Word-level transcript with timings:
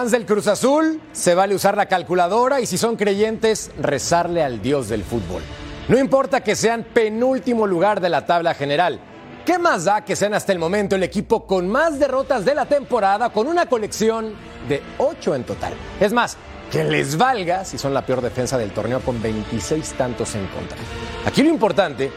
Fans 0.00 0.12
del 0.12 0.24
Cruz 0.24 0.46
Azul, 0.46 0.98
se 1.12 1.34
vale 1.34 1.54
usar 1.54 1.76
la 1.76 1.84
calculadora 1.84 2.62
y 2.62 2.64
si 2.64 2.78
son 2.78 2.96
creyentes, 2.96 3.70
rezarle 3.78 4.42
al 4.42 4.62
Dios 4.62 4.88
del 4.88 5.04
fútbol. 5.04 5.42
No 5.88 5.98
importa 5.98 6.40
que 6.40 6.56
sean 6.56 6.84
penúltimo 6.84 7.66
lugar 7.66 8.00
de 8.00 8.08
la 8.08 8.24
tabla 8.24 8.54
general. 8.54 8.98
¿Qué 9.44 9.58
más 9.58 9.84
da 9.84 10.02
que 10.02 10.16
sean 10.16 10.32
hasta 10.32 10.52
el 10.52 10.58
momento 10.58 10.96
el 10.96 11.02
equipo 11.02 11.46
con 11.46 11.68
más 11.68 11.98
derrotas 11.98 12.46
de 12.46 12.54
la 12.54 12.64
temporada 12.64 13.28
con 13.28 13.46
una 13.46 13.66
colección 13.66 14.32
de 14.70 14.82
8 14.96 15.34
en 15.34 15.44
total? 15.44 15.74
Es 16.00 16.14
más, 16.14 16.38
que 16.72 16.82
les 16.82 17.18
valga 17.18 17.66
si 17.66 17.76
son 17.76 17.92
la 17.92 18.00
peor 18.00 18.22
defensa 18.22 18.56
del 18.56 18.70
torneo 18.70 19.00
con 19.00 19.20
26 19.20 19.92
tantos 19.98 20.34
en 20.34 20.46
contra. 20.46 20.78
Aquí 21.26 21.42
lo 21.42 21.50
importante 21.50 22.10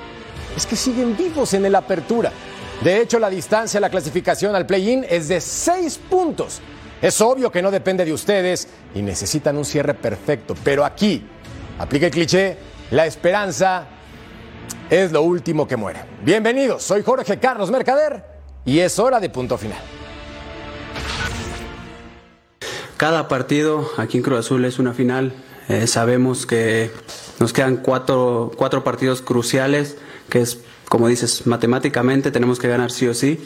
es 0.55 0.65
que 0.65 0.77
siguen 0.77 1.17
vivos 1.17 1.53
en 1.53 1.65
el 1.65 1.75
apertura. 1.75 2.31
De 2.81 3.01
hecho, 3.01 3.19
la 3.19 3.29
distancia 3.29 3.79
a 3.79 3.81
la 3.81 3.89
clasificación 3.89 4.55
al 4.55 4.65
play-in 4.65 5.05
es 5.09 5.27
de 5.27 5.41
6 5.41 5.99
puntos. 6.09 6.61
Es 7.03 7.19
obvio 7.19 7.51
que 7.51 7.61
no 7.61 7.69
depende 7.69 8.05
de 8.05 8.13
ustedes 8.13 8.69
y 8.95 9.01
necesitan 9.01 9.57
un 9.57 9.65
cierre 9.65 9.93
perfecto, 9.93 10.55
pero 10.63 10.85
aquí, 10.85 11.21
aplica 11.77 12.05
el 12.05 12.13
cliché, 12.13 12.57
la 12.91 13.05
esperanza 13.05 13.87
es 14.89 15.11
lo 15.11 15.21
último 15.21 15.67
que 15.67 15.75
muere. 15.75 15.99
Bienvenidos, 16.23 16.81
soy 16.81 17.03
Jorge 17.03 17.39
Carlos 17.39 17.69
Mercader 17.71 18.23
y 18.63 18.79
es 18.79 18.99
hora 18.99 19.19
de 19.19 19.29
punto 19.29 19.57
final. 19.57 19.81
Cada 22.95 23.27
partido 23.27 23.85
aquí 23.97 24.15
en 24.15 24.23
Cruz 24.23 24.39
Azul 24.39 24.63
es 24.63 24.79
una 24.79 24.93
final. 24.93 25.33
Eh, 25.67 25.87
sabemos 25.87 26.45
que 26.45 26.89
nos 27.37 27.51
quedan 27.51 27.75
cuatro, 27.75 28.49
cuatro 28.55 28.85
partidos 28.85 29.21
cruciales, 29.21 29.97
que 30.29 30.39
es, 30.39 30.59
como 30.93 31.07
dices, 31.07 31.47
matemáticamente 31.47 32.29
tenemos 32.29 32.59
que 32.59 32.67
ganar 32.67 32.91
sí 32.91 33.07
o 33.07 33.15
sí. 33.15 33.39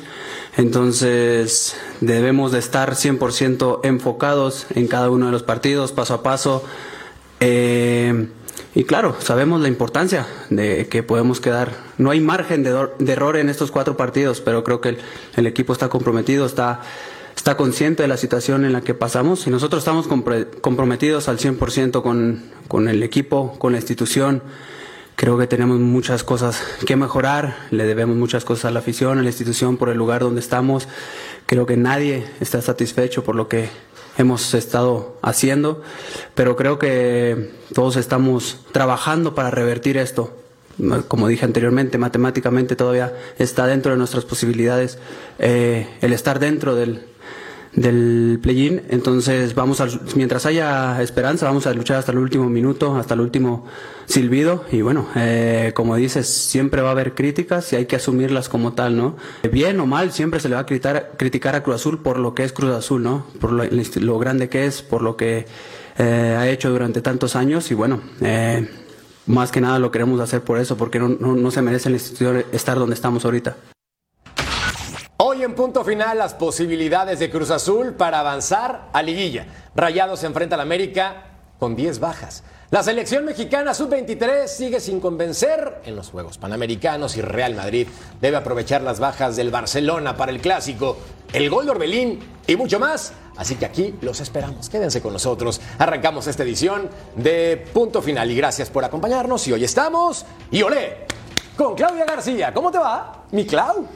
Entonces 0.57 1.77
debemos 2.01 2.51
de 2.51 2.59
estar 2.59 2.95
100% 2.95 3.79
enfocados 3.83 4.67
en 4.75 4.87
cada 4.87 5.09
uno 5.09 5.27
de 5.27 5.31
los 5.31 5.43
partidos, 5.43 5.93
paso 5.93 6.15
a 6.15 6.23
paso. 6.23 6.61
Eh, 7.39 8.27
y 8.75 8.83
claro, 8.83 9.15
sabemos 9.19 9.61
la 9.61 9.69
importancia 9.69 10.27
de 10.49 10.89
que 10.89 11.03
podemos 11.03 11.39
quedar. 11.39 11.71
No 11.97 12.11
hay 12.11 12.19
margen 12.19 12.63
de, 12.63 12.89
de 12.99 13.13
error 13.13 13.37
en 13.37 13.47
estos 13.47 13.71
cuatro 13.71 13.95
partidos, 13.95 14.41
pero 14.41 14.65
creo 14.65 14.81
que 14.81 14.89
el, 14.89 14.97
el, 15.37 15.47
equipo 15.47 15.71
está 15.71 15.87
comprometido, 15.87 16.45
está, 16.45 16.81
está 17.33 17.55
consciente 17.55 18.03
de 18.03 18.09
la 18.09 18.17
situación 18.17 18.65
en 18.65 18.73
la 18.73 18.81
que 18.81 18.93
pasamos 18.93 19.47
y 19.47 19.51
nosotros 19.51 19.83
estamos 19.83 20.09
comprometidos 20.59 21.29
al 21.29 21.37
100% 21.37 22.01
con, 22.01 22.43
con 22.67 22.89
el 22.89 23.03
equipo, 23.03 23.57
con 23.57 23.71
la 23.71 23.77
institución. 23.77 24.41
Creo 25.17 25.35
que 25.35 25.47
tenemos 25.47 25.79
muchas 25.79 26.23
cosas 26.23 26.61
que 26.85 26.95
mejorar, 26.95 27.57
le 27.71 27.85
debemos 27.85 28.15
muchas 28.15 28.45
cosas 28.45 28.65
a 28.65 28.71
la 28.71 28.81
afición, 28.81 29.17
a 29.17 29.23
la 29.23 29.29
institución 29.29 29.75
por 29.75 29.89
el 29.89 29.97
lugar 29.97 30.21
donde 30.21 30.39
estamos. 30.39 30.87
Creo 31.47 31.65
que 31.65 31.75
nadie 31.75 32.23
está 32.39 32.61
satisfecho 32.61 33.23
por 33.23 33.35
lo 33.35 33.47
que 33.47 33.67
hemos 34.19 34.53
estado 34.53 35.17
haciendo, 35.23 35.81
pero 36.35 36.55
creo 36.55 36.77
que 36.77 37.51
todos 37.73 37.95
estamos 37.95 38.59
trabajando 38.71 39.33
para 39.33 39.49
revertir 39.49 39.97
esto. 39.97 40.37
Como 41.07 41.27
dije 41.27 41.45
anteriormente, 41.45 41.97
matemáticamente 41.97 42.75
todavía 42.75 43.17
está 43.39 43.65
dentro 43.65 43.93
de 43.93 43.97
nuestras 43.97 44.23
posibilidades 44.23 44.99
eh, 45.39 45.89
el 46.01 46.13
estar 46.13 46.37
dentro 46.37 46.75
del, 46.75 47.07
del 47.77 48.39
play-in. 48.41 48.81
Entonces, 48.89 49.53
vamos 49.55 49.79
a, 49.79 49.87
mientras 50.15 50.45
haya 50.45 51.01
esperanza, 51.01 51.45
vamos 51.45 51.67
a 51.67 51.73
luchar 51.73 51.97
hasta 51.97 52.11
el 52.11 52.17
último 52.17 52.49
minuto, 52.49 52.97
hasta 52.97 53.13
el 53.13 53.21
último 53.21 53.65
silbido. 54.07 54.65
Y 54.71 54.81
bueno, 54.81 55.07
eh, 55.15 55.71
como 55.75 55.95
dices, 55.95 56.27
siempre 56.27 56.81
va 56.81 56.89
a 56.89 56.91
haber 56.91 57.13
críticas 57.13 57.71
y 57.71 57.75
hay 57.77 57.85
que 57.85 57.95
asumirlas 57.95 58.49
como 58.49 58.73
tal, 58.73 58.97
¿no? 58.97 59.15
Bien 59.49 59.79
o 59.79 59.85
mal, 59.85 60.11
siempre 60.11 60.39
se 60.39 60.49
le 60.49 60.55
va 60.55 60.61
a 60.61 60.65
criticar, 60.65 61.13
criticar 61.17 61.55
a 61.55 61.63
Cruz 61.63 61.75
Azul 61.75 62.01
por 62.01 62.19
lo 62.19 62.33
que 62.33 62.43
es 62.43 62.51
Cruz 62.51 62.73
Azul, 62.73 63.03
¿no? 63.03 63.27
Por 63.39 63.51
lo, 63.53 63.63
lo 63.63 64.19
grande 64.19 64.49
que 64.49 64.65
es, 64.65 64.81
por 64.81 65.03
lo 65.03 65.15
que 65.15 65.45
eh, 65.99 66.35
ha 66.37 66.49
hecho 66.49 66.71
durante 66.71 67.01
tantos 67.01 67.35
años. 67.35 67.69
Y 67.69 67.75
bueno, 67.75 68.01
eh, 68.21 68.67
más 69.27 69.51
que 69.51 69.61
nada 69.61 69.77
lo 69.77 69.91
queremos 69.91 70.19
hacer 70.19 70.41
por 70.41 70.57
eso, 70.57 70.77
porque 70.77 70.97
no, 70.97 71.09
no, 71.09 71.35
no 71.35 71.51
se 71.51 71.61
merece 71.61 71.91
la 71.91 71.97
institución 71.97 72.43
estar 72.51 72.79
donde 72.79 72.95
estamos 72.95 73.23
ahorita. 73.23 73.55
Hoy 75.37 75.43
en 75.43 75.53
punto 75.53 75.83
final 75.83 76.17
las 76.17 76.33
posibilidades 76.33 77.19
de 77.19 77.29
Cruz 77.29 77.51
Azul 77.51 77.93
para 77.93 78.21
avanzar 78.21 78.89
a 78.91 79.03
liguilla. 79.03 79.45
Rayados 79.75 80.21
se 80.21 80.25
enfrenta 80.25 80.55
al 80.55 80.61
América 80.61 81.25
con 81.59 81.75
10 81.75 81.99
bajas. 81.99 82.43
La 82.71 82.81
selección 82.81 83.23
mexicana 83.23 83.75
sub-23 83.75 84.47
sigue 84.47 84.79
sin 84.79 84.99
convencer 84.99 85.79
en 85.85 85.95
los 85.95 86.09
Juegos 86.09 86.39
Panamericanos 86.39 87.17
y 87.17 87.21
Real 87.21 87.53
Madrid 87.53 87.87
debe 88.19 88.37
aprovechar 88.37 88.81
las 88.81 88.99
bajas 88.99 89.35
del 89.35 89.51
Barcelona 89.51 90.17
para 90.17 90.31
el 90.31 90.41
clásico, 90.41 90.97
el 91.31 91.51
gol 91.51 91.65
de 91.65 91.71
Orbelín 91.71 92.19
y 92.47 92.55
mucho 92.55 92.79
más. 92.79 93.13
Así 93.35 93.57
que 93.57 93.67
aquí 93.67 93.93
los 94.01 94.19
esperamos. 94.19 94.69
Quédense 94.69 95.03
con 95.03 95.13
nosotros. 95.13 95.61
Arrancamos 95.77 96.25
esta 96.25 96.41
edición 96.41 96.89
de 97.15 97.63
punto 97.73 98.01
final 98.01 98.31
y 98.31 98.35
gracias 98.37 98.71
por 98.71 98.83
acompañarnos. 98.83 99.47
Y 99.47 99.53
hoy 99.53 99.63
estamos 99.63 100.25
y 100.49 100.63
olé 100.63 101.05
con 101.55 101.75
Claudia 101.75 102.05
García. 102.05 102.51
¿Cómo 102.55 102.71
te 102.71 102.79
va, 102.79 103.16
mi 103.31 103.45
Clau? 103.45 103.87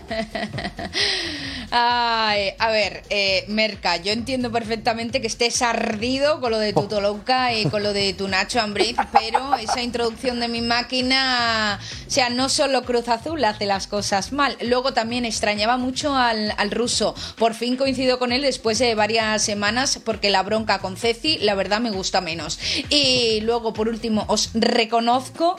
Ay, 1.73 2.49
a 2.59 2.69
ver, 2.69 3.03
eh, 3.09 3.45
Merca, 3.47 3.95
yo 3.95 4.11
entiendo 4.11 4.51
perfectamente 4.51 5.21
que 5.21 5.27
estés 5.27 5.61
ardido 5.61 6.41
con 6.41 6.51
lo 6.51 6.59
de 6.59 6.73
tu 6.73 6.83
Toluca 6.83 7.53
y 7.53 7.65
con 7.67 7.81
lo 7.81 7.93
de 7.93 8.13
tu 8.13 8.27
Nacho 8.27 8.59
Ambriz, 8.59 8.97
pero 9.13 9.55
esa 9.55 9.81
introducción 9.81 10.41
de 10.41 10.49
mi 10.49 10.59
máquina, 10.59 11.79
o 12.05 12.11
sea, 12.11 12.29
no 12.29 12.49
solo 12.49 12.83
Cruz 12.83 13.07
Azul 13.07 13.41
hace 13.45 13.65
las 13.65 13.87
cosas 13.87 14.33
mal, 14.33 14.57
luego 14.61 14.93
también 14.93 15.23
extrañaba 15.23 15.77
mucho 15.77 16.13
al, 16.13 16.53
al 16.57 16.71
ruso. 16.71 17.15
Por 17.37 17.53
fin 17.53 17.77
coincido 17.77 18.19
con 18.19 18.33
él 18.33 18.41
después 18.41 18.79
de 18.79 18.93
varias 18.95 19.41
semanas 19.41 19.97
porque 20.03 20.29
la 20.29 20.43
bronca 20.43 20.79
con 20.79 20.97
Ceci, 20.97 21.37
la 21.37 21.55
verdad, 21.55 21.79
me 21.79 21.91
gusta 21.91 22.19
menos. 22.19 22.59
Y 22.89 23.39
luego, 23.41 23.71
por 23.71 23.87
último, 23.87 24.25
os 24.27 24.49
reconozco 24.53 25.57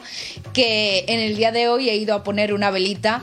que 0.52 1.06
en 1.08 1.20
el 1.20 1.36
día 1.36 1.52
de 1.52 1.68
hoy 1.68 1.88
he 1.88 1.96
ido 1.96 2.14
a 2.14 2.22
poner 2.22 2.52
una 2.52 2.70
velita 2.70 3.22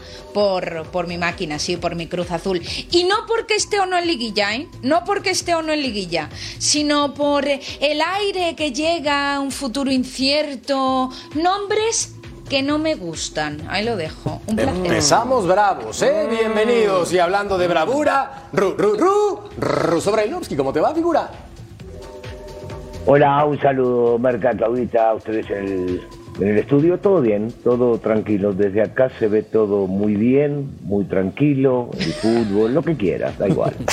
por 0.91 1.07
mi 1.07 1.17
máquina, 1.17 1.59
sí, 1.59 1.77
por 1.77 1.95
mi 1.95 2.07
Cruz 2.07 2.31
Azul. 2.31 2.61
Y 2.91 3.03
no 3.03 3.25
porque 3.27 3.55
esté 3.55 3.79
o 3.79 3.85
no 3.85 3.97
en 3.97 4.07
liguilla, 4.07 4.55
¿eh? 4.55 4.67
No 4.81 5.03
porque 5.03 5.31
esté 5.31 5.53
o 5.55 5.61
no 5.61 5.73
en 5.73 5.81
liguilla, 5.81 6.29
sino 6.57 7.13
por 7.13 7.45
el 7.45 8.01
aire 8.01 8.55
que 8.55 8.71
llega 8.71 9.39
un 9.39 9.51
futuro 9.51 9.91
incierto, 9.91 11.09
nombres 11.35 12.15
que 12.49 12.63
no 12.63 12.79
me 12.79 12.95
gustan. 12.95 13.67
Ahí 13.69 13.85
lo 13.85 13.95
dejo. 13.95 14.41
Un 14.47 14.55
placer. 14.55 14.85
Empezamos 14.85 15.45
bravos, 15.45 16.01
¿eh? 16.01 16.27
Bienvenidos. 16.29 17.13
Y 17.13 17.19
hablando 17.19 17.57
de 17.57 17.67
bravura, 17.67 18.49
Ru, 18.53 18.75
Ru, 18.77 18.95
Ru, 18.95 19.39
Ruso 19.57 20.11
Brailovsky, 20.11 20.55
¿cómo 20.55 20.73
te 20.73 20.79
va, 20.79 20.93
figura? 20.95 21.29
Hola, 23.05 23.45
un 23.45 23.59
saludo, 23.59 24.17
Merca, 24.19 24.51
Claudita, 24.51 25.09
a 25.09 25.13
ustedes 25.15 25.49
en 25.49 25.65
el, 25.65 26.07
en 26.39 26.47
el 26.49 26.57
estudio. 26.57 26.99
Todo 26.99 27.21
bien, 27.21 27.51
todo 27.63 27.97
tranquilo. 27.99 28.53
Desde 28.53 28.81
acá 28.81 29.09
se 29.19 29.27
ve 29.27 29.43
todo 29.43 29.87
muy 29.87 30.15
bien, 30.15 30.71
muy 30.81 31.05
tranquilo, 31.05 31.89
el 31.99 32.13
fútbol, 32.13 32.73
lo 32.73 32.81
que 32.81 32.95
quieras, 32.95 33.37
da 33.37 33.47
igual. 33.47 33.73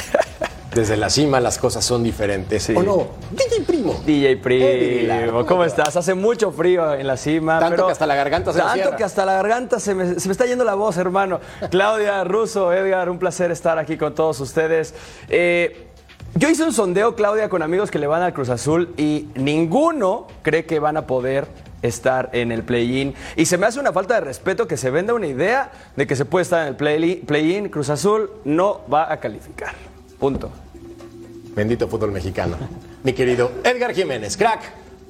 Desde 0.77 0.99
la 0.99 1.09
cima 1.09 1.41
las 1.41 1.57
cosas 1.57 1.83
son 1.87 2.03
diferentes. 2.03 2.69
¿O 2.69 2.83
no? 2.83 3.07
DJ 3.31 3.63
Primo. 3.67 3.95
DJ 4.05 4.37
Primo, 4.37 5.31
¿cómo 5.31 5.47
¿cómo 5.47 5.63
te 5.63 5.69
estás? 5.69 5.97
Hace 5.97 6.13
mucho 6.13 6.53
frío 6.53 6.93
en 6.93 7.07
la 7.07 7.17
cima. 7.17 7.59
Tanto 7.59 7.77
pero- 7.77 7.87
que 7.87 7.93
hasta 7.93 8.07
la 8.07 8.15
garganta 8.15 8.53
se 8.53 8.59
me 8.59 8.65
Tanto 8.65 8.97
que 8.97 9.05
hasta 9.05 9.25
la 9.25 9.33
garganta 9.33 9.81
se 9.81 9.95
me, 9.95 10.21
se 10.21 10.29
me 10.29 10.33
está 10.33 10.45
yendo 10.45 10.65
la 10.65 10.75
voz, 10.75 10.99
hermano. 10.99 11.41
Claudia, 11.71 12.23
Russo, 12.25 12.75
Edgar, 12.75 13.09
un 13.09 13.19
placer 13.19 13.51
estar 13.51 13.79
aquí 13.79 13.97
con 13.97 14.15
todos 14.15 14.39
ustedes. 14.41 14.95
Eh, 15.31 15.86
yo 16.37 16.49
hice 16.51 16.65
un 16.65 16.73
sondeo, 16.73 17.15
Claudia, 17.17 17.49
con 17.49 17.63
amigos 17.63 17.91
que 17.91 17.99
le 17.99 18.07
van 18.07 18.23
al 18.23 18.33
Cruz 18.35 18.49
Azul 18.51 18.93
y 18.97 19.29
ninguno 19.35 20.27
cree 20.43 20.67
que 20.67 20.79
van 20.79 20.97
a 20.97 21.07
poder 21.07 21.47
estar 21.83 22.31
en 22.33 22.53
el 22.53 22.63
play-in. 22.63 23.15
Y 23.37 23.47
se 23.47 23.59
me 23.59 23.67
hace 23.67 23.81
una 23.81 23.93
falta 23.93 24.15
de 24.15 24.21
respeto 24.21 24.67
que 24.67 24.77
se 24.77 24.91
venda 24.91 25.15
una 25.15 25.27
idea 25.27 25.71
de 25.97 26.07
que 26.07 26.17
se 26.17 26.25
puede 26.25 26.43
estar 26.43 26.63
en 26.63 26.69
el 26.69 26.77
play- 26.77 27.17
play-in. 27.27 27.69
Cruz 27.69 27.91
Azul 27.91 28.31
no 28.45 28.83
va 28.93 29.13
a 29.13 29.19
calificar. 29.19 29.75
Punto. 30.19 30.51
Bendito 31.55 31.89
fútbol 31.89 32.13
mexicano. 32.13 32.57
Mi 33.03 33.13
querido 33.13 33.51
Edgar 33.65 33.95
Jiménez, 33.95 34.37
crack. 34.37 34.61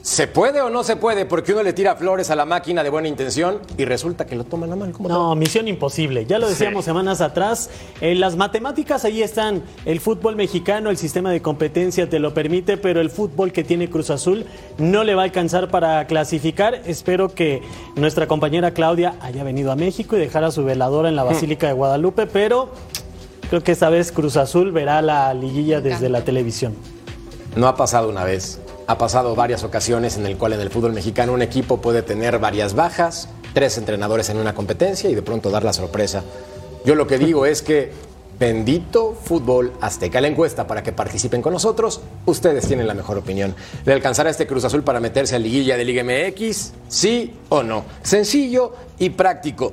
¿Se 0.07 0.29
puede 0.29 0.61
o 0.61 0.71
no 0.71 0.85
se 0.85 0.95
puede? 0.95 1.27
Porque 1.27 1.53
uno 1.53 1.65
le 1.65 1.73
tira 1.73 1.97
flores 1.97 2.31
a 2.31 2.37
la 2.37 2.45
máquina 2.45 2.85
de 2.85 2.91
buena 2.91 3.09
intención 3.09 3.59
y 3.77 3.85
resulta 3.85 4.25
que 4.25 4.37
lo 4.37 4.45
toman 4.45 4.71
a 4.71 4.77
mal. 4.77 4.93
¿Cómo 4.93 5.09
No, 5.09 5.35
misión 5.35 5.67
imposible. 5.67 6.27
Ya 6.27 6.39
lo 6.39 6.49
decíamos 6.49 6.85
semanas 6.85 7.21
atrás. 7.21 7.71
En 8.01 8.21
las 8.21 8.37
matemáticas 8.37 9.05
ahí 9.05 9.21
están. 9.21 9.65
El 9.85 9.99
fútbol 9.99 10.37
mexicano, 10.37 10.91
el 10.91 10.97
sistema 10.97 11.33
de 11.33 11.43
competencia 11.43 12.09
te 12.09 12.21
lo 12.21 12.33
permite, 12.35 12.77
pero 12.77 13.01
el 13.01 13.11
fútbol 13.11 13.51
que 13.51 13.65
tiene 13.65 13.91
Cruz 13.91 14.11
Azul 14.11 14.47
no 14.79 15.03
le 15.03 15.17
va 15.17 15.23
a 15.23 15.25
alcanzar 15.25 15.73
para 15.73 16.07
clasificar. 16.07 16.83
Espero 16.87 17.35
que 17.35 17.63
nuestra 17.97 18.29
compañera 18.29 18.71
Claudia 18.71 19.17
haya 19.23 19.43
venido 19.43 19.73
a 19.73 19.77
México 19.77 20.17
y 20.17 20.21
dejara 20.21 20.53
su 20.53 20.65
veladora 20.65 21.09
en 21.09 21.17
la 21.17 21.25
Basílica 21.25 21.67
de 21.67 21.73
Guadalupe, 21.73 22.29
pero 22.29 22.71
creo 23.51 23.65
que 23.65 23.73
esta 23.73 23.89
vez 23.89 24.13
Cruz 24.13 24.37
Azul 24.37 24.71
verá 24.71 25.03
la 25.03 25.35
liguilla 25.35 25.81
desde 25.81 26.09
la 26.09 26.23
televisión. 26.23 26.77
No 27.57 27.67
ha 27.67 27.75
pasado 27.75 28.09
una 28.09 28.23
vez, 28.23 28.61
ha 28.87 28.99
pasado 28.99 29.35
varias 29.35 29.65
ocasiones 29.65 30.17
en 30.17 30.27
el 30.27 30.37
cual 30.37 30.53
en 30.53 30.61
el 30.61 30.71
fútbol 30.71 30.93
mexicano 30.93 31.33
un 31.33 31.43
equipo 31.43 31.81
puede 31.81 32.03
tener 32.03 32.39
varias 32.39 32.75
bajas, 32.75 33.29
tres 33.53 33.79
entrenadores 33.79 34.29
en 34.31 34.39
una 34.39 34.55
competencia 34.55 35.11
y 35.11 35.15
de 35.15 35.23
pronto 35.23 35.51
dar 35.51 35.65
la 35.65 35.73
sorpresa. 35.73 36.23
Yo 36.85 36.95
lo 36.95 37.07
que 37.07 37.19
digo 37.19 37.47
es 37.47 37.63
que 37.63 37.93
Bendito 38.39 39.15
Fútbol 39.15 39.73
Azteca. 39.81 40.21
La 40.21 40.29
encuesta 40.29 40.67
para 40.67 40.83
que 40.83 40.93
participen 40.93 41.41
con 41.41 41.55
nosotros, 41.55 42.03
ustedes 42.27 42.67
tienen 42.67 42.87
la 42.87 42.93
mejor 42.93 43.17
opinión. 43.17 43.55
¿Le 43.87 43.95
alcanzará 43.95 44.29
este 44.29 44.47
Cruz 44.47 44.65
Azul 44.65 44.83
para 44.83 45.01
meterse 45.01 45.37
a 45.37 45.39
liguilla 45.39 45.77
de 45.79 45.85
Liga 45.87 46.05
MX? 46.05 46.73
¿Sí 46.89 47.35
o 47.49 47.63
no? 47.63 47.85
Sencillo 48.03 48.75
y 48.99 49.11
práctico. 49.11 49.73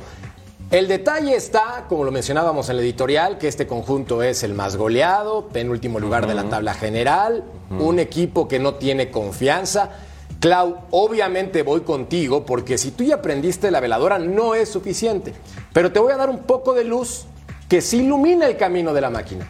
El 0.73 0.87
detalle 0.87 1.35
está, 1.35 1.85
como 1.87 2.03
lo 2.03 2.11
mencionábamos 2.11 2.67
en 2.67 2.77
el 2.77 2.81
editorial, 2.81 3.37
que 3.37 3.47
este 3.47 3.67
conjunto 3.67 4.23
es 4.23 4.41
el 4.41 4.55
más 4.55 4.75
goleado, 4.75 5.47
penúltimo 5.49 5.99
lugar 5.99 6.25
de 6.25 6.33
la 6.33 6.45
tabla 6.49 6.73
general, 6.73 7.43
un 7.69 7.99
equipo 7.99 8.47
que 8.47 8.57
no 8.57 8.73
tiene 8.73 9.11
confianza. 9.11 9.91
Clau, 10.39 10.77
obviamente 10.89 11.61
voy 11.61 11.81
contigo 11.81 12.43
porque 12.43 12.79
si 12.79 12.89
tú 12.89 13.03
ya 13.03 13.15
aprendiste 13.15 13.69
la 13.69 13.81
veladora 13.81 14.17
no 14.17 14.55
es 14.55 14.67
suficiente, 14.67 15.31
pero 15.73 15.91
te 15.91 15.99
voy 15.99 16.11
a 16.11 16.17
dar 16.17 16.31
un 16.31 16.39
poco 16.39 16.73
de 16.73 16.85
luz 16.85 17.25
que 17.69 17.79
sí 17.79 17.99
ilumina 17.99 18.47
el 18.47 18.57
camino 18.57 18.95
de 18.95 19.01
la 19.01 19.11
máquina. 19.11 19.47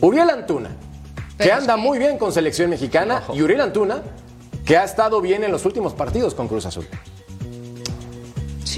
Uriel 0.00 0.28
Antuna, 0.28 0.70
que 1.38 1.44
Pero 1.44 1.54
anda 1.54 1.76
que- 1.76 1.80
muy 1.80 2.00
bien 2.00 2.18
con 2.18 2.32
selección 2.32 2.68
mexicana, 2.68 3.22
y 3.32 3.42
Uriel 3.42 3.60
Antuna, 3.60 4.02
que 4.66 4.76
ha 4.76 4.82
estado 4.82 5.20
bien 5.20 5.44
en 5.44 5.52
los 5.52 5.64
últimos 5.64 5.92
partidos 5.94 6.34
con 6.34 6.48
Cruz 6.48 6.66
Azul. 6.66 6.86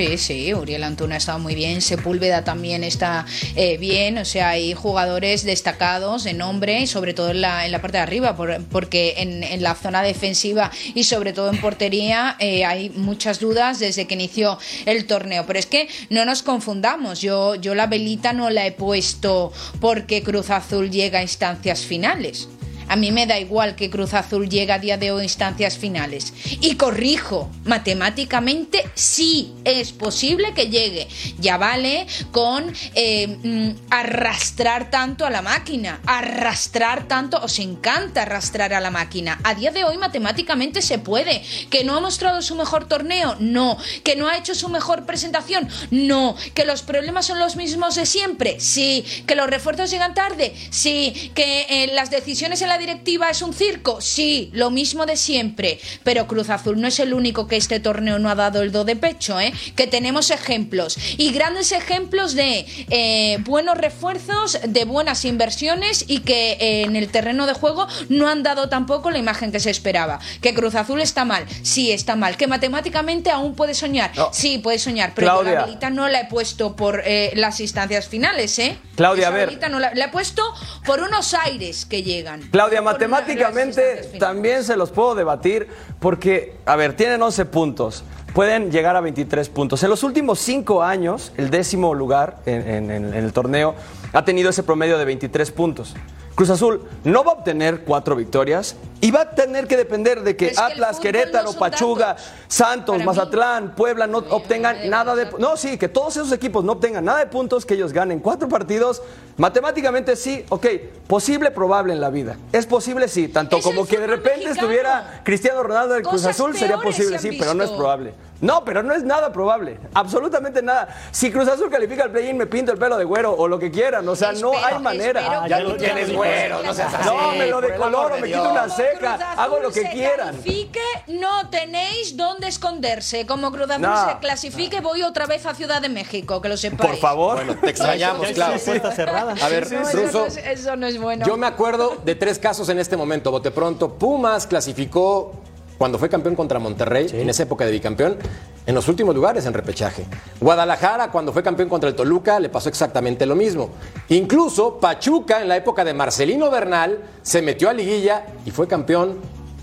Sí, 0.00 0.17
sí, 0.17 0.55
Uriel 0.55 0.82
Antuna 0.85 1.17
ha 1.17 1.19
estado 1.19 1.38
muy 1.38 1.55
bien, 1.55 1.82
Sepúlveda 1.82 2.43
también 2.43 2.85
está 2.85 3.26
eh, 3.55 3.76
bien, 3.76 4.17
o 4.17 4.25
sea, 4.25 4.49
hay 4.49 4.73
jugadores 4.73 5.44
destacados 5.44 6.25
de 6.25 6.32
nombre 6.32 6.81
y 6.81 6.87
sobre 6.87 7.12
todo 7.12 7.32
en 7.32 7.43
la, 7.43 7.67
en 7.67 7.73
la 7.73 7.82
parte 7.82 7.99
de 7.99 8.02
arriba, 8.05 8.35
por- 8.35 8.64
porque 8.69 9.17
en, 9.19 9.43
en 9.44 9.62
la 9.62 9.75
zona 9.75 10.00
defensiva 10.02 10.70
y 10.94 11.05
sobre 11.05 11.35
todo 11.35 11.50
en 11.50 11.61
portería 11.61 12.37
eh, 12.38 12.64
hay 12.64 12.88
muchas 12.88 13.41
dudas 13.41 13.79
desde 13.79 14.06
que 14.06 14.14
inició 14.14 14.58
el 14.87 15.05
torneo. 15.06 15.44
Pero 15.47 15.58
es 15.58 15.67
que 15.67 15.87
no 16.08 16.25
nos 16.25 16.43
confundamos, 16.43 17.20
yo, 17.20 17.56
yo 17.56 17.75
la 17.75 17.87
velita 17.87 18.32
no 18.32 18.49
la 18.49 18.67
he 18.67 18.73
puesto 18.73 19.53
porque 19.82 20.23
Cruz 20.23 20.49
Azul 20.49 20.91
llega 20.91 21.19
a 21.19 21.23
instancias 21.23 21.81
finales. 21.85 22.49
A 22.90 22.96
mí 22.96 23.12
me 23.12 23.25
da 23.25 23.38
igual 23.38 23.76
que 23.76 23.88
Cruz 23.88 24.14
Azul 24.14 24.48
llegue 24.48 24.72
a 24.72 24.81
día 24.81 24.98
de 24.98 25.12
hoy 25.12 25.20
a 25.20 25.22
instancias 25.22 25.78
finales. 25.78 26.32
Y 26.60 26.75
corrijo, 26.75 27.48
matemáticamente 27.64 28.90
sí 28.96 29.54
es 29.64 29.92
posible 29.92 30.54
que 30.54 30.70
llegue. 30.70 31.06
Ya 31.38 31.56
vale 31.56 32.08
con 32.32 32.72
eh, 32.96 33.28
mm, 33.28 33.70
arrastrar 33.90 34.90
tanto 34.90 35.25
a 35.25 35.31
la 35.31 35.40
máquina. 35.40 36.00
Arrastrar 36.04 37.06
tanto, 37.06 37.38
os 37.40 37.60
encanta 37.60 38.22
arrastrar 38.22 38.75
a 38.75 38.81
la 38.81 38.90
máquina. 38.90 39.38
A 39.44 39.54
día 39.54 39.70
de 39.70 39.84
hoy 39.84 39.96
matemáticamente 39.96 40.82
se 40.82 40.98
puede. 40.98 41.44
¿Que 41.70 41.84
no 41.84 41.96
ha 41.96 42.00
mostrado 42.00 42.43
su 42.43 42.56
mejor 42.56 42.88
torneo? 42.88 43.36
No. 43.38 43.78
¿Que 44.02 44.16
no 44.16 44.26
ha 44.26 44.36
hecho 44.36 44.56
su 44.56 44.69
mejor 44.69 45.06
presentación? 45.06 45.69
No. 45.93 46.34
¿Que 46.54 46.64
los 46.64 46.82
problemas 46.82 47.26
son 47.26 47.38
los 47.38 47.54
mismos 47.54 47.94
de 47.94 48.04
siempre? 48.04 48.58
Sí. 48.58 49.04
¿Que 49.28 49.36
los 49.36 49.48
refuerzos 49.48 49.93
llegan 49.93 50.12
tarde? 50.12 50.52
Sí. 50.70 51.31
¿Que 51.36 51.66
eh, 51.70 51.93
las 51.94 52.10
decisiones 52.10 52.60
en 52.62 52.69
la 52.69 52.80
directiva 52.81 53.31
es 53.31 53.41
un 53.43 53.55
circo? 53.55 54.00
Sí. 54.00 54.50
Lo 54.53 54.71
mismo 54.71 55.06
de 55.06 55.17
siempre. 55.17 55.79
Pero 56.03 56.27
Cruz 56.27 56.50
Azul 56.50 56.81
no 56.81 56.88
es 56.88 56.99
el 56.99 57.15
único 57.15 57.47
que 57.47 57.56
este 57.56 57.79
torneo 57.79 58.19
no 58.19 58.29
ha 58.29 58.35
dado 58.35 58.62
el 58.62 58.73
do 58.73 58.85
de 58.85 58.97
pecho, 58.97 59.38
¿eh? 59.38 59.53
Que 59.77 59.87
tenemos 59.87 60.32
ejemplos. 60.32 60.99
Y 61.17 61.31
grandes 61.32 61.71
ejemplos 61.71 62.35
de 62.35 62.67
eh, 62.91 63.38
buenos 63.43 63.79
refuerzos, 63.79 64.59
de 64.67 64.85
buenas 64.85 65.25
inversiones 65.25 66.05
y 66.09 66.21
que 66.21 66.53
eh, 66.53 66.82
en 66.82 66.97
el 66.97 67.09
terreno 67.11 67.47
de 67.47 67.53
juego 67.55 67.87
no 68.09 68.29
han 68.29 68.43
dado 68.43 68.69
tampoco 68.69 69.11
la 69.11 69.19
imagen 69.19 69.53
que 69.53 69.61
se 69.61 69.71
esperaba. 69.71 70.19
Que 70.41 70.55
Cruz 70.55 70.75
Azul 70.75 71.00
está 71.00 71.25
mal. 71.25 71.44
Sí, 71.62 71.93
está 71.93 72.17
mal. 72.17 72.37
Que 72.37 72.47
matemáticamente 72.47 73.31
aún 73.31 73.55
puede 73.55 73.75
soñar. 73.75 74.11
No. 74.17 74.31
Sí, 74.32 74.59
puede 74.59 74.79
soñar. 74.79 75.12
Pero 75.15 75.27
yo 75.29 75.32
Claudia. 75.35 75.53
la 75.61 75.65
velita 75.67 75.91
no 75.91 76.09
la 76.09 76.21
he 76.23 76.25
puesto 76.27 76.75
por 76.77 77.03
eh, 77.05 77.32
las 77.37 77.61
instancias 77.61 78.09
finales, 78.09 78.59
¿eh? 78.59 78.79
Claudia, 78.97 79.29
Esa 79.29 79.37
a 79.37 79.47
ver. 79.47 79.71
no 79.71 79.79
la, 79.79 79.93
la 79.94 80.06
he 80.06 80.09
puesto 80.09 80.43
por 80.87 81.00
unos 81.00 81.35
aires 81.35 81.85
que 81.87 82.03
llegan. 82.03 82.41
Claudia, 82.50 82.69
Matemáticamente 82.81 84.11
también 84.19 84.64
se 84.64 84.76
los 84.76 84.90
puedo 84.90 85.14
debatir 85.14 85.69
porque, 85.99 86.56
a 86.67 86.76
ver, 86.76 86.94
tienen 86.94 87.20
11 87.22 87.44
puntos, 87.46 88.05
pueden 88.34 88.70
llegar 88.70 88.96
a 88.96 89.00
23 89.00 89.49
puntos. 89.49 89.82
En 89.82 89.90
los 89.90 90.02
últimos 90.02 90.38
5 90.38 90.82
años, 90.82 91.32
el 91.37 91.50
décimo 91.50 91.94
lugar 91.94 92.38
en- 92.46 92.90
en 92.90 93.14
el 93.14 93.32
torneo 93.32 93.75
ha 94.12 94.25
tenido 94.25 94.50
ese 94.50 94.62
promedio 94.62 94.99
de 94.99 95.05
23 95.05 95.50
puntos. 95.50 95.94
Cruz 96.34 96.50
Azul 96.50 96.82
no 97.05 97.25
va 97.25 97.32
a 97.32 97.34
obtener 97.34 97.81
cuatro 97.84 98.17
victorias 98.17 98.76
y 99.00 99.11
va 99.11 99.23
a 99.23 99.31
tener 99.31 99.67
que 99.67 99.76
depender 99.76 100.23
de 100.23 100.37
que 100.37 100.49
Es 100.49 100.58
que 100.58 100.64
el 100.64 100.73
Atlas, 100.73 101.00
Querétaro, 101.00 101.52
no 101.52 101.58
Pachuga. 101.58 102.17
Santos, 102.49 102.99
mí. 102.99 103.05
Mazatlán, 103.05 103.75
Puebla 103.75 104.06
no 104.06 104.20
Bueno, 104.20 104.37
obtengan 104.37 104.76
no 104.85 104.91
nada 104.91 105.14
de... 105.14 105.29
No, 105.38 105.56
sí, 105.56 105.79
que 105.79 105.88
todos 105.88 106.17
esos 106.17 106.32
equipos 106.32 106.64
no 106.64 106.73
obtengan 106.73 107.05
nada 107.05 107.20
de 107.20 107.26
puntos, 107.26 107.64
que 107.64 107.75
ellos 107.75 107.93
ganen 107.93 108.20
cuatro 108.20 108.49
partidos. 108.49 109.02
Matemáticamente 109.37 110.17
sí, 110.17 110.44
ok, 110.50 110.67
posible, 111.06 111.50
probable 111.50 111.94
en 111.94 112.00
la 112.00 112.11
vida. 112.11 112.37
Es 112.52 112.67
posible, 112.67 113.08
sí, 113.08 113.29
tanto 113.29 113.61
como 113.61 113.87
que 113.87 113.99
de 113.99 114.06
repente 114.06 114.47
mexicano. 114.47 114.52
estuviera 114.52 115.20
Cristiano 115.25 115.62
Ronaldo 115.62 115.94
del 115.94 116.03
Cruz 116.03 116.26
Azul, 116.26 116.56
sería 116.56 116.79
posible, 116.79 117.19
sí, 117.19 117.37
pero 117.38 117.55
no 117.55 117.64
es 117.64 117.70
probable. 117.70 118.12
No, 118.40 118.64
pero 118.64 118.82
no 118.82 118.94
es 118.94 119.02
nada 119.04 119.32
probable, 119.32 119.78
absolutamente 119.92 120.62
nada. 120.62 120.88
Si 121.10 121.31
Cruz 121.31 121.46
Azul 121.48 121.69
califica 121.70 122.04
al 122.04 122.10
play-in, 122.10 122.37
me 122.38 122.46
pinto 122.46 122.72
el 122.72 122.78
pelo 122.78 122.96
de 122.96 123.04
güero 123.04 123.34
o 123.37 123.46
lo 123.46 123.58
que 123.58 123.70
quieran, 123.70 124.08
o 124.08 124.16
sea, 124.16 124.32
no 124.32 124.52
hay 124.56 124.78
manera. 124.78 125.42
Ah, 125.42 125.48
ya 125.48 125.60
lo 125.60 125.76
tienes 125.76 126.12
güero, 126.12 126.62
no 126.62 126.72
seas 126.72 126.94
así. 126.94 127.06
No, 127.08 127.32
me 127.32 127.46
lo 127.46 127.60
decoloro, 127.60 128.14
de 128.14 128.20
me 128.20 128.26
quito 128.28 128.50
una 128.50 128.69
Cruz 128.69 129.19
hago 129.37 129.58
lo 129.60 129.69
Azul 129.69 129.82
que 129.82 129.88
se 129.88 129.92
quieran. 129.94 130.28
clasifique, 130.37 130.81
no 131.08 131.50
tenéis 131.50 132.16
dónde 132.16 132.48
esconderse. 132.48 133.26
Como 133.26 133.50
Cruz 133.52 133.69
Azul 133.70 133.82
No. 133.82 134.08
se 134.08 134.19
clasifique, 134.19 134.81
voy 134.81 135.02
otra 135.02 135.26
vez 135.26 135.44
a 135.46 135.54
Ciudad 135.54 135.82
de 135.82 135.88
México, 135.90 136.40
que 136.40 136.48
lo 136.48 136.56
sepáis. 136.56 136.90
Por 136.90 136.98
favor. 136.98 137.36
Bueno, 137.36 137.56
te 137.60 137.70
extrañamos, 137.70 138.26
claro. 138.28 138.58
cerrada. 138.58 139.34
A 139.43 139.48
ver, 139.48 139.70
No, 139.70 139.81
eso, 139.82 139.98
Russo, 140.00 140.19
no 140.20 140.26
es, 140.26 140.36
eso 140.38 140.76
no 140.76 140.86
es 140.86 140.98
bueno. 141.00 141.26
Yo 141.26 141.36
me 141.36 141.46
acuerdo 141.46 141.96
de 142.04 142.14
tres 142.14 142.38
casos 142.38 142.69
en 142.70 142.78
este 142.78 142.96
momento. 142.96 143.31
Bote 143.31 143.50
pronto, 143.50 143.94
Pumas 143.98 144.46
clasificó 144.46 145.32
cuando 145.81 145.99
fue 145.99 146.11
campeón 146.11 146.37
contra 146.37 146.59
Monterrey, 146.59 147.06
en 147.11 147.31
esa 147.31 147.44
época 147.44 147.65
de 147.65 147.71
bicampeón, 147.71 148.19
en 148.67 148.75
los 148.75 148.87
últimos 148.88 149.15
lugares 149.15 149.47
en 149.47 149.55
repechaje. 149.55 150.05
Guadalajara, 150.38 151.11
cuando 151.11 151.32
fue 151.32 151.43
campeón 151.43 151.71
contra 151.71 151.88
el 151.88 151.97
Toluca, 151.97 152.38
le 152.38 152.50
pasó 152.50 152.69
exactamente 152.69 153.25
lo 153.25 153.34
mismo. 153.34 153.70
Incluso 154.10 154.79
Pachuca, 154.79 155.41
en 155.41 155.49
la 155.49 155.56
época 155.56 155.82
de 155.82 155.94
Marcelino 155.94 156.51
Bernal, 156.51 156.99
se 157.22 157.41
metió 157.41 157.70
a 157.70 157.72
liguilla 157.72 158.27
y 158.44 158.51
fue 158.51 158.69
campeón 158.69 159.20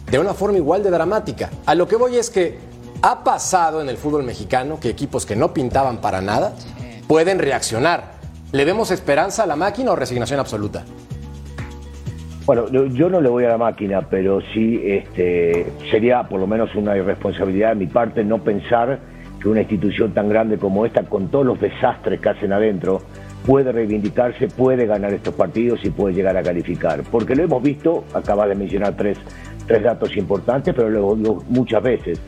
de 0.09 0.17
una 0.17 0.33
forma 0.33 0.57
igual 0.57 0.81
de 0.81 0.89
dramática. 0.89 1.51
A 1.67 1.75
lo 1.75 1.87
que 1.87 1.97
voy 1.97 2.17
es 2.17 2.31
que 2.31 2.57
ha 3.03 3.23
pasado 3.23 3.79
en 3.79 3.87
el 3.87 3.97
fútbol 3.97 4.23
mexicano 4.23 4.79
que 4.79 4.89
equipos 4.89 5.23
que 5.23 5.35
no 5.35 5.53
pintaban 5.53 6.01
para 6.01 6.19
nada 6.19 6.55
pueden 7.07 7.37
reaccionar. 7.37 8.13
¿Le 8.53 8.65
vemos 8.65 8.89
esperanza 8.89 9.43
a 9.43 9.45
la 9.45 9.55
máquina 9.55 9.91
o 9.91 9.95
resignación 9.95 10.39
absoluta? 10.39 10.83
Bueno, 12.47 12.69
yo- 12.69 13.09
no 13.09 13.19
le 13.19 13.27
voy 13.27 13.43
a 13.43 13.49
la 13.49 13.57
máquina, 13.57 14.01
pero 14.09 14.39
sí 14.53 14.79
este, 14.85 15.65
sería 15.91 16.23
por 16.23 16.39
lo 16.39 16.47
menos 16.47 16.73
una 16.75 16.95
irresponsabilidad 16.95 17.69
de 17.71 17.75
mi 17.75 17.87
parte 17.87 18.23
no 18.23 18.37
pensar 18.41 18.99
que 19.41 19.49
una 19.49 19.59
institución 19.59 20.13
tan 20.13 20.29
grande 20.29 20.57
como 20.57 20.85
esta, 20.85 21.03
con 21.03 21.27
todos 21.27 21.45
los 21.45 21.59
desastres 21.59 22.21
que 22.21 22.29
hacen 22.29 22.53
adentro, 22.53 23.01
puede 23.45 23.73
reivindicarse, 23.73 24.47
puede 24.47 24.85
ganar 24.85 25.13
estos 25.13 25.33
partidos 25.35 25.83
y 25.83 25.89
puede 25.89 26.15
llegar 26.15 26.37
a 26.37 26.41
calificar. 26.41 27.03
Porque 27.11 27.35
lo 27.35 27.43
hemos 27.43 27.61
visto, 27.61 28.05
acabas 28.13 28.47
de 28.47 28.55
mencionar 28.55 28.95
tres, 28.95 29.17
tres 29.67 29.83
datos 29.83 30.15
importantes, 30.15 30.73
pero 30.73 30.89
lo 30.89 31.15
digo 31.15 31.43
muchas 31.49 31.83
veces. 31.83 32.21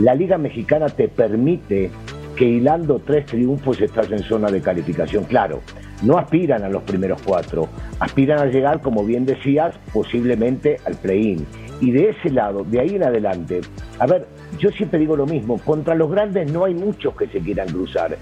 La 0.00 0.16
Liga 0.16 0.36
Mexicana 0.36 0.86
te 0.88 1.06
permite 1.06 1.90
que 2.34 2.44
hilando 2.44 2.98
tres 2.98 3.26
triunfos 3.26 3.80
estás 3.80 4.10
en 4.10 4.18
zona 4.18 4.48
de 4.50 4.60
calificación. 4.60 5.24
Claro, 5.24 5.60
no 6.02 6.18
aspiran 6.18 6.62
a 6.64 6.68
los 6.68 6.82
primeros 6.82 7.20
cuatro, 7.22 7.68
aspiran 7.98 8.38
a 8.38 8.46
llegar, 8.46 8.80
como 8.80 9.04
bien 9.04 9.26
decías, 9.26 9.74
posiblemente 9.92 10.78
al 10.86 10.96
play-in. 10.96 11.46
Y 11.80 11.92
de 11.92 12.10
ese 12.10 12.30
lado, 12.30 12.64
de 12.64 12.80
ahí 12.80 12.96
en 12.96 13.04
adelante, 13.04 13.60
a 13.98 14.06
ver, 14.06 14.26
yo 14.58 14.70
siempre 14.70 14.98
digo 14.98 15.16
lo 15.16 15.26
mismo, 15.26 15.58
contra 15.58 15.94
los 15.94 16.10
grandes 16.10 16.52
no 16.52 16.64
hay 16.64 16.74
muchos 16.74 17.14
que 17.16 17.26
se 17.28 17.40
quieran 17.40 17.68
cruzar. 17.68 18.16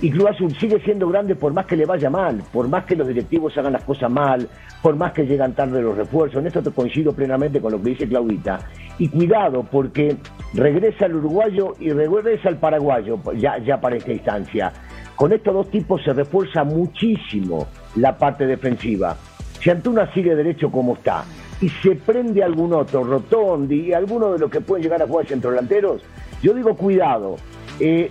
Y 0.00 0.10
Cruz 0.10 0.30
Azul 0.30 0.52
sigue 0.58 0.80
siendo 0.80 1.08
grande 1.08 1.36
por 1.36 1.52
más 1.52 1.66
que 1.66 1.76
le 1.76 1.86
vaya 1.86 2.10
mal, 2.10 2.42
por 2.52 2.66
más 2.66 2.84
que 2.86 2.96
los 2.96 3.06
directivos 3.06 3.56
hagan 3.56 3.74
las 3.74 3.84
cosas 3.84 4.10
mal, 4.10 4.48
por 4.82 4.96
más 4.96 5.12
que 5.12 5.24
llegan 5.24 5.52
tarde 5.54 5.80
los 5.80 5.96
refuerzos. 5.96 6.40
En 6.40 6.48
esto 6.48 6.60
te 6.60 6.72
coincido 6.72 7.12
plenamente 7.12 7.60
con 7.60 7.70
lo 7.70 7.80
que 7.80 7.90
dice 7.90 8.08
Claudita. 8.08 8.58
Y 8.98 9.08
cuidado, 9.08 9.64
porque 9.70 10.16
regresa 10.54 11.06
el 11.06 11.14
uruguayo 11.14 11.74
y 11.78 11.90
regresa 11.90 12.48
el 12.48 12.56
paraguayo, 12.56 13.20
ya, 13.36 13.58
ya 13.58 13.80
para 13.80 13.94
esta 13.94 14.12
instancia. 14.12 14.72
Con 15.16 15.32
estos 15.32 15.54
dos 15.54 15.70
tipos 15.70 16.02
se 16.02 16.12
refuerza 16.12 16.64
muchísimo 16.64 17.66
la 17.96 18.16
parte 18.16 18.46
defensiva. 18.46 19.16
Si 19.60 19.70
Antuna 19.70 20.12
sigue 20.12 20.34
derecho 20.34 20.70
como 20.70 20.94
está 20.94 21.24
y 21.60 21.68
se 21.68 21.94
prende 21.94 22.42
algún 22.42 22.72
otro, 22.72 23.04
Rotondi 23.04 23.92
alguno 23.92 24.32
de 24.32 24.38
los 24.38 24.50
que 24.50 24.60
pueden 24.60 24.82
llegar 24.82 25.02
a 25.02 25.06
jugar 25.06 25.26
centrodelanteros, 25.26 26.02
yo 26.42 26.54
digo 26.54 26.74
cuidado. 26.76 27.36
Eh, 27.78 28.10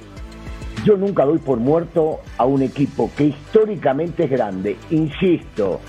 yo 0.85 0.97
nunca 0.97 1.25
doy 1.25 1.37
por 1.37 1.59
muerto 1.59 2.21
a 2.37 2.45
un 2.45 2.61
equipo 2.61 3.11
que 3.15 3.25
históricamente 3.25 4.23
es 4.23 4.31
grande. 4.31 4.77
Insisto, 4.89 5.79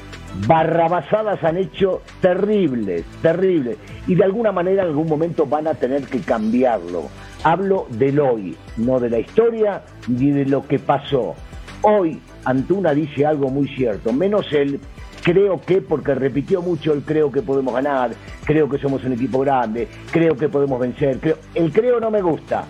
barrabasadas 0.47 1.43
han 1.45 1.57
hecho 1.57 2.03
terribles, 2.21 3.05
terribles. 3.23 3.79
Y 4.07 4.15
de 4.15 4.25
alguna 4.25 4.53
manera 4.53 4.83
en 4.83 4.89
algún 4.89 5.09
momento 5.09 5.47
van 5.47 5.69
a 5.69 5.75
tener 5.75 6.03
que 6.03 6.21
cambiarlo. 6.21 7.05
Hablo 7.45 7.87
del 7.91 8.21
hoy, 8.21 8.57
no 8.77 9.01
de 9.01 9.11
la 9.11 9.19
historia 9.19 9.83
ni 10.09 10.31
de 10.31 10.45
lo 10.47 10.67
que 10.67 10.79
pasó. 10.79 11.35
Hoy 11.83 12.21
Antuna 12.45 12.95
dice 12.95 13.27
algo 13.27 13.49
muy 13.49 13.69
cierto, 13.69 14.13
menos 14.13 14.53
el 14.53 14.81
creo 15.23 15.61
que, 15.61 15.81
porque 15.81 16.15
repitió 16.15 16.63
mucho 16.63 16.93
el 16.93 17.03
creo 17.03 17.31
que 17.31 17.43
podemos 17.43 17.73
ganar, 17.75 18.11
creo 18.45 18.69
que 18.69 18.79
somos 18.79 19.05
un 19.05 19.13
equipo 19.13 19.41
grande, 19.41 19.89
creo 20.11 20.37
que 20.37 20.49
podemos 20.49 20.81
vencer, 20.81 21.19
creo, 21.19 21.37
el 21.55 21.73
creo 21.73 22.01
no 22.01 22.11
me 22.11 22.21
gusta, 22.21 22.65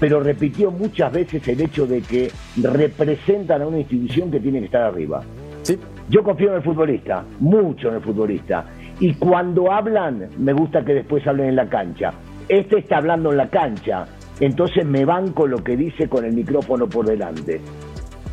pero 0.00 0.20
repitió 0.20 0.70
muchas 0.70 1.12
veces 1.12 1.46
el 1.48 1.60
hecho 1.60 1.86
de 1.86 2.00
que 2.00 2.30
representan 2.62 3.62
a 3.62 3.66
una 3.66 3.78
institución 3.78 4.30
que 4.30 4.40
tiene 4.40 4.60
que 4.60 4.66
estar 4.66 4.82
arriba. 4.82 5.22
Sí. 5.62 5.78
Yo 6.08 6.22
confío 6.22 6.48
en 6.48 6.56
el 6.56 6.62
futbolista, 6.62 7.24
mucho 7.40 7.88
en 7.88 7.96
el 7.96 8.00
futbolista, 8.00 8.64
y 9.00 9.14
cuando 9.14 9.70
hablan, 9.70 10.28
me 10.38 10.52
gusta 10.54 10.84
que 10.84 10.94
después 10.94 11.26
hablen 11.26 11.50
en 11.50 11.56
la 11.56 11.68
cancha. 11.68 12.12
Este 12.48 12.78
está 12.78 12.96
hablando 12.96 13.30
en 13.30 13.36
la 13.36 13.48
cancha, 13.50 14.06
entonces 14.40 14.84
me 14.86 15.04
banco 15.04 15.46
lo 15.46 15.62
que 15.62 15.76
dice 15.76 16.08
con 16.08 16.24
el 16.24 16.32
micrófono 16.32 16.88
por 16.88 17.06
delante. 17.06 17.60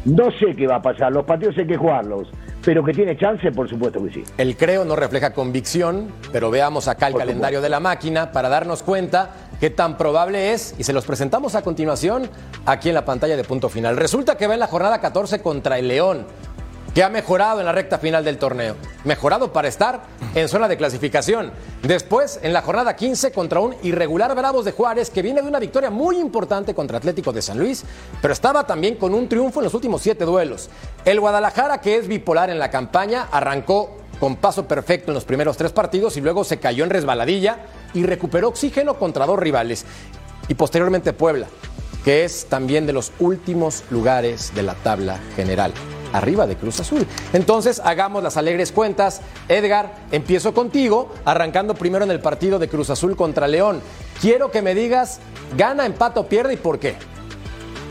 No 0.06 0.30
sé 0.40 0.56
qué 0.56 0.68
va 0.68 0.76
a 0.76 0.82
pasar, 0.82 1.12
los 1.12 1.26
partidos 1.26 1.58
hay 1.58 1.66
que 1.66 1.78
jugarlos, 1.78 2.28
pero 2.64 2.84
que 2.84 2.92
tiene 2.94 3.18
chance, 3.18 3.52
por 3.52 3.68
supuesto 3.68 4.04
que 4.04 4.14
sí. 4.14 4.24
El 4.38 4.56
creo 4.56 4.86
no 4.86 4.96
refleja 4.96 5.34
convicción, 5.34 6.10
pero 6.32 6.52
veamos 6.52 6.88
acá 6.88 7.08
el 7.08 7.14
Por 7.14 7.22
calendario 7.22 7.58
supuesto. 7.58 7.64
de 7.64 7.70
la 7.70 7.80
máquina 7.80 8.32
para 8.32 8.48
darnos 8.50 8.84
cuenta 8.84 9.32
qué 9.60 9.72
tan 9.72 9.98
probable 9.98 10.54
es 10.54 10.76
y 10.78 10.84
se 10.84 10.94
los 10.94 11.06
presentamos 11.06 11.56
a 11.56 11.64
continuación 11.64 12.30
aquí 12.68 12.90
en 12.90 12.96
la 12.96 13.04
pantalla 13.04 13.36
de 13.36 13.44
punto 13.44 13.68
final. 13.68 13.98
Resulta 13.98 14.38
que 14.38 14.46
va 14.46 14.54
en 14.54 14.60
la 14.60 14.68
jornada 14.68 15.02
14 15.02 15.42
contra 15.42 15.80
el 15.80 15.88
León, 15.88 16.28
que 16.96 17.04
ha 17.04 17.10
mejorado 17.10 17.60
en 17.60 17.66
la 17.66 17.74
recta 17.74 18.00
final 18.00 18.24
del 18.24 18.38
torneo. 18.38 18.78
Mejorado 19.04 19.52
para 19.52 19.68
estar 19.68 20.04
en 20.34 20.48
zona 20.48 20.70
de 20.70 20.78
clasificación. 20.78 21.52
Después, 21.84 22.40
en 22.42 22.54
la 22.54 22.62
jornada 22.62 22.96
15 22.96 23.34
contra 23.34 23.60
un 23.60 23.76
irregular 23.84 24.34
Bravos 24.34 24.64
de 24.64 24.72
Juárez 24.72 25.10
que 25.10 25.22
viene 25.22 25.42
de 25.42 25.48
una 25.50 25.60
victoria 25.60 25.90
muy 25.90 26.18
importante 26.18 26.74
contra 26.74 26.98
Atlético 26.98 27.34
de 27.34 27.42
San 27.42 27.60
Luis, 27.60 27.84
pero 28.22 28.34
estaba 28.34 28.66
también 28.66 28.96
con 28.96 29.14
un 29.14 29.28
triunfo 29.28 29.60
en 29.60 29.66
los 29.66 29.74
últimos 29.74 30.02
siete 30.02 30.24
duelos. 30.24 30.70
El 31.04 31.20
Guadalajara, 31.20 31.82
que 31.82 31.98
es 31.98 32.08
bipolar 32.08 32.50
en 32.50 32.60
la 32.60 32.72
campaña, 32.72 33.28
arrancó 33.30 33.98
con 34.22 34.38
paso 34.38 34.66
perfecto 34.66 35.12
en 35.12 35.16
los 35.16 35.26
primeros 35.26 35.58
tres 35.58 35.74
partidos 35.74 36.16
y 36.16 36.22
luego 36.22 36.46
se 36.46 36.60
cayó 36.60 36.86
en 36.86 36.92
resbaladilla 36.92 37.58
y 37.94 38.06
recuperó 38.06 38.48
oxígeno 38.48 38.98
contra 38.98 39.26
dos 39.26 39.38
rivales. 39.38 39.86
Y 40.48 40.54
posteriormente 40.54 41.12
Puebla, 41.12 41.48
que 42.06 42.24
es 42.24 42.46
también 42.46 42.86
de 42.86 42.94
los 42.94 43.12
últimos 43.20 43.84
lugares 43.90 44.56
de 44.56 44.64
la 44.64 44.76
tabla 44.76 45.20
general, 45.36 45.74
arriba 46.18 46.48
de 46.48 46.56
Cruz 46.56 46.80
Azul. 46.80 47.06
Entonces, 47.34 47.82
hagamos 47.84 48.24
las 48.24 48.38
alegres 48.38 48.72
cuentas. 48.72 49.22
Edgar, 49.48 49.94
empiezo 50.12 50.54
contigo, 50.54 51.14
arrancando 51.26 51.76
primero 51.76 52.04
en 52.04 52.12
el 52.12 52.20
partido 52.20 52.60
de 52.60 52.68
Cruz 52.68 52.90
Azul 52.90 53.16
contra 53.16 53.48
León. 53.48 53.82
Quiero 54.22 54.52
que 54.52 54.62
me 54.62 54.76
digas, 54.76 55.20
gana, 55.58 55.86
empate 55.86 56.20
o 56.20 56.28
pierde 56.28 56.54
y 56.54 56.58
por 56.58 56.80
qué. 56.80 56.96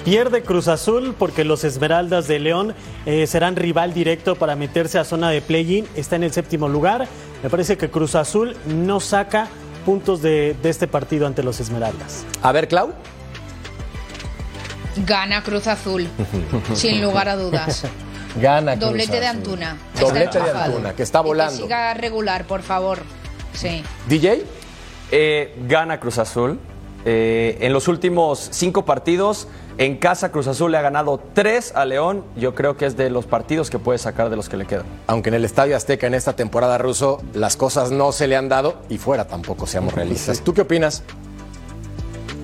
Pierde 0.05 0.43
Cruz 0.43 0.69
Azul 0.69 1.15
porque 1.19 1.45
los 1.45 1.65
Esmeraldas 1.65 2.29
de 2.29 2.39
León 2.39 2.75
eh, 3.07 3.27
serán 3.27 3.57
rival 3.57 3.95
directo 3.95 4.37
para 4.37 4.55
meterse 4.55 4.99
a 4.99 5.05
zona 5.05 5.31
de 5.31 5.41
play-in. 5.41 5.87
Está 5.97 6.17
en 6.17 6.25
el 6.25 6.33
séptimo 6.33 6.69
lugar. 6.69 7.09
Me 7.43 7.49
parece 7.49 7.79
que 7.79 7.89
Cruz 7.89 8.15
Azul 8.15 8.55
no 8.67 9.01
saca 9.01 9.49
puntos 9.87 10.21
de, 10.21 10.57
de 10.63 10.69
este 10.69 10.87
partido 10.87 11.27
ante 11.27 11.43
los 11.43 11.59
Esmeraldas. 11.59 12.27
A 12.43 12.53
ver, 12.53 12.69
Clau. 12.69 12.93
Gana 14.97 15.43
Cruz 15.43 15.67
Azul, 15.67 16.07
sin 16.75 17.03
lugar 17.03 17.29
a 17.29 17.37
dudas. 17.37 17.85
Gana 18.37 18.73
Cruz 18.77 18.87
Doblete 18.91 19.21
de. 19.21 19.27
Antuna. 19.27 19.77
Doblete 19.99 20.41
de. 20.41 20.51
Antuna, 20.51 20.95
que 20.95 21.03
está 21.03 21.21
Y 21.21 21.25
volando. 21.25 21.53
que 21.57 21.63
siga 21.63 21.95
regular, 21.95 22.47
por 22.47 22.63
favor. 22.63 22.99
Sí. 23.53 23.83
DJ. 24.09 24.45
Eh, 25.11 25.55
gana 25.69 26.01
Cruz 26.01 26.19
Azul. 26.19 26.59
Eh, 27.07 27.59
en 27.61 27.73
los 27.73 27.87
últimos 27.89 28.49
cinco 28.51 28.85
partidos, 28.87 29.47
en 29.77 29.99
casa 29.99 30.33
Cruz 30.33 30.47
Azul 30.47 30.73
le 30.73 30.79
ha 30.79 30.83
ganado 30.83 31.21
tres 31.35 31.73
a 31.77 31.85
León. 31.85 32.25
Yo 32.37 32.55
creo 32.55 32.77
que 32.77 32.87
es 32.87 32.97
de 32.97 33.11
los 33.11 33.27
partidos 33.27 33.69
que 33.71 33.79
puede 33.79 33.99
sacar 33.99 34.31
de 34.31 34.37
los 34.37 34.49
que 34.49 34.57
le 34.57 34.65
quedan. 34.67 34.87
Aunque 35.07 35.29
en 35.29 35.35
el 35.35 35.45
Estadio 35.45 35.77
Azteca 35.77 36.07
en 36.07 36.15
esta 36.15 36.35
temporada 36.35 36.79
ruso 36.79 37.23
las 37.35 37.57
cosas 37.57 37.91
no 37.91 38.11
se 38.13 38.27
le 38.27 38.37
han 38.37 38.49
dado 38.49 38.77
y 38.89 38.97
fuera 38.99 39.27
tampoco 39.27 39.67
seamos 39.67 39.93
realistas. 39.95 40.41
¿Tú 40.41 40.55
qué 40.55 40.63
opinas? 40.63 41.03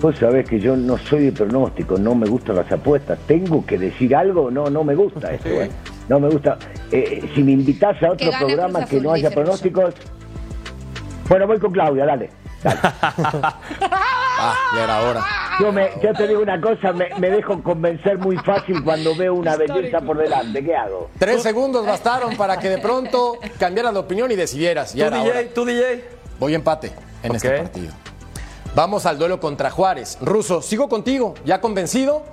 Vos 0.01 0.15
sabés 0.17 0.49
que 0.49 0.59
yo 0.59 0.75
no 0.75 0.97
soy 0.97 1.25
de 1.25 1.31
pronóstico, 1.31 1.95
no 1.95 2.15
me 2.15 2.27
gustan 2.27 2.55
las 2.55 2.71
apuestas. 2.71 3.19
¿Tengo 3.27 3.63
que 3.63 3.77
decir 3.77 4.15
algo? 4.15 4.49
No, 4.49 4.67
no 4.67 4.83
me 4.83 4.95
gusta 4.95 5.31
esto. 5.31 5.47
¿eh? 5.49 5.69
No 6.09 6.19
me 6.19 6.27
gusta. 6.29 6.57
Eh, 6.91 7.29
si 7.35 7.43
me 7.43 7.51
invitas 7.51 8.01
a 8.01 8.13
otro 8.13 8.31
programa 8.39 8.79
Cruz 8.79 8.89
que 8.89 8.95
Azul, 8.95 9.03
no 9.03 9.13
haya 9.13 9.29
pronósticos. 9.29 9.93
Bueno, 11.29 11.45
voy 11.45 11.59
con 11.59 11.71
Claudia, 11.71 12.05
dale. 12.05 12.31
dale. 12.63 12.79
Ah, 14.43 14.55
ya 14.75 14.83
era 14.85 15.01
hora. 15.03 15.21
Yo, 15.59 15.71
me, 15.71 15.89
yo 16.01 16.13
te 16.13 16.27
digo 16.27 16.41
una 16.41 16.59
cosa, 16.59 16.91
me, 16.93 17.09
me 17.19 17.29
dejo 17.29 17.61
convencer 17.61 18.17
muy 18.17 18.37
fácil 18.37 18.83
cuando 18.83 19.15
veo 19.15 19.35
una 19.35 19.55
belleza 19.55 20.01
por 20.01 20.17
delante. 20.17 20.63
¿Qué 20.63 20.75
hago? 20.75 21.11
Tres 21.19 21.43
segundos 21.43 21.85
bastaron 21.85 22.35
para 22.35 22.57
que 22.57 22.69
de 22.69 22.79
pronto 22.79 23.37
cambiaras 23.59 23.93
de 23.93 23.99
opinión 23.99 24.31
y 24.31 24.35
decidieras. 24.35 24.95
Ya 24.95 25.09
¿Tú 25.11 25.15
DJ? 25.15 25.29
hora. 25.29 25.41
¿Tú 25.53 25.65
DJ? 25.65 26.05
Voy 26.39 26.55
empate 26.55 26.91
en 27.21 27.35
este 27.35 27.51
partido. 27.51 27.93
Vamos 28.73 29.05
al 29.05 29.17
duelo 29.17 29.39
contra 29.39 29.69
Juárez. 29.69 30.17
Ruso, 30.21 30.61
sigo 30.61 30.87
contigo, 30.87 31.33
ya 31.43 31.59
convencido. 31.59 32.23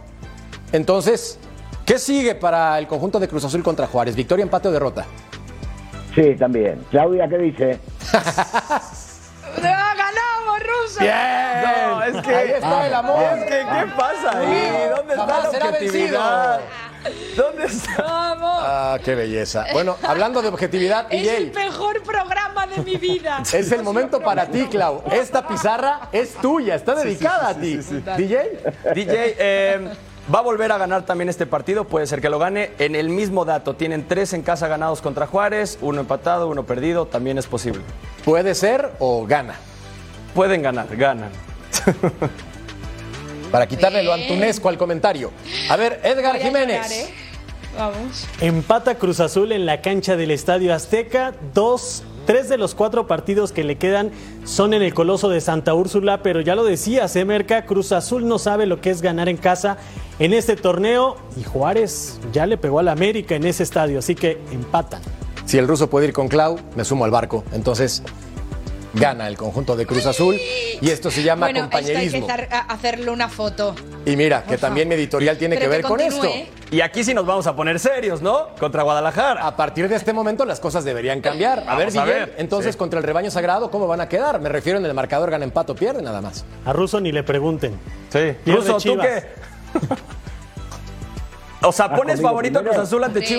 Entonces, 0.70 1.38
¿qué 1.84 1.98
sigue 1.98 2.34
para 2.36 2.78
el 2.78 2.86
conjunto 2.86 3.18
de 3.18 3.26
Cruz 3.28 3.44
Azul 3.44 3.62
contra 3.62 3.88
Juárez? 3.88 4.14
¿Victoria, 4.14 4.44
empate 4.44 4.68
o 4.68 4.70
derrota? 4.70 5.04
Sí, 6.14 6.36
también. 6.36 6.84
Claudia, 6.90 7.28
¿qué 7.28 7.38
dice? 7.38 7.80
¡Ah, 8.12 9.94
¡Ganamos, 9.96 10.60
Ruso! 10.60 11.00
No, 11.00 12.02
es 12.04 12.26
que. 12.26 12.34
Ahí 12.34 12.50
está 12.50 12.86
el 12.86 12.94
amor. 12.94 13.22
Es 13.22 13.44
que, 13.44 13.58
¿qué 13.58 13.92
pasa 13.96 14.38
ahí? 14.38 14.90
¿Dónde 14.96 15.14
está 15.14 15.26
la 15.26 15.50
será 15.50 15.68
objetividad? 15.70 16.60
¿Dónde 17.36 17.64
está? 17.66 18.02
¡Vamos! 18.02 18.62
Ah, 18.62 18.98
qué 19.04 19.14
belleza. 19.14 19.66
Bueno, 19.72 19.96
hablando 20.02 20.42
de 20.42 20.48
objetividad, 20.48 21.06
Es 21.10 21.28
el 21.28 21.52
mejor 21.52 22.02
programa 22.02 22.66
de 22.66 22.82
mi 22.82 22.96
vida. 22.96 23.42
es 23.52 23.72
el 23.72 23.82
momento 23.82 24.20
para 24.20 24.46
ti, 24.46 24.66
Clau. 24.66 25.02
Esta 25.10 25.46
pizarra 25.46 26.08
es 26.12 26.34
tuya, 26.34 26.74
está 26.74 26.94
dedicada 26.94 27.48
a 27.48 27.54
ti. 27.54 27.76
DJ, 28.16 28.60
DJ, 28.94 29.36
eh, 29.38 29.88
va 30.32 30.40
a 30.40 30.42
volver 30.42 30.72
a 30.72 30.78
ganar 30.78 31.04
también 31.04 31.28
este 31.28 31.46
partido. 31.46 31.84
Puede 31.84 32.06
ser 32.06 32.20
que 32.20 32.28
lo 32.28 32.38
gane 32.38 32.72
en 32.78 32.94
el 32.94 33.08
mismo 33.08 33.44
dato. 33.44 33.74
Tienen 33.74 34.06
tres 34.06 34.32
en 34.32 34.42
casa 34.42 34.68
ganados 34.68 35.00
contra 35.00 35.26
Juárez, 35.26 35.78
uno 35.80 36.00
empatado, 36.00 36.48
uno 36.48 36.64
perdido. 36.64 37.06
También 37.06 37.38
es 37.38 37.46
posible. 37.46 37.82
puede 38.24 38.54
ser 38.54 38.92
o 38.98 39.26
gana. 39.26 39.54
Pueden 40.34 40.62
ganar, 40.62 40.94
ganan. 40.96 41.30
Para 43.50 43.66
quitarle 43.66 44.02
lo 44.02 44.12
antunesco 44.12 44.68
al 44.68 44.78
comentario. 44.78 45.30
A 45.68 45.76
ver, 45.76 46.00
Edgar 46.04 46.34
Voy 46.34 46.44
Jiménez. 46.44 46.90
¿eh? 46.90 47.14
Vamos. 47.76 48.26
Empata 48.40 48.96
Cruz 48.96 49.20
Azul 49.20 49.52
en 49.52 49.66
la 49.66 49.80
cancha 49.80 50.16
del 50.16 50.30
Estadio 50.30 50.74
Azteca. 50.74 51.34
Dos, 51.54 52.02
tres 52.26 52.48
de 52.48 52.58
los 52.58 52.74
cuatro 52.74 53.06
partidos 53.06 53.52
que 53.52 53.64
le 53.64 53.76
quedan 53.76 54.10
son 54.44 54.74
en 54.74 54.82
el 54.82 54.94
Coloso 54.94 55.28
de 55.28 55.40
Santa 55.40 55.74
Úrsula, 55.74 56.22
pero 56.22 56.40
ya 56.40 56.54
lo 56.54 56.64
decía 56.64 57.08
Semerca, 57.08 57.64
Cruz 57.66 57.92
Azul 57.92 58.26
no 58.26 58.38
sabe 58.38 58.66
lo 58.66 58.80
que 58.80 58.90
es 58.90 59.00
ganar 59.00 59.28
en 59.28 59.36
casa 59.36 59.78
en 60.18 60.32
este 60.32 60.56
torneo 60.56 61.16
y 61.36 61.44
Juárez 61.44 62.18
ya 62.32 62.46
le 62.46 62.56
pegó 62.56 62.80
al 62.80 62.88
América 62.88 63.34
en 63.36 63.46
ese 63.46 63.62
estadio, 63.62 64.00
así 64.00 64.14
que 64.14 64.38
empatan. 64.52 65.00
Si 65.44 65.56
el 65.56 65.66
ruso 65.66 65.88
puede 65.88 66.08
ir 66.08 66.12
con 66.12 66.28
Clau, 66.28 66.58
me 66.76 66.84
sumo 66.84 67.06
al 67.06 67.10
barco. 67.10 67.44
Entonces, 67.52 68.02
gana 68.98 69.26
el 69.28 69.36
conjunto 69.36 69.76
de 69.76 69.86
Cruz 69.86 70.06
Azul 70.06 70.36
y 70.80 70.90
esto 70.90 71.10
se 71.10 71.22
llama 71.22 71.46
Bueno, 71.46 71.64
esto 71.64 71.76
hay 71.76 71.84
que 71.84 71.92
compañerismo. 71.92 72.28
a- 72.50 72.72
hacerle 72.72 73.10
una 73.10 73.28
foto. 73.28 73.74
Y 74.04 74.16
mira, 74.16 74.44
que 74.44 74.56
también 74.58 74.88
mi 74.88 74.94
editorial 74.94 75.36
tiene 75.38 75.56
Pero 75.56 75.66
que 75.66 75.76
ver 75.76 75.82
que 75.82 75.88
con 75.88 76.00
esto. 76.00 76.24
¿eh? 76.24 76.48
Y 76.70 76.80
aquí 76.80 77.04
sí 77.04 77.14
nos 77.14 77.26
vamos 77.26 77.46
a 77.46 77.54
poner 77.56 77.78
serios, 77.78 78.22
¿no? 78.22 78.48
Contra 78.58 78.82
Guadalajara. 78.82 79.46
A 79.46 79.56
partir 79.56 79.88
de 79.88 79.96
este 79.96 80.12
momento 80.12 80.44
las 80.44 80.60
cosas 80.60 80.84
deberían 80.84 81.20
cambiar. 81.20 81.64
A 81.66 81.76
ver, 81.76 81.96
a 81.98 82.04
ver. 82.04 82.34
entonces 82.38 82.72
Sí. 82.74 82.78
contra 82.78 82.98
el 82.98 83.04
rebaño 83.04 83.30
sagrado, 83.30 83.70
¿cómo 83.70 83.86
van 83.86 84.00
a 84.00 84.08
quedar? 84.08 84.40
Me 84.40 84.48
refiero 84.48 84.78
en 84.78 84.84
el 84.86 84.94
marcador 84.94 85.30
gana 85.30 85.44
empate 85.44 85.72
o 85.72 85.74
pierde 85.74 86.02
nada 86.02 86.20
más. 86.20 86.44
A 86.64 86.72
Russo 86.72 87.00
ni 87.00 87.12
le 87.12 87.22
pregunten. 87.22 87.72
Sí. 88.10 88.34
Pierde 88.44 88.60
Ruso, 88.60 88.72
¿tú 88.74 88.78
Chivas. 88.80 89.06
qué? 89.06 89.26
o 91.66 91.72
sea, 91.72 91.88
¿pones 91.90 92.14
conmigo 92.16 92.28
favorito 92.28 92.58
a 92.60 92.62
Cruz? 92.62 92.76
Azul 92.76 93.04
ante 93.04 93.20
Sí. 93.20 93.34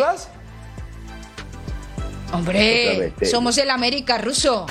Hombre, 2.31 3.13
te- 3.17 3.25
somos 3.25 3.57
el 3.57 3.69
América 3.71 4.17
ruso. 4.19 4.65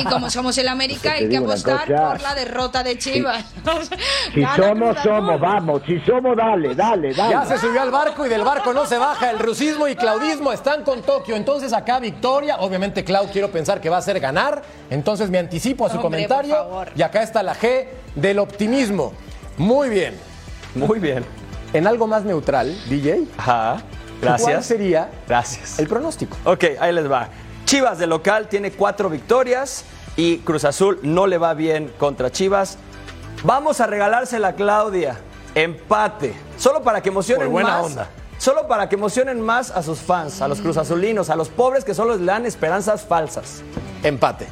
Y 0.00 0.04
como 0.04 0.28
somos 0.30 0.56
el 0.58 0.68
América, 0.68 1.12
hay 1.12 1.28
que 1.28 1.36
apostar 1.36 1.86
cosa. 1.86 2.08
por 2.12 2.20
la 2.22 2.34
derrota 2.34 2.82
de 2.82 2.98
Chivas. 2.98 3.44
Si 4.34 4.44
somos, 4.56 4.96
somos, 5.02 5.40
vamos. 5.40 5.82
Si 5.86 6.00
somos, 6.00 6.36
dale, 6.36 6.74
dale, 6.74 7.14
dale. 7.14 7.30
Ya 7.30 7.44
se 7.46 7.58
subió 7.58 7.80
al 7.82 7.90
barco 7.90 8.26
y 8.26 8.28
del 8.28 8.42
barco 8.42 8.72
no 8.72 8.86
se 8.86 8.98
baja. 8.98 9.30
El 9.30 9.38
rusismo 9.38 9.86
y 9.88 9.94
claudismo 9.96 10.52
están 10.52 10.82
con 10.82 11.02
Tokio. 11.02 11.36
Entonces 11.36 11.72
acá 11.72 12.00
victoria. 12.00 12.56
Obviamente 12.58 13.04
Clau 13.04 13.28
quiero 13.30 13.50
pensar 13.50 13.80
que 13.80 13.88
va 13.88 13.98
a 13.98 14.02
ser 14.02 14.18
ganar. 14.20 14.62
Entonces 14.90 15.30
me 15.30 15.38
anticipo 15.38 15.86
a 15.86 15.88
su 15.90 15.96
Hombre, 15.96 16.26
comentario. 16.26 16.54
por 16.56 16.64
favor. 16.64 16.88
Y 16.96 17.02
acá 17.02 17.22
está 17.22 17.42
la 17.42 17.54
G 17.54 17.86
del 18.14 18.38
optimismo. 18.38 19.12
Muy 19.58 19.88
bien. 19.88 20.14
Muy 20.74 20.98
bien. 20.98 21.24
En 21.72 21.86
algo 21.86 22.06
más 22.06 22.24
neutral, 22.24 22.74
DJ, 22.88 23.24
Ajá. 23.36 23.78
¿Cuál 24.20 24.36
Gracias. 24.38 24.66
sería 24.66 25.10
Gracias. 25.28 25.78
el 25.78 25.86
pronóstico? 25.88 26.36
Ok, 26.44 26.64
ahí 26.80 26.92
les 26.92 27.10
va. 27.10 27.28
Chivas 27.64 27.98
de 27.98 28.06
local 28.06 28.48
tiene 28.48 28.70
cuatro 28.72 29.08
victorias 29.10 29.84
y 30.16 30.38
Cruz 30.38 30.64
Azul 30.64 30.98
no 31.02 31.26
le 31.26 31.38
va 31.38 31.54
bien 31.54 31.92
contra 31.98 32.30
Chivas. 32.30 32.78
Vamos 33.44 33.80
a 33.80 33.86
regalársela 33.86 34.48
a 34.48 34.52
Claudia. 34.54 35.18
Empate. 35.54 36.34
Solo 36.58 36.82
para 36.82 37.00
que 37.02 37.08
emocionen 37.08 37.46
Por 37.46 37.52
buena 37.52 37.78
más 37.78 37.86
onda. 37.86 38.08
solo 38.38 38.66
para 38.68 38.88
que 38.88 38.94
emocionen 38.96 39.40
más 39.40 39.70
a 39.70 39.82
sus 39.82 39.98
fans, 40.00 40.40
a 40.42 40.48
los 40.48 40.60
cruzazulinos, 40.60 41.30
a 41.30 41.36
los 41.36 41.48
pobres 41.48 41.84
que 41.84 41.94
solo 41.94 42.16
les 42.16 42.24
dan 42.26 42.46
esperanzas 42.46 43.02
falsas. 43.04 43.62
Empate. 44.02 44.46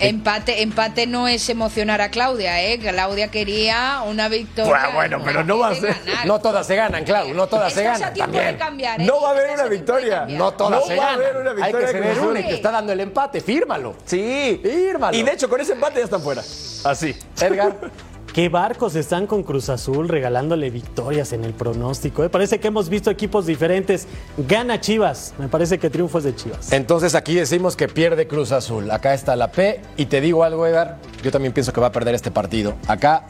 Empate, 0.00 0.62
empate 0.62 1.06
no 1.06 1.28
es 1.28 1.48
emocionar 1.48 2.00
a 2.00 2.10
Claudia, 2.10 2.60
¿eh? 2.62 2.78
Claudia 2.78 3.28
quería 3.30 4.02
una 4.06 4.28
victoria. 4.28 4.70
Bueno, 4.72 4.92
bueno, 4.94 5.22
pero 5.24 5.44
no 5.44 5.58
va 5.58 5.68
a 5.68 5.70
hay 5.70 5.80
que 5.80 5.86
ser- 5.92 6.04
ganar. 6.04 6.26
No 6.26 6.40
todas 6.40 6.66
se 6.66 6.76
ganan, 6.76 7.04
Clau, 7.04 7.32
no 7.32 7.46
todas 7.46 7.72
se 7.72 7.80
Estás 7.84 7.96
a 7.96 7.98
ganan. 8.00 8.14
tiempo 8.14 8.32
También. 8.32 8.52
de 8.54 8.58
cambiar, 8.58 9.00
¿eh? 9.00 9.04
No 9.04 9.20
va 9.22 9.28
a 9.28 9.30
haber 9.32 9.50
una 9.52 9.64
victoria. 9.66 10.26
No 10.28 10.52
todas 10.52 10.80
No 10.80 10.86
se 10.86 10.96
va 10.96 11.02
a 11.02 11.06
ganan. 11.16 11.20
haber 11.26 11.36
una 11.36 11.50
Hay 11.50 11.56
que 11.56 11.62
victoria 11.62 11.88
ceder 11.88 12.02
Cruz 12.02 12.18
una 12.18 12.30
Azul. 12.32 12.38
y 12.40 12.48
te 12.48 12.54
está 12.54 12.70
dando 12.72 12.92
el 12.92 13.00
empate, 13.00 13.40
fírmalo. 13.40 13.94
Sí. 14.04 14.60
Fírmalo. 14.62 15.16
Y 15.16 15.22
de 15.22 15.32
hecho, 15.32 15.48
con 15.48 15.60
ese 15.60 15.72
empate 15.72 15.98
ya 16.00 16.04
están 16.04 16.22
fuera. 16.22 16.42
Así. 16.42 17.16
Edgar, 17.40 17.76
¿Qué 18.34 18.48
barcos 18.48 18.96
están 18.96 19.28
con 19.28 19.44
Cruz 19.44 19.68
Azul 19.68 20.08
regalándole 20.08 20.68
victorias 20.68 21.32
en 21.32 21.44
el 21.44 21.52
pronóstico? 21.52 22.24
eh? 22.24 22.28
Parece 22.28 22.58
que 22.58 22.66
hemos 22.66 22.88
visto 22.88 23.08
equipos 23.08 23.46
diferentes. 23.46 24.08
Gana 24.36 24.80
Chivas. 24.80 25.34
Me 25.38 25.46
parece 25.46 25.78
que 25.78 25.88
triunfo 25.88 26.18
es 26.18 26.24
de 26.24 26.34
Chivas. 26.34 26.72
entonces 26.72 27.14
aquí 27.14 27.36
decimos 27.36 27.76
que 27.76 27.86
pierde 27.86 28.26
Cruz 28.26 28.50
Azul. 28.50 28.90
Acá 28.90 29.14
está 29.14 29.36
la 29.36 29.52
P 29.52 29.80
y 29.96 30.06
te 30.06 30.20
digo 30.20 30.42
algo, 30.42 30.66
Edgar, 30.66 30.96
yo 31.22 31.30
también 31.30 31.52
pienso 31.52 31.72
que 31.72 31.80
va 31.80 31.86
a 31.86 31.92
perder 31.92 32.16
este 32.16 32.32
partido. 32.32 32.74
Acá 32.88 33.22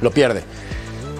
lo 0.00 0.12
pierde. 0.12 0.44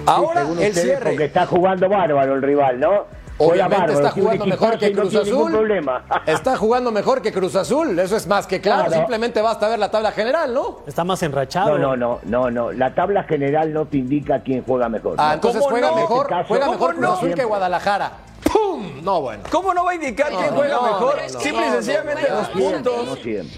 Ahora 0.05 0.47
el 0.61 0.73
cierre. 0.73 1.09
Porque 1.09 1.25
está 1.25 1.45
jugando 1.45 1.89
bárbaro 1.89 2.33
el 2.33 2.41
rival, 2.41 2.79
¿no? 2.79 3.07
Juega 3.37 3.65
Obviamente 3.65 3.77
bárbaro, 3.77 3.93
está 4.07 4.11
jugando 4.11 4.45
mejor 4.45 4.77
que 4.77 4.89
no 4.91 5.01
Cruz 5.01 5.13
ningún 5.13 5.27
Azul. 5.41 5.51
problema. 5.51 6.03
Está 6.25 6.55
jugando 6.55 6.91
mejor 6.91 7.21
que 7.21 7.31
Cruz 7.33 7.55
Azul. 7.55 7.97
Eso 7.97 8.15
es 8.15 8.27
más 8.27 8.45
que 8.47 8.61
claro. 8.61 8.85
Claro. 8.85 8.97
Simplemente 8.97 9.41
basta 9.41 9.67
ver 9.67 9.79
la 9.79 9.89
tabla 9.89 10.11
general, 10.11 10.53
¿no? 10.53 10.79
Está 10.85 11.03
más 11.03 11.21
enrachado. 11.23 11.77
No, 11.77 11.95
no, 11.95 11.97
no, 11.97 12.19
no, 12.23 12.51
no. 12.51 12.71
La 12.71 12.93
tabla 12.93 13.23
general 13.23 13.73
no 13.73 13.85
te 13.85 13.97
indica 13.97 14.39
quién 14.41 14.63
juega 14.63 14.87
mejor. 14.87 15.15
Ah, 15.17 15.29
¿no? 15.29 15.33
entonces 15.33 15.61
¿Cómo 15.61 15.71
juega 15.71 15.89
no? 15.89 15.95
mejor, 15.95 16.17
este 16.25 16.29
caso, 16.29 16.47
juega 16.47 16.65
¿cómo 16.65 16.77
mejor 16.77 16.95
Cruz 16.95 17.01
no? 17.07 17.13
Azul 17.13 17.33
que. 17.33 17.43
Guadalajara. 17.43 18.11
¡Pum! 18.53 19.01
No, 19.03 19.19
bueno. 19.21 19.43
¿Cómo 19.49 19.73
no 19.73 19.83
va 19.83 19.91
a 19.91 19.95
indicar 19.95 20.29
quién 20.29 20.45
no, 20.51 20.51
juega 20.57 20.75
no, 20.75 20.83
mejor? 20.83 21.17
no, 21.17 21.33
no, 21.33 21.39
Simple 21.39 21.65
y 21.65 21.69
no, 21.69 21.73
sencillamente 21.75 22.29
los 22.29 22.47
puntos. 22.49 23.05
No. 23.07 23.13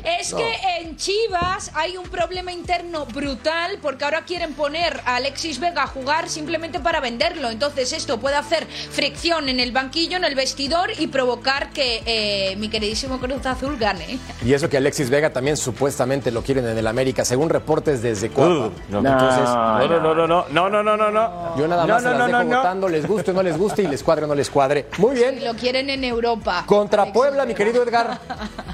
Es 0.10 0.34
que 0.34 0.56
en 0.80 0.96
Chivas 0.96 1.70
hay 1.74 1.98
un 1.98 2.08
problema 2.08 2.54
interno 2.54 3.06
brutal 3.06 3.78
porque 3.82 4.06
ahora 4.06 4.24
quieren 4.24 4.54
poner 4.54 5.02
a 5.06 5.18
Alexis 5.18 5.60
Vega 5.60 5.84
a 5.84 5.88
jugar 5.88 6.30
simplemente 6.30 6.80
para 6.80 7.02
venderlo. 7.02 7.50
Entonces 7.50 7.92
esto 7.92 8.20
puede 8.20 8.38
hacer 8.38 8.66
fricción 8.68 9.50
en 9.50 9.60
el 9.60 9.72
banquillo, 9.74 10.16
en 10.18 10.24
el 10.24 10.34
vestidor 10.36 10.90
y 10.98 11.08
provocar 11.08 11.72
que 11.72 12.02
eh, 12.06 12.56
mi 12.56 12.70
queridísimo 12.70 13.20
Cruz 13.20 13.46
Azul 13.46 13.78
gane. 13.78 14.18
Y 14.46 14.54
eso 14.54 14.70
que 14.70 14.78
Alexis 14.78 15.10
Vega 15.10 15.32
también 15.34 15.58
supuestamente 15.58 16.32
lo 16.32 16.42
quieren 16.42 16.66
en 16.68 16.78
el 16.78 16.88
América, 16.88 17.26
según 17.26 17.50
reportes 17.50 18.02
desde 18.02 18.30
Cuapa. 18.30 18.70
no, 18.90 19.00
Entonces, 19.00 19.44
No, 19.44 19.88
no, 19.88 20.00
no, 20.00 20.16
no, 20.16 20.28
no, 20.28 20.70
no, 20.70 20.70
no, 20.70 20.84
no, 20.84 20.98
no, 20.98 21.12
no. 21.12 21.58
yo 21.58 21.68
nada 21.68 21.86
No, 21.86 21.94
más 21.96 22.04
no, 22.04 22.12
se 22.12 22.18
las 22.18 22.20
no, 22.20 22.26
dejo 22.28 22.44
no, 22.44 22.50
no. 22.50 22.58
votando, 22.58 22.88
les 22.90 23.06
guste 23.08 23.32
o 23.32 23.34
no 23.34 23.44
les 23.44 23.58
guste 23.58 23.84
y 23.84 23.88
les 23.88 24.02
cuadre 24.04 24.26
o 24.26 24.28
no 24.28 24.36
les 24.36 24.50
cuadre. 24.50 24.85
Muy 24.98 25.16
bien. 25.16 25.44
lo 25.44 25.54
quieren 25.56 25.90
en 25.90 26.04
Europa. 26.04 26.64
Contra 26.66 27.04
Alexis 27.04 27.20
Puebla, 27.22 27.46
mi 27.46 27.54
querido 27.54 27.84
Edgar. 27.84 28.20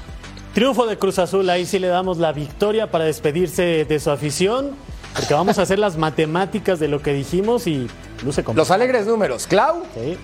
Triunfo 0.54 0.86
de 0.86 0.98
Cruz 0.98 1.18
Azul. 1.18 1.48
Ahí 1.50 1.64
sí 1.66 1.78
le 1.78 1.88
damos 1.88 2.18
la 2.18 2.32
victoria 2.32 2.90
para 2.90 3.04
despedirse 3.04 3.84
de 3.86 4.00
su 4.00 4.10
afición. 4.10 4.72
Porque 5.14 5.34
vamos 5.34 5.58
a 5.58 5.62
hacer 5.62 5.78
las 5.78 5.96
matemáticas 5.96 6.78
de 6.80 6.88
lo 6.88 7.02
que 7.02 7.12
dijimos 7.12 7.66
y 7.66 7.86
luce 8.24 8.42
como. 8.44 8.56
Los 8.56 8.70
alegres 8.70 9.06
números. 9.06 9.46
Clau. 9.46 9.82
Sí. 9.94 10.16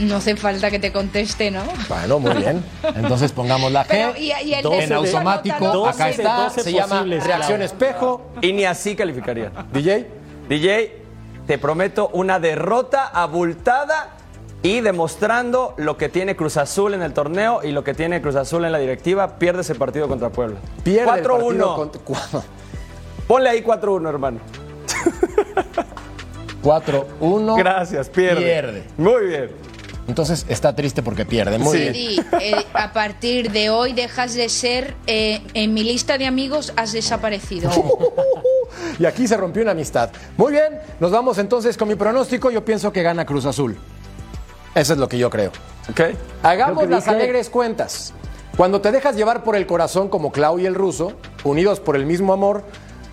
No 0.00 0.16
hace 0.16 0.36
falta 0.36 0.70
que 0.70 0.78
te 0.78 0.92
conteste, 0.92 1.50
¿no? 1.50 1.62
Bueno, 1.88 2.20
muy 2.20 2.34
bien. 2.34 2.64
Entonces 2.94 3.32
pongamos 3.32 3.72
la 3.72 3.84
G. 3.84 3.88
Pero, 3.88 4.16
y- 4.16 4.32
y 4.48 4.54
el 4.54 4.62
Doce 4.62 4.76
de 4.76 4.82
en 4.84 4.88
de- 4.90 4.94
automático, 4.94 5.86
acá 5.88 6.08
está, 6.10 6.44
doce 6.44 6.62
se 6.62 6.72
llama 6.72 7.02
reacción 7.04 7.62
espejo. 7.62 8.30
Y 8.40 8.52
ni 8.52 8.64
así 8.64 8.94
calificarían. 8.94 9.52
DJ, 9.72 10.06
DJ, 10.48 11.02
te 11.48 11.58
prometo 11.58 12.08
una 12.12 12.38
derrota 12.38 13.06
abultada 13.08 14.10
y 14.62 14.80
demostrando 14.80 15.74
lo 15.78 15.96
que 15.96 16.08
tiene 16.08 16.36
Cruz 16.36 16.56
Azul 16.58 16.92
en 16.94 17.02
el 17.02 17.12
torneo 17.14 17.60
y 17.64 17.72
lo 17.72 17.82
que 17.82 17.94
tiene 17.94 18.20
Cruz 18.20 18.36
Azul 18.36 18.64
en 18.66 18.72
la 18.72 18.78
directiva, 18.78 19.38
pierde 19.38 19.62
ese 19.62 19.74
partido 19.74 20.08
contra 20.08 20.28
Puebla. 20.30 20.58
pierde 20.84 21.20
el 21.20 21.26
partido 21.26 21.74
4-1. 21.74 21.74
contra- 21.76 22.42
Ponle 23.26 23.48
ahí 23.50 23.62
4-1, 23.62 24.08
hermano. 24.08 24.38
4-1. 26.62 27.56
Gracias, 27.58 28.08
pierde. 28.08 28.40
Pierde. 28.42 28.84
Muy 28.96 29.26
bien. 29.26 29.50
Entonces 30.08 30.46
está 30.48 30.74
triste 30.74 31.02
porque 31.02 31.24
pierde. 31.26 31.58
Muy 31.58 31.76
Sí. 31.76 31.82
bien. 31.90 31.94
Sí, 31.94 32.20
eh, 32.40 32.66
a 32.72 32.92
partir 32.92 33.52
de 33.52 33.70
hoy 33.70 33.92
dejas 33.92 34.34
de 34.34 34.48
ser, 34.48 34.96
eh, 35.06 35.42
en 35.54 35.74
mi 35.74 35.84
lista 35.84 36.16
de 36.18 36.26
amigos 36.26 36.72
has 36.76 36.92
desaparecido. 36.92 37.70
Y 38.98 39.06
aquí 39.06 39.26
se 39.26 39.36
rompió 39.36 39.62
una 39.62 39.72
amistad. 39.72 40.10
Muy 40.36 40.52
bien, 40.52 40.78
nos 41.00 41.10
vamos 41.10 41.38
entonces 41.38 41.76
con 41.76 41.88
mi 41.88 41.94
pronóstico. 41.94 42.50
Yo 42.50 42.64
pienso 42.64 42.92
que 42.92 43.02
gana 43.02 43.24
Cruz 43.24 43.44
Azul. 43.46 43.76
Eso 44.74 44.92
es 44.92 44.98
lo 44.98 45.08
que 45.08 45.18
yo 45.18 45.30
creo. 45.30 45.50
Ok. 45.90 46.00
Hagamos 46.42 46.88
las 46.88 47.08
alegres 47.08 47.48
cuentas. 47.48 48.12
Cuando 48.56 48.80
te 48.80 48.92
dejas 48.92 49.16
llevar 49.16 49.42
por 49.42 49.56
el 49.56 49.66
corazón 49.66 50.08
como 50.08 50.32
Clau 50.32 50.58
y 50.58 50.66
el 50.66 50.74
ruso, 50.74 51.12
unidos 51.44 51.80
por 51.80 51.96
el 51.96 52.06
mismo 52.06 52.32
amor, 52.32 52.62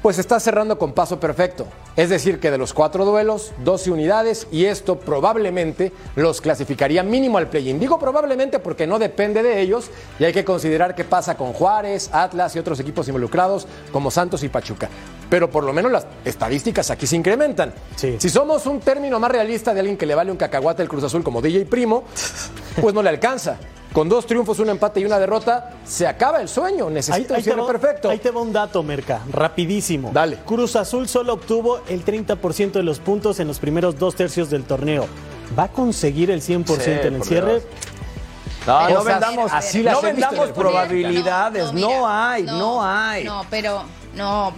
pues 0.02 0.20
estás 0.20 0.44
cerrando 0.44 0.78
con 0.78 0.94
paso 0.94 1.20
perfecto. 1.20 1.66
Es 1.96 2.10
decir, 2.10 2.40
que 2.42 2.52
de 2.52 2.58
los 2.58 2.74
cuatro 2.74 3.06
duelos, 3.06 3.54
12 3.64 3.92
unidades 3.92 4.48
y 4.52 4.66
esto 4.66 5.00
probablemente 5.00 5.94
los 6.16 6.42
clasificaría 6.42 7.04
mínimo 7.04 7.38
al 7.38 7.48
play-in. 7.48 7.80
Digo 7.80 7.98
probablemente 8.00 8.60
porque 8.60 8.86
no 8.86 9.00
depende 9.00 9.44
de 9.44 9.62
ellos 9.62 9.90
y 10.20 10.26
hay 10.26 10.34
que 10.34 10.44
considerar 10.44 10.94
qué 10.94 11.06
pasa 11.06 11.38
con 11.38 11.54
Juárez, 11.54 12.10
Atlas 12.12 12.54
y 12.56 12.60
otros 12.60 12.82
equipos 12.82 13.08
involucrados 13.08 13.66
como 13.94 14.12
Santos 14.12 14.44
y 14.44 14.50
Pachuca. 14.50 14.90
Pero 15.30 15.50
por 15.50 15.64
lo 15.64 15.72
menos 15.72 15.92
las 15.92 16.06
estadísticas 16.26 16.92
aquí 16.92 17.08
se 17.08 17.16
incrementan. 17.16 17.74
Sí. 17.96 18.18
Si 18.20 18.30
somos 18.30 18.66
un 18.66 18.82
término 18.82 19.18
más 19.20 19.32
realista 19.32 19.74
de 19.74 19.80
alguien 19.80 19.98
que 19.98 20.06
le 20.06 20.16
vale 20.16 20.32
un 20.32 20.38
cacahuate 20.38 20.84
el 20.84 20.90
Cruz 20.90 21.06
Azul 21.06 21.24
como 21.24 21.42
DJ 21.42 21.66
Primo, 21.66 22.04
pues 22.82 22.94
no 22.94 23.02
le 23.02 23.10
alcanza. 23.10 23.58
Con 23.96 24.10
dos 24.10 24.26
triunfos, 24.26 24.60
un 24.60 24.68
empate 24.68 25.00
y 25.00 25.06
una 25.06 25.18
derrota, 25.18 25.72
se 25.86 26.06
acaba 26.06 26.42
el 26.42 26.50
sueño. 26.50 26.90
Necesita 26.90 27.36
un 27.36 27.38
te 27.38 27.44
cierre 27.44 27.62
va, 27.62 27.68
perfecto. 27.68 28.10
ahí 28.10 28.20
te 28.20 28.30
va 28.30 28.42
un 28.42 28.52
dato, 28.52 28.84
Merca, 28.84 29.22
rapidísimo. 29.32 30.12
Dale. 30.12 30.40
Cruz 30.46 30.76
Azul 30.76 31.08
solo 31.08 31.32
obtuvo 31.32 31.80
el 31.88 32.04
30% 32.04 32.74
de 32.74 32.84
los 32.84 33.00
puntos 33.00 33.40
en 33.40 33.48
los 33.48 33.58
primeros 33.60 33.98
dos 33.98 34.14
tercios 34.14 34.50
del 34.50 34.66
torneo. 34.66 35.08
¿Va 35.58 35.64
a 35.64 35.68
conseguir 35.70 36.30
el 36.30 36.42
100% 36.42 36.66
Sí, 36.82 36.92
en 36.92 37.14
el 37.16 37.24
cierre? 37.24 37.52
Dios. 37.62 37.64
No, 38.68 38.90
no 38.90 39.04
vendamos, 39.06 39.54
así 39.54 39.82
las 39.82 39.94
no 39.94 40.02
vendamos 40.02 40.50
probabilidades. 40.50 41.64
No, 41.68 41.74
mira, 41.74 42.32
hay, 42.34 42.44
no, 42.44 42.84
hay. 42.84 43.24
No, 43.24 43.46
pero 43.50 43.84
no. 44.14 44.52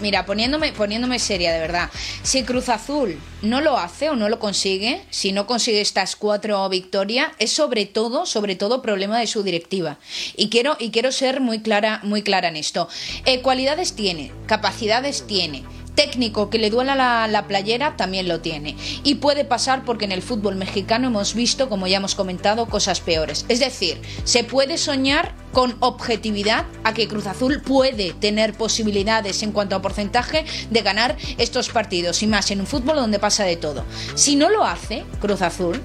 Mira, 0.00 0.26
poniéndome, 0.26 0.72
poniéndome 0.72 1.18
seria, 1.18 1.52
de 1.52 1.58
verdad. 1.58 1.90
Si 2.22 2.44
Cruz 2.44 2.68
Azul 2.68 3.18
no 3.42 3.60
lo 3.60 3.78
hace 3.78 4.10
o 4.10 4.16
no 4.16 4.28
lo 4.28 4.38
consigue, 4.38 5.02
si 5.10 5.32
no 5.32 5.46
consigue 5.46 5.80
estas 5.80 6.14
cuatro 6.14 6.68
victorias, 6.68 7.32
es 7.38 7.50
sobre 7.50 7.84
todo, 7.84 8.24
sobre 8.24 8.54
todo 8.54 8.80
problema 8.80 9.18
de 9.18 9.26
su 9.26 9.42
directiva. 9.42 9.98
Y 10.36 10.50
quiero, 10.50 10.76
y 10.78 10.90
quiero 10.90 11.10
ser 11.10 11.40
muy 11.40 11.60
clara, 11.60 12.00
muy 12.04 12.22
clara 12.22 12.48
en 12.48 12.56
esto. 12.56 12.88
Eh, 13.24 13.42
cualidades 13.42 13.94
tiene, 13.94 14.30
capacidades 14.46 15.26
tiene. 15.26 15.64
Técnico 15.98 16.48
que 16.48 16.58
le 16.58 16.70
duela 16.70 16.94
la, 16.94 17.26
la 17.26 17.48
playera 17.48 17.96
también 17.96 18.28
lo 18.28 18.38
tiene. 18.38 18.76
Y 19.02 19.16
puede 19.16 19.44
pasar 19.44 19.84
porque 19.84 20.04
en 20.04 20.12
el 20.12 20.22
fútbol 20.22 20.54
mexicano 20.54 21.08
hemos 21.08 21.34
visto, 21.34 21.68
como 21.68 21.88
ya 21.88 21.96
hemos 21.96 22.14
comentado, 22.14 22.66
cosas 22.66 23.00
peores. 23.00 23.44
Es 23.48 23.58
decir, 23.58 24.00
se 24.22 24.44
puede 24.44 24.78
soñar 24.78 25.34
con 25.52 25.76
objetividad 25.80 26.66
a 26.84 26.94
que 26.94 27.08
Cruz 27.08 27.26
Azul 27.26 27.62
puede 27.62 28.12
tener 28.12 28.54
posibilidades 28.54 29.42
en 29.42 29.50
cuanto 29.50 29.74
a 29.74 29.82
porcentaje 29.82 30.44
de 30.70 30.82
ganar 30.82 31.16
estos 31.36 31.68
partidos. 31.68 32.22
Y 32.22 32.28
más 32.28 32.48
en 32.52 32.60
un 32.60 32.68
fútbol 32.68 32.94
donde 32.94 33.18
pasa 33.18 33.42
de 33.42 33.56
todo. 33.56 33.84
Si 34.14 34.36
no 34.36 34.50
lo 34.50 34.64
hace 34.64 35.04
Cruz 35.20 35.42
Azul, 35.42 35.82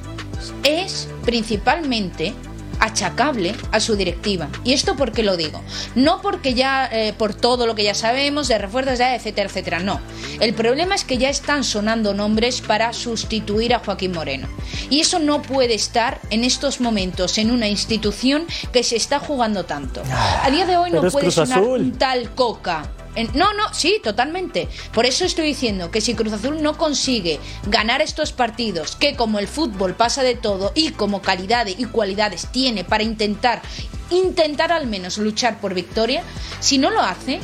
es 0.63 1.08
principalmente 1.26 2.36
achacable 2.80 3.56
a 3.72 3.80
su 3.80 3.96
directiva. 3.96 4.50
¿Y 4.64 4.74
esto 4.74 4.96
por 4.96 5.12
qué 5.12 5.24
lo 5.24 5.38
digo? 5.38 5.62
No 5.96 6.22
porque 6.22 6.54
ya, 6.54 6.90
eh, 6.92 7.14
por 7.18 7.34
todo 7.34 7.68
lo 7.68 7.76
que 7.76 7.84
ya 7.84 7.96
sabemos, 7.96 8.48
de 8.48 8.58
refuerzos, 8.58 9.00
ya, 9.00 9.16
etcétera, 9.16 9.50
etcétera, 9.50 9.80
no. 9.80 10.00
El 10.40 10.54
problema 10.54 10.96
es 10.96 11.04
que 11.04 11.18
ya 11.18 11.30
están 11.30 11.64
sonando 11.64 12.14
nombres 12.14 12.62
para 12.62 12.94
sustituir 12.94 13.74
a 13.74 13.80
Joaquín 13.80 14.14
Moreno. 14.14 14.48
Y 14.90 15.00
eso 15.00 15.20
no 15.20 15.42
puede 15.42 15.74
estar 15.74 16.20
en 16.30 16.44
estos 16.44 16.82
momentos 16.82 17.38
en 17.38 17.52
una 17.52 17.68
institución 17.68 18.46
que 18.72 18.84
se 18.84 18.96
está 18.96 19.20
jugando 19.20 19.66
tanto. 19.66 20.04
A 20.44 20.50
día 20.50 20.66
de 20.66 20.78
hoy 20.78 20.92
Pero 20.92 21.04
no 21.04 21.12
puede 21.12 21.32
sonar 21.32 21.62
un 21.62 21.94
tal 21.94 22.32
Coca. 22.36 22.90
En- 23.15 23.30
no, 23.34 23.54
no, 23.54 23.73
sí, 23.73 23.99
totalmente. 24.04 24.67
Por 24.93 25.06
eso 25.06 25.26
estoy 25.26 25.45
diciendo 25.47 25.91
que 25.91 26.02
si 26.02 26.15
Cruz 26.15 26.34
Azul 26.34 26.62
no 26.62 26.78
consigue 26.78 27.39
ganar 27.67 28.02
estos 28.02 28.32
partidos, 28.34 28.95
que 28.95 29.15
como 29.15 29.39
el 29.39 29.47
fútbol 29.47 29.93
pasa 29.93 30.23
de 30.23 30.36
todo 30.36 30.71
y 30.76 30.91
como 30.91 31.21
calidad 31.21 31.67
y 31.67 31.86
cualidades 31.86 32.47
tiene 32.52 32.84
para 32.84 33.04
intentar, 33.04 33.62
intentar 34.10 34.71
al 34.71 34.88
menos 34.88 35.17
luchar 35.17 35.60
por 35.60 35.73
victoria, 35.73 36.23
si 36.60 36.78
no 36.78 36.89
lo 36.91 37.02
hace, 37.02 37.39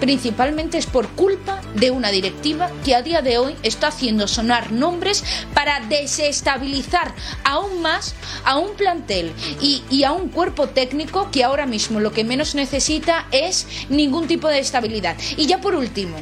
principalmente 0.00 0.78
es 0.78 0.86
por 0.86 1.08
culpa 1.08 1.60
de 1.74 1.90
una 1.90 2.10
directiva 2.10 2.70
que 2.84 2.94
a 2.94 3.02
día 3.02 3.22
de 3.22 3.38
hoy 3.38 3.54
está 3.62 3.88
haciendo 3.88 4.28
sonar 4.28 4.72
nombres 4.72 5.24
para 5.54 5.80
desestabilizar 5.80 7.14
aún 7.44 7.82
más 7.82 8.14
a 8.44 8.56
un 8.56 8.74
plantel 8.76 9.32
y, 9.60 9.82
y 9.90 10.04
a 10.04 10.12
un 10.12 10.28
cuerpo 10.28 10.68
técnico 10.68 11.30
que 11.30 11.44
ahora 11.44 11.66
mismo 11.66 12.00
lo 12.00 12.12
que 12.12 12.24
menos 12.24 12.54
necesita 12.54 13.26
es 13.32 13.66
ningún 13.88 14.26
tipo 14.26 14.48
de 14.48 14.58
estabilidad. 14.58 15.16
Y 15.36 15.46
ya 15.46 15.60
por 15.60 15.74
último, 15.74 16.16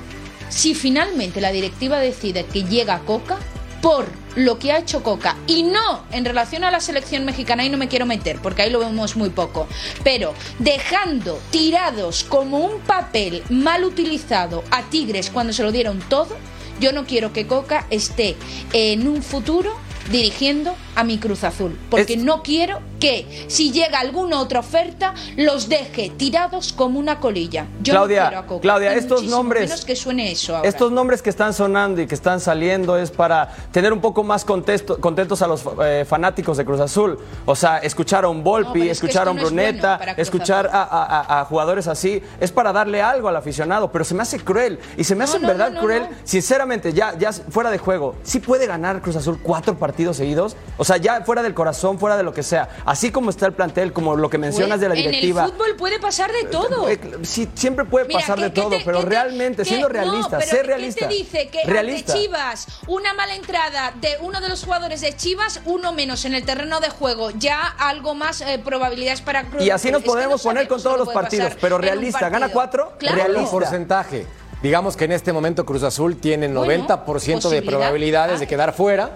si 0.48 0.74
finalmente 0.74 1.40
la 1.40 1.52
directiva 1.52 1.98
decide 1.98 2.44
que 2.44 2.64
llega 2.64 3.00
Coca, 3.00 3.38
por 3.80 4.06
lo 4.37 4.59
que 4.59 4.73
ha 4.73 4.79
hecho 4.79 5.03
Coca. 5.03 5.37
Y 5.47 5.62
no 5.62 6.05
en 6.12 6.25
relación 6.25 6.64
a 6.64 6.71
la 6.71 6.81
selección 6.81 7.25
mexicana, 7.25 7.64
y 7.64 7.68
no 7.68 7.79
me 7.79 7.88
quiero 7.88 8.07
meter, 8.07 8.40
porque 8.40 8.62
ahí 8.62 8.71
lo 8.71 8.81
vemos 8.81 9.16
muy 9.16 9.31
poco. 9.31 9.66
Pero 10.05 10.35
dejando 10.59 11.40
tirados 11.51 12.25
como 12.25 12.59
un 12.59 12.81
papel 12.81 13.42
mal 13.51 13.85
utilizado 13.85 14.64
a 14.71 14.83
Tigres 14.83 15.31
cuando 15.31 15.53
se 15.53 15.62
lo 15.62 15.73
dieron 15.73 16.01
todo, 16.09 16.37
yo 16.81 16.92
no 16.92 17.05
quiero 17.05 17.33
que 17.33 17.47
Coca 17.47 17.87
esté 17.90 18.37
en 18.73 19.07
un 19.07 19.23
futuro 19.23 19.77
dirigiendo 20.11 20.75
a 20.94 21.05
mi 21.05 21.18
Cruz 21.18 21.44
Azul, 21.44 21.78
porque 21.90 22.16
no 22.16 22.42
quiero 22.42 22.81
que 23.00 23.46
si 23.48 23.72
llega 23.72 23.98
alguna 23.98 24.38
otra 24.40 24.61
oferta 24.61 25.14
los 25.37 25.68
deje 25.68 26.11
tirados 26.16 26.72
como 26.72 26.98
una 27.00 27.18
colilla. 27.18 27.66
Yo 27.83 27.92
Claudia, 27.94 28.22
no 28.24 28.28
quiero 28.28 28.40
a 28.42 28.46
Coca, 28.46 28.62
Claudia, 28.62 28.94
estos 28.94 29.24
nombres, 29.24 29.85
que 29.85 29.96
suene 29.96 30.31
eso 30.31 30.55
ahora. 30.57 30.68
estos 30.68 30.92
nombres 30.92 31.20
que 31.22 31.31
están 31.31 31.52
sonando 31.55 32.00
y 32.00 32.07
que 32.07 32.14
están 32.14 32.40
saliendo 32.40 32.96
es 32.98 33.11
para 33.11 33.48
tener 33.72 33.92
un 33.92 34.00
poco 34.00 34.22
más 34.22 34.44
contesto- 34.44 34.98
contentos 35.00 35.42
a 35.42 35.46
los 35.48 35.64
eh, 35.85 36.05
fanáticos 36.09 36.57
de 36.59 36.64
Cruz 36.64 36.81
Azul. 36.81 37.18
O 37.46 37.57
sea, 37.57 37.78
escuchar 37.78 38.24
a 38.24 38.28
un 38.28 38.38
No, 38.38 38.44
Volpi, 38.44 38.81
es 38.83 39.00
que 39.00 39.07
escuchar 39.07 39.26
a 39.28 39.31
un 39.31 39.37
no 39.38 39.42
es 39.42 39.50
bueno 39.52 39.62
Bruneta, 39.68 40.14
escuchar 40.16 40.68
a, 40.72 40.83
a- 40.83 41.05
a- 41.38 41.40
a 41.40 41.44
jugadores 41.46 41.87
así, 41.88 42.22
es 42.40 42.52
para 42.52 42.72
darle 42.72 43.02
algo 43.02 43.28
al 43.28 43.37
aficionado, 43.37 43.90
pero 43.90 44.05
se 44.05 44.14
me 44.14 44.22
hace 44.22 44.38
cruel 44.38 44.78
y 44.96 45.05
se 45.05 45.14
me 45.16 45.24
hace 45.24 45.37
en 45.37 45.42
no, 45.42 45.48
verdad 45.48 45.68
no, 45.70 45.74
no, 45.76 45.81
cruel, 45.81 46.02
no. 46.02 46.16
sinceramente, 46.24 46.92
ya, 46.92 47.16
ya 47.18 47.33
fuera 47.33 47.70
de 47.70 47.78
juego, 47.78 48.14
¿sí 48.22 48.38
puede 48.38 48.66
ganar 48.66 49.00
Cruz 49.02 49.16
Azul 49.16 49.38
cuatro 49.42 49.76
partidos 49.78 50.18
seguidos? 50.18 50.57
O 50.83 50.85
sea, 50.85 50.97
ya 50.97 51.21
fuera 51.25 51.45
del 51.45 51.55
corazón, 51.55 51.97
fuera 51.97 52.16
de 52.16 52.25
lo 52.25 52.35
que 52.35 52.42
sea, 52.42 52.68
así 52.85 53.12
como 53.12 53.31
está 53.31 53.47
el 53.47 53.53
plantel, 53.53 53.92
como 53.92 54.16
lo 54.16 54.29
que 54.29 54.37
mencionas 54.37 54.81
de 54.81 54.88
la 54.88 54.97
directiva. 54.97 55.42
En 55.42 55.47
el 55.47 55.53
fútbol 55.53 55.77
puede 55.77 56.01
pasar 56.01 56.33
de 56.33 56.42
todo. 56.51 56.88
Eh, 56.88 56.99
Sí, 57.23 57.49
siempre 57.55 57.85
puede 57.85 58.07
Mira, 58.09 58.18
pasar 58.18 58.37
¿qué- 58.37 58.42
de 58.47 58.53
qué 58.53 58.61
todo, 58.61 58.71
te- 58.71 58.83
pero 58.85 58.99
qué 58.99 59.05
te- 59.05 59.11
realmente, 59.11 59.62
qué- 59.62 59.68
siendo 59.68 59.87
no, 59.87 59.92
realista, 59.92 60.38
pero 60.38 60.51
sé 60.51 60.57
¿qué 60.57 60.62
realista. 60.64 61.07
te 61.09 61.14
dice? 61.14 61.49
Que 61.51 61.62
realista. 61.66 62.12
ante 62.14 62.25
Chivas, 62.25 62.66
una 62.88 63.14
mala 63.14 63.37
entrada 63.37 63.92
de 64.01 64.16
uno 64.23 64.40
de 64.40 64.49
los 64.49 64.64
jugadores 64.64 65.01
de 65.03 65.14
Chivas, 65.14 65.61
uno 65.66 65.92
menos 65.92 66.25
en 66.25 66.35
el 66.35 66.45
terreno 66.45 66.81
de 66.81 66.90
juego, 66.90 67.31
ya 67.31 67.61
algo 67.79 68.16
más 68.16 68.40
eh, 68.40 68.61
probabilidades 68.64 69.21
para 69.21 69.45
Cruz 69.45 69.62
Y 69.62 69.71
así 69.71 69.92
nos 69.92 70.01
no 70.03 70.07
podemos 70.12 70.42
poner 70.42 70.66
con 70.66 70.83
todos 70.83 70.99
lo 70.99 71.05
los 71.05 71.14
partidos, 71.14 71.53
pero 71.61 71.79
realista, 71.79 72.29
¿gana 72.29 72.49
cuatro? 72.49 72.95
Claro. 72.99 73.18
Realista. 73.18 73.51
Porcentaje. 73.53 74.27
Digamos 74.64 74.97
que 74.97 75.05
en 75.05 75.12
este 75.12 75.33
momento 75.33 75.64
Cruz 75.64 75.85
Azul 75.85 76.16
tiene 76.16 76.49
Bueno, 76.49 76.64
90% 76.87 77.49
de 77.51 77.61
posibilidad 77.61 77.71
probabilidades 77.79 78.40
de 78.40 78.45
hay. 78.47 78.49
quedar 78.49 78.73
fuera 78.75 79.11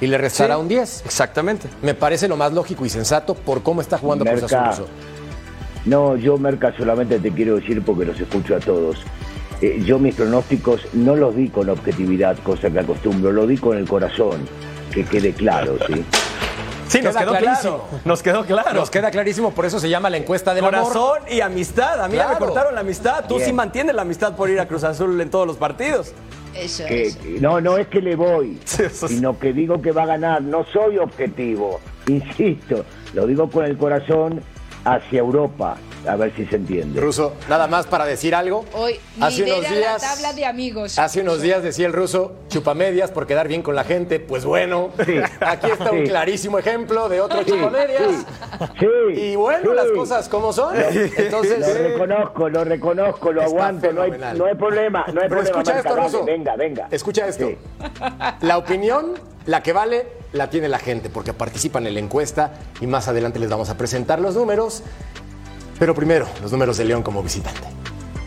y 0.00 0.06
le 0.06 0.18
restará 0.18 0.54
Sí, 0.56 0.60
un 0.60 0.68
10. 0.68 1.02
Exactamente. 1.04 1.68
Me 1.82 1.94
parece 1.94 2.28
lo 2.28 2.36
más 2.36 2.52
lógico 2.52 2.84
y 2.86 2.88
sensato 2.90 3.34
por 3.34 3.62
cómo 3.62 3.80
está 3.80 3.98
jugando 3.98 4.24
Cruz 4.24 4.44
Azul. 4.44 4.86
Merca. 4.86 4.92
No, 5.84 6.16
yo 6.16 6.36
Merca 6.38 6.74
solamente 6.76 7.18
te 7.18 7.30
quiero 7.32 7.56
decir 7.56 7.82
porque 7.84 8.04
los 8.04 8.18
escucho 8.20 8.56
a 8.56 8.60
todos. 8.60 8.98
Eh, 9.60 9.82
yo 9.84 9.98
mis 9.98 10.14
pronósticos 10.14 10.82
no 10.92 11.16
los 11.16 11.34
di 11.34 11.48
con 11.48 11.68
objetividad, 11.68 12.36
cosa 12.44 12.70
que 12.70 12.78
acostumbro, 12.78 13.32
lo 13.32 13.46
di 13.46 13.56
con 13.58 13.76
el 13.76 13.88
corazón, 13.88 14.48
que 14.92 15.04
quede 15.04 15.32
claro, 15.32 15.76
¿sí? 15.86 16.04
Sí, 16.86 17.02
nos 17.02 17.14
Queda 17.14 17.20
quedó 17.20 17.30
clarísimo. 17.38 17.76
claro. 17.78 18.00
Nos 18.06 18.22
quedó 18.22 18.44
claro. 18.46 18.72
Nos 18.74 18.90
queda 18.90 19.10
clarísimo, 19.10 19.50
por 19.50 19.66
eso 19.66 19.78
se 19.78 19.90
llama 19.90 20.08
la 20.08 20.16
encuesta 20.16 20.54
del 20.54 20.64
amor. 20.64 20.84
Corazón 20.92 21.18
y 21.30 21.40
amistad. 21.42 22.02
A 22.02 22.08
mí 22.08 22.16
ya 22.16 22.28
me 22.28 22.36
cortaron 22.38 22.74
la 22.74 22.80
amistad. 22.80 23.24
Tú 23.28 23.34
Bien. 23.36 23.48
sí 23.48 23.52
mantienes 23.52 23.94
la 23.94 24.02
amistad 24.02 24.34
por 24.36 24.48
ir 24.48 24.58
a 24.58 24.66
Cruz 24.66 24.84
Azul 24.84 25.20
en 25.20 25.28
todos 25.28 25.46
los 25.46 25.56
partidos. 25.58 26.12
Eso 26.54 26.84
Que- 26.86 27.12
no, 27.40 27.60
no 27.60 27.78
es 27.78 27.86
que 27.88 28.00
le 28.00 28.16
voy, 28.16 28.58
sino 28.64 29.38
que 29.38 29.52
digo 29.52 29.80
que 29.82 29.92
va 29.92 30.02
a 30.04 30.06
ganar. 30.06 30.42
No 30.42 30.64
soy 30.72 30.98
objetivo, 30.98 31.80
insisto, 32.06 32.84
lo 33.14 33.26
digo 33.26 33.50
con 33.50 33.64
el 33.64 33.76
corazón 33.76 34.40
hacia 34.94 35.18
Europa, 35.20 35.76
a 36.06 36.16
ver 36.16 36.32
si 36.34 36.46
se 36.46 36.56
entiende. 36.56 37.00
Ruso, 37.00 37.34
nada 37.48 37.66
más 37.66 37.86
para 37.86 38.04
decir 38.06 38.34
algo. 38.34 38.64
Hoy 38.72 38.98
hace 39.20 39.42
unos 39.44 39.60
días, 39.68 40.02
la 40.02 40.08
tabla 40.08 40.32
de 40.32 40.46
amigos. 40.46 40.98
Hace 40.98 41.20
unos 41.20 41.42
días 41.42 41.62
decía 41.62 41.86
el 41.86 41.92
ruso, 41.92 42.32
chupamedias 42.48 43.10
por 43.10 43.26
quedar 43.26 43.48
bien 43.48 43.62
con 43.62 43.74
la 43.74 43.84
gente. 43.84 44.18
Pues 44.20 44.44
bueno, 44.44 44.90
Sí. 45.04 45.16
aquí 45.40 45.70
está 45.70 45.90
un 45.92 46.04
Sí. 46.04 46.08
clarísimo 46.08 46.58
ejemplo 46.58 47.08
de 47.08 47.20
otro 47.20 47.40
Sí, 47.44 47.50
chupamedias. 47.50 48.24
sí, 48.80 48.86
Y 49.20 49.36
bueno, 49.36 49.70
sí. 49.70 49.76
las 49.76 49.90
cosas 49.90 50.28
como 50.28 50.52
son. 50.52 50.74
Lo 50.78 50.82
Entonces, 50.88 51.78
reconozco, 51.78 52.48
lo 52.48 52.64
reconozco, 52.64 53.32
lo 53.32 53.42
aguanto, 53.42 53.92
no 53.92 54.02
hay, 54.02 54.12
no 54.36 54.46
hay 54.46 54.54
problema, 54.54 55.04
no 55.12 55.20
hay 55.20 55.28
Pero 55.28 55.42
problema. 55.42 55.48
escucha 55.60 55.74
Marca, 55.74 55.88
esto, 55.90 56.02
Ruso. 56.02 56.24
venga, 56.24 56.56
venga. 56.56 56.88
Escucha 56.90 57.26
esto. 57.28 57.48
Sí. 57.48 57.58
La 58.40 58.56
opinión, 58.58 59.14
la 59.46 59.62
que 59.62 59.72
vale, 59.72 60.06
la 60.32 60.50
tiene 60.50 60.68
la 60.68 60.78
gente 60.78 61.10
porque 61.10 61.32
participan 61.32 61.86
en 61.86 61.94
la 61.94 62.00
encuesta 62.00 62.52
y 62.80 62.86
más 62.86 63.08
adelante 63.08 63.38
les 63.38 63.50
vamos 63.50 63.70
a 63.70 63.76
presentar 63.76 64.20
los 64.20 64.34
números. 64.34 64.82
Pero 65.78 65.94
primero, 65.94 66.26
los 66.42 66.52
números 66.52 66.76
de 66.76 66.84
León 66.84 67.02
como 67.02 67.22
visitante. 67.22 67.68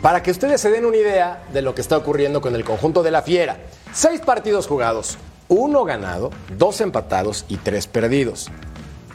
Para 0.01 0.23
que 0.23 0.31
ustedes 0.31 0.59
se 0.59 0.71
den 0.71 0.85
una 0.85 0.97
idea 0.97 1.43
de 1.53 1.61
lo 1.61 1.75
que 1.75 1.81
está 1.81 1.97
ocurriendo 1.97 2.41
con 2.41 2.55
el 2.55 2.63
conjunto 2.63 3.03
de 3.03 3.11
la 3.11 3.21
Fiera. 3.21 3.57
Seis 3.93 4.21
partidos 4.21 4.67
jugados, 4.67 5.17
uno 5.47 5.83
ganado, 5.83 6.31
dos 6.57 6.81
empatados 6.81 7.45
y 7.49 7.57
tres 7.57 7.85
perdidos. 7.85 8.49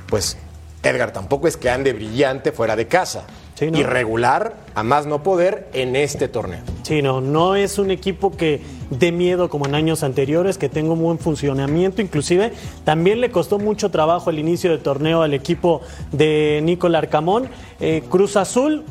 Pues 0.09 0.37
Edgar 0.83 1.13
tampoco 1.13 1.49
es 1.49 1.57
que 1.57 1.71
ande 1.71 1.93
brillante 1.93 2.53
fuera 2.53 2.77
de 2.77 2.87
casa. 2.87 3.25
Sí, 3.57 3.71
¿no? 3.71 3.79
Irregular, 3.79 4.55
a 4.75 4.83
más 4.83 5.07
no 5.07 5.23
poder 5.23 5.69
en 5.73 5.97
este 5.97 6.29
torneo. 6.29 6.61
Sí, 6.83 7.01
no, 7.01 7.23
no 7.23 7.57
es 7.57 7.79
un 7.79 7.91
equipo 7.91 8.31
que 8.31 8.61
dé 8.91 9.13
miedo 9.13 9.49
como 9.49 9.67
en 9.67 9.75
años 9.75 10.03
anteriores, 10.03 10.59
que 10.59 10.69
tenga 10.69 10.93
un 10.93 11.01
buen 11.01 11.19
funcionamiento, 11.19 12.03
inclusive 12.03 12.53
también 12.85 13.23
le 13.23 13.31
costó 13.31 13.59
mucho 13.59 13.91
trabajo 13.91 14.29
el 14.29 14.39
inicio 14.39 14.71
del 14.71 14.81
torneo 14.81 15.23
al 15.23 15.33
equipo 15.33 15.81
de 16.13 16.61
Nicolás 16.63 17.05
Arcamón. 17.05 17.49
Eh, 17.81 18.03
Cruz 18.11 18.37
Azul 18.37 18.85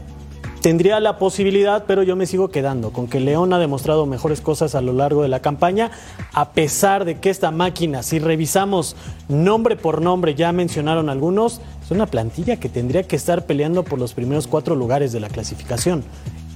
tendría 0.66 1.00
la 1.00 1.20
posibilidad, 1.20 1.84
pero 1.86 2.02
yo 2.02 2.16
me 2.16 2.26
sigo 2.26 2.50
quedando 2.50 2.92
con 2.92 3.06
que 3.06 3.20
León 3.20 3.54
ha 3.54 3.60
demostrado 3.60 4.08
mejores 4.08 4.42
cosas 4.42 4.74
a 4.74 4.82
lo 4.82 4.94
largo 4.94 5.22
de 5.22 5.28
la 5.30 5.40
campaña, 5.40 5.92
a 6.34 6.54
pesar 6.54 7.06
de 7.06 7.20
que 7.20 7.30
esta 7.30 7.52
máquina, 7.52 8.02
si 8.02 8.18
revisamos 8.18 8.96
nombre 9.28 9.76
por 9.76 10.02
nombre, 10.02 10.34
ya 10.34 10.52
mencionaron 10.54 11.10
algunos, 11.10 11.62
es 11.86 11.92
una 11.92 12.06
plantilla 12.08 12.58
que 12.58 12.68
tendría 12.68 13.04
que 13.04 13.16
estar 13.16 13.46
peleando 13.46 13.84
por 13.84 14.00
los 14.00 14.14
primeros 14.14 14.48
cuatro 14.48 14.76
lugares 14.76 15.12
de 15.12 15.20
la 15.20 15.30
clasificación. 15.30 16.04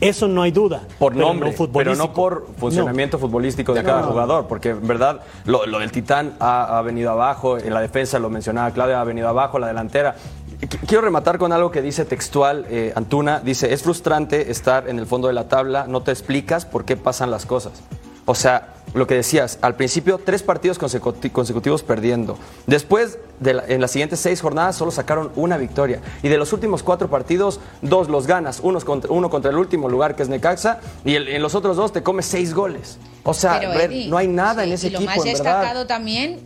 Eso 0.02 0.28
no 0.28 0.42
hay 0.42 0.52
duda. 0.52 0.82
Por 0.98 1.14
pero 1.14 1.28
nombre, 1.28 1.54
no 1.58 1.68
pero 1.72 1.96
no 1.96 2.14
por 2.14 2.48
funcionamiento 2.58 3.20
futbolístico 3.20 3.74
de 3.74 3.84
No. 3.84 3.90
cada 3.90 4.04
jugador, 4.04 4.48
porque 4.48 4.70
en 4.70 4.88
verdad 4.88 5.22
lo, 5.46 5.66
lo 5.66 5.80
del 5.80 5.92
Titán 5.92 6.34
ha, 6.40 6.78
ha 6.78 6.82
venido 6.82 7.12
abajo, 7.12 7.58
en 7.58 7.74
la 7.74 7.82
defensa 7.82 8.18
lo 8.18 8.30
mencionaba 8.30 8.72
Claudia, 8.72 9.02
ha 9.02 9.04
venido 9.04 9.28
abajo, 9.28 9.60
la 9.60 9.68
delantera. 9.68 10.16
Qu- 10.62 10.80
Quiero 10.88 11.02
rematar 11.04 11.38
con 11.38 11.52
algo 11.52 11.70
que 11.70 11.82
dice 11.82 12.06
textual 12.06 12.66
eh, 12.70 12.94
Antuna, 12.96 13.40
dice, 13.42 13.74
es 13.74 13.84
frustrante 13.84 14.50
estar 14.52 14.88
en 14.90 15.00
el 15.00 15.06
fondo 15.06 15.28
de 15.28 15.34
la 15.34 15.48
tabla, 15.50 15.86
no 15.88 16.02
te 16.02 16.12
explicas 16.12 16.66
por 16.66 16.86
qué 16.86 16.96
pasan 16.96 17.30
las 17.30 17.46
cosas. 17.46 17.74
O 18.26 18.36
sea, 18.36 18.76
lo 18.94 19.06
que 19.08 19.16
decías, 19.16 19.60
al 19.62 19.76
principio 19.76 20.20
tres 20.24 20.42
partidos 20.44 20.80
consecuti- 20.80 21.32
consecutivos 21.32 21.84
perdiendo. 21.84 22.38
Después, 22.68 23.20
de 23.40 23.54
la- 23.54 23.64
en 23.68 23.82
las 23.82 23.92
siguientes 23.92 24.20
seis 24.20 24.42
jornadas, 24.42 24.76
solo 24.76 24.92
sacaron 24.92 25.32
una 25.36 25.58
victoria. 25.58 26.02
Y 26.24 26.28
de 26.30 26.38
los 26.38 26.54
últimos 26.54 26.82
cuatro 26.84 27.10
partidos, 27.10 27.60
dos 27.82 28.10
los 28.10 28.26
ganas. 28.28 28.62
Contra- 28.86 29.12
uno 29.12 29.30
contra 29.30 29.52
el 29.52 29.58
último 29.58 29.90
lugar, 29.90 30.16
que 30.16 30.24
es 30.24 30.30
Necaxa, 30.30 30.80
y 31.06 31.16
el- 31.16 31.28
en 31.28 31.42
los 31.42 31.56
otros 31.56 31.78
dos 31.78 31.94
te 31.94 32.02
comes 32.04 32.26
seis 32.26 32.54
goles. 32.54 32.98
O 33.24 33.34
sea, 33.34 33.60
Pero, 33.60 33.74
Red, 33.74 33.92
Eddie, 33.92 34.08
no 34.08 34.18
hay 34.18 34.28
nada 34.28 34.64
sí, 34.64 34.70
en 34.70 34.74
ese 34.74 34.88
y 34.88 34.90
lo 34.92 34.98
equipo, 35.00 35.12
más 35.16 35.26
en 35.26 35.32
destacado 35.34 35.68
verdad. 35.82 35.88
también, 35.88 36.40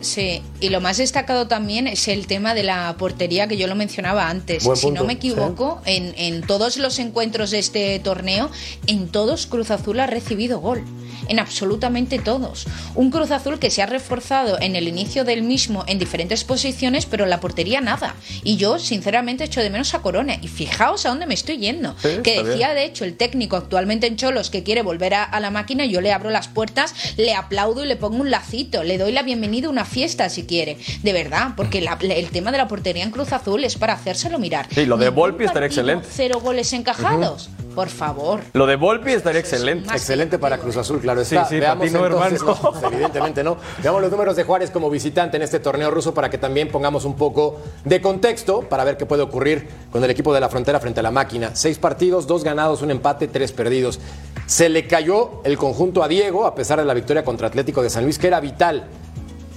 sí, 0.00 0.42
y 0.60 0.70
lo 0.70 0.80
más 0.80 0.96
destacado 0.96 1.48
también 1.48 1.86
es 1.86 2.08
el 2.08 2.26
tema 2.26 2.54
de 2.54 2.62
la 2.62 2.94
portería 2.98 3.46
que 3.46 3.58
yo 3.58 3.66
lo 3.66 3.74
mencionaba 3.74 4.28
antes. 4.30 4.64
Buen 4.64 4.76
si 4.76 4.86
punto, 4.86 5.02
no 5.02 5.06
me 5.06 5.12
equivoco, 5.14 5.82
en, 5.84 6.14
en 6.16 6.40
todos 6.42 6.78
los 6.78 6.98
encuentros 6.98 7.50
de 7.50 7.58
este 7.58 7.98
torneo, 7.98 8.48
en 8.86 9.08
todos 9.08 9.46
Cruz 9.46 9.70
Azul 9.70 10.00
ha 10.00 10.06
recibido 10.06 10.60
gol. 10.60 10.82
En 11.30 11.38
absolutamente 11.38 12.18
todos. 12.18 12.66
Un 12.94 13.10
Cruz 13.10 13.30
Azul 13.30 13.58
que 13.58 13.70
se 13.70 13.80
ha 13.82 13.86
reforzado 13.86 14.60
en 14.60 14.76
el 14.76 14.88
inicio 14.88 15.24
del 15.24 15.42
mismo 15.42 15.84
en 15.86 15.98
diferentes 15.98 16.44
posiciones, 16.44 17.06
pero 17.06 17.24
en 17.24 17.30
la 17.30 17.40
portería 17.40 17.80
nada. 17.80 18.14
Y 18.44 18.56
yo, 18.56 18.78
sinceramente, 18.78 19.44
echo 19.44 19.60
de 19.62 19.70
menos 19.70 19.94
a 19.94 20.00
Corona. 20.02 20.34
Y 20.42 20.48
fijaos 20.48 21.06
a 21.06 21.10
dónde 21.10 21.26
me 21.26 21.34
estoy 21.34 21.58
yendo. 21.58 21.94
Sí, 22.02 22.18
que 22.22 22.42
decía, 22.42 22.74
de 22.74 22.84
hecho, 22.84 23.04
el 23.04 23.16
técnico 23.16 23.56
actualmente 23.56 24.06
en 24.08 24.16
Cholos 24.16 24.50
que 24.50 24.62
quiere 24.64 24.82
volver 24.82 25.14
a, 25.14 25.22
a 25.24 25.40
la 25.40 25.50
máquina, 25.50 25.84
yo 25.86 26.00
le 26.00 26.12
abro 26.12 26.30
las 26.30 26.48
puertas, 26.48 26.94
le 27.16 27.32
aplaudo 27.32 27.84
y 27.84 27.88
le 27.88 27.94
pongo 27.96 28.16
un 28.20 28.30
lacito, 28.30 28.82
le 28.82 28.98
doy 28.98 29.12
la 29.12 29.22
bienvenida 29.22 29.68
a 29.68 29.70
una 29.70 29.84
fiesta 29.84 30.28
si 30.28 30.42
quiere, 30.46 30.78
de 31.04 31.12
verdad, 31.12 31.50
porque 31.56 31.80
la- 31.80 31.96
el 32.00 32.30
tema 32.30 32.50
de 32.50 32.58
la 32.58 32.66
portería 32.66 33.04
en 33.04 33.12
Cruz 33.12 33.32
Azul 33.32 33.62
es 33.64 33.76
para 33.76 33.92
hacérselo 33.92 34.38
mirar. 34.40 34.66
Sí, 34.74 34.84
lo 34.84 34.96
de 34.96 35.08
Volpi 35.10 35.44
estaría 35.44 35.66
excelente. 35.68 36.08
Cero 36.10 36.40
goles 36.42 36.72
encajados, 36.72 37.50
por 37.74 37.88
favor. 37.88 38.40
Lo 38.52 38.66
de 38.66 38.76
Volpi 38.76 39.12
estaría 39.12 39.40
excelente. 39.40 39.92
Excelente 39.92 40.38
para 40.38 40.58
Cruz 40.58 40.76
Azul, 40.76 41.00
claro 41.00 41.20
está. 41.20 41.44
Sí, 41.44 41.54
sí, 41.54 41.60
Veamos 41.60 41.88
para 41.90 41.90
ti 41.90 41.94
no, 41.98 42.06
entonces- 42.06 42.40
hermano. 42.42 42.80
no, 42.82 42.88
evidentemente 42.88 43.44
no. 43.44 43.56
Veamos 43.82 44.02
los 44.02 44.10
números 44.10 44.36
de 44.36 44.44
Juárez 44.44 44.70
como 44.70 44.90
visitante 44.90 45.36
en 45.36 45.42
este 45.42 45.60
torneo 45.60 45.90
ruso 45.90 46.12
para 46.14 46.28
que 46.30 46.38
también 46.38 46.68
pongamos 46.68 47.04
un 47.04 47.14
poco 47.16 47.60
de 47.84 48.00
contexto 48.00 48.62
para 48.62 48.84
ver 48.84 48.96
qué 48.96 49.06
puede 49.06 49.22
ocurrir 49.22 49.68
con 49.92 50.02
el 50.04 50.10
equipo 50.10 50.32
de 50.34 50.40
la 50.40 50.48
frontera 50.48 50.80
frente 50.80 51.00
a 51.00 51.02
la 51.02 51.10
máquina. 51.10 51.50
Seis 51.54 51.78
partidos, 51.78 52.26
dos 52.26 52.44
ganados, 52.44 52.82
un 52.82 52.90
empate, 52.90 53.28
tres 53.28 53.52
perdidos. 53.52 54.00
Se 54.46 54.68
le 54.68 54.86
cayó 54.86 55.40
el 55.44 55.56
conjunto 55.58 56.02
a 56.02 56.08
Diego 56.08 56.46
a 56.46 56.54
pesar 56.54 56.78
de 56.80 56.84
la 56.84 56.94
victoria 56.94 57.24
contra 57.24 57.46
Atlético 57.48 57.82
de 57.82 57.90
San 57.90 58.04
Luis, 58.04 58.18
que 58.18 58.26
era 58.26 58.40
vital. 58.40 58.84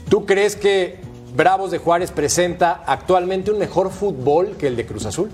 ¿Tú 0.10 0.26
crees 0.26 0.56
que 0.56 1.00
Bravos 1.36 1.72
de 1.72 1.80
Juárez 1.80 2.12
presenta 2.12 2.84
actualmente 2.86 3.50
un 3.50 3.58
mejor 3.58 3.90
fútbol 3.90 4.56
que 4.60 4.68
el 4.68 4.76
de 4.76 4.86
Cruz 4.86 5.06
Azul? 5.08 5.32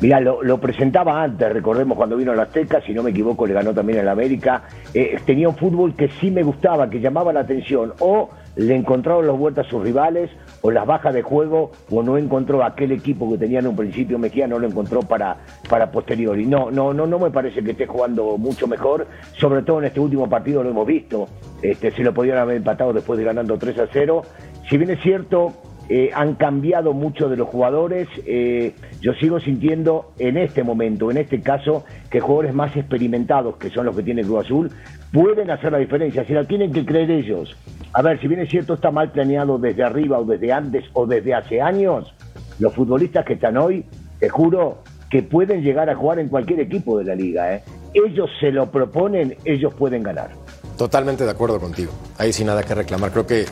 Mira, 0.00 0.20
lo, 0.20 0.58
presentaba 0.60 1.22
antes, 1.22 1.52
recordemos 1.52 1.96
cuando 1.96 2.16
vino 2.16 2.32
a 2.32 2.34
la 2.34 2.44
Azteca, 2.44 2.80
si 2.80 2.92
no 2.92 3.02
me 3.02 3.10
equivoco, 3.10 3.46
le 3.46 3.54
ganó 3.54 3.74
también 3.74 3.98
en 4.00 4.08
América. 4.08 4.62
Eh, 4.94 5.18
tenía 5.26 5.48
un 5.48 5.56
fútbol 5.56 5.94
que 5.94 6.08
sí 6.20 6.30
me 6.30 6.42
gustaba, 6.42 6.88
que 6.88 7.00
llamaba 7.00 7.32
la 7.32 7.40
atención. 7.40 7.92
O 8.00 8.30
le 8.56 8.74
encontraron 8.74 9.26
las 9.26 9.36
vueltas 9.36 9.66
a 9.66 9.70
sus 9.70 9.82
rivales, 9.82 10.30
o 10.62 10.70
las 10.70 10.86
bajas 10.86 11.14
de 11.14 11.22
juego, 11.22 11.72
o 11.90 12.02
no 12.02 12.18
encontró 12.18 12.64
aquel 12.64 12.92
equipo 12.92 13.30
que 13.30 13.38
tenía 13.38 13.60
en 13.60 13.66
un 13.66 13.76
principio 13.76 14.18
Mejía, 14.18 14.46
no 14.46 14.58
lo 14.58 14.66
encontró 14.66 15.00
para, 15.00 15.36
para 15.68 15.90
posteriori. 15.90 16.46
No, 16.46 16.70
no, 16.70 16.92
no, 16.92 17.06
no 17.06 17.18
me 17.18 17.30
parece 17.30 17.62
que 17.62 17.72
esté 17.72 17.86
jugando 17.86 18.36
mucho 18.38 18.66
mejor, 18.66 19.06
sobre 19.38 19.62
todo 19.62 19.78
en 19.78 19.86
este 19.86 20.00
último 20.00 20.28
partido 20.28 20.62
lo 20.62 20.70
hemos 20.70 20.86
visto. 20.86 21.28
Este, 21.62 21.90
se 21.90 22.02
lo 22.02 22.12
podían 22.12 22.38
haber 22.38 22.56
empatado 22.56 22.92
después 22.92 23.18
de 23.18 23.24
ganando 23.24 23.58
3 23.58 23.78
a 23.78 23.86
0. 23.92 24.22
Si 24.68 24.78
bien 24.78 24.90
es 24.90 25.00
cierto, 25.00 25.52
eh, 25.92 26.12
han 26.14 26.36
cambiado 26.36 26.92
mucho 26.92 27.28
de 27.28 27.36
los 27.36 27.48
jugadores. 27.48 28.06
Eh, 28.24 28.74
yo 29.00 29.12
sigo 29.14 29.40
sintiendo 29.40 30.12
en 30.20 30.36
este 30.36 30.62
momento, 30.62 31.10
en 31.10 31.16
este 31.16 31.40
caso, 31.40 31.84
que 32.08 32.20
jugadores 32.20 32.54
más 32.54 32.76
experimentados, 32.76 33.56
que 33.56 33.70
son 33.70 33.86
los 33.86 33.96
que 33.96 34.04
tiene 34.04 34.22
Cruz 34.22 34.44
Azul, 34.44 34.70
pueden 35.12 35.50
hacer 35.50 35.72
la 35.72 35.78
diferencia. 35.78 36.24
Si 36.24 36.32
la 36.32 36.44
tienen 36.44 36.72
que 36.72 36.86
creer 36.86 37.10
ellos. 37.10 37.56
A 37.92 38.02
ver, 38.02 38.20
si 38.20 38.28
bien 38.28 38.40
es 38.40 38.48
cierto, 38.48 38.74
está 38.74 38.92
mal 38.92 39.10
planeado 39.10 39.58
desde 39.58 39.82
arriba 39.82 40.20
o 40.20 40.24
desde 40.24 40.52
antes 40.52 40.84
o 40.92 41.08
desde 41.08 41.34
hace 41.34 41.60
años, 41.60 42.14
los 42.60 42.72
futbolistas 42.72 43.24
que 43.24 43.32
están 43.32 43.56
hoy, 43.56 43.84
te 44.20 44.28
juro 44.28 44.84
que 45.10 45.24
pueden 45.24 45.60
llegar 45.62 45.90
a 45.90 45.96
jugar 45.96 46.20
en 46.20 46.28
cualquier 46.28 46.60
equipo 46.60 46.98
de 46.98 47.04
la 47.04 47.16
liga. 47.16 47.52
¿eh? 47.52 47.64
Ellos 47.94 48.30
se 48.38 48.52
lo 48.52 48.70
proponen, 48.70 49.36
ellos 49.44 49.74
pueden 49.74 50.04
ganar. 50.04 50.30
Totalmente 50.78 51.24
de 51.24 51.30
acuerdo 51.32 51.58
contigo. 51.58 51.90
Ahí 52.16 52.32
sin 52.32 52.46
nada 52.46 52.62
que 52.62 52.76
reclamar. 52.76 53.10
Creo 53.10 53.26
que 53.26 53.44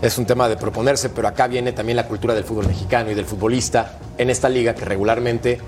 es 0.00 0.16
un 0.16 0.26
tema 0.26 0.48
de 0.48 0.56
proponerse, 0.56 1.08
pero 1.08 1.26
acá 1.26 1.48
viene 1.48 1.72
también 1.72 1.96
la 1.96 2.06
cultura 2.06 2.34
del 2.34 2.44
fútbol 2.44 2.68
mexicano 2.68 3.10
y 3.10 3.14
del 3.14 3.24
futbolista 3.24 3.98
en 4.16 4.30
esta 4.30 4.48
liga 4.48 4.74
que 4.74 4.84
regularmente 4.84 5.58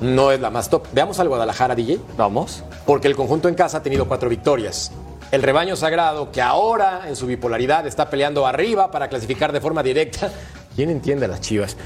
no 0.00 0.32
es 0.32 0.40
la 0.40 0.50
más 0.50 0.70
top. 0.70 0.86
Veamos 0.92 1.20
al 1.20 1.28
Guadalajara, 1.28 1.74
DJ. 1.74 2.00
Vamos. 2.16 2.64
Porque 2.86 3.08
el 3.08 3.16
conjunto 3.16 3.48
en 3.48 3.54
casa 3.54 3.78
ha 3.78 3.82
tenido 3.82 4.08
cuatro 4.08 4.28
victorias. 4.28 4.90
El 5.30 5.42
rebaño 5.42 5.76
sagrado, 5.76 6.32
que 6.32 6.40
ahora 6.40 7.02
en 7.08 7.16
su 7.16 7.26
bipolaridad 7.26 7.86
está 7.86 8.08
peleando 8.08 8.46
arriba 8.46 8.90
para 8.90 9.08
clasificar 9.08 9.52
de 9.52 9.60
forma 9.60 9.82
directa. 9.82 10.30
¿Quién 10.76 10.90
entiende 10.90 11.26
a 11.26 11.28
las 11.28 11.40
chivas? 11.40 11.76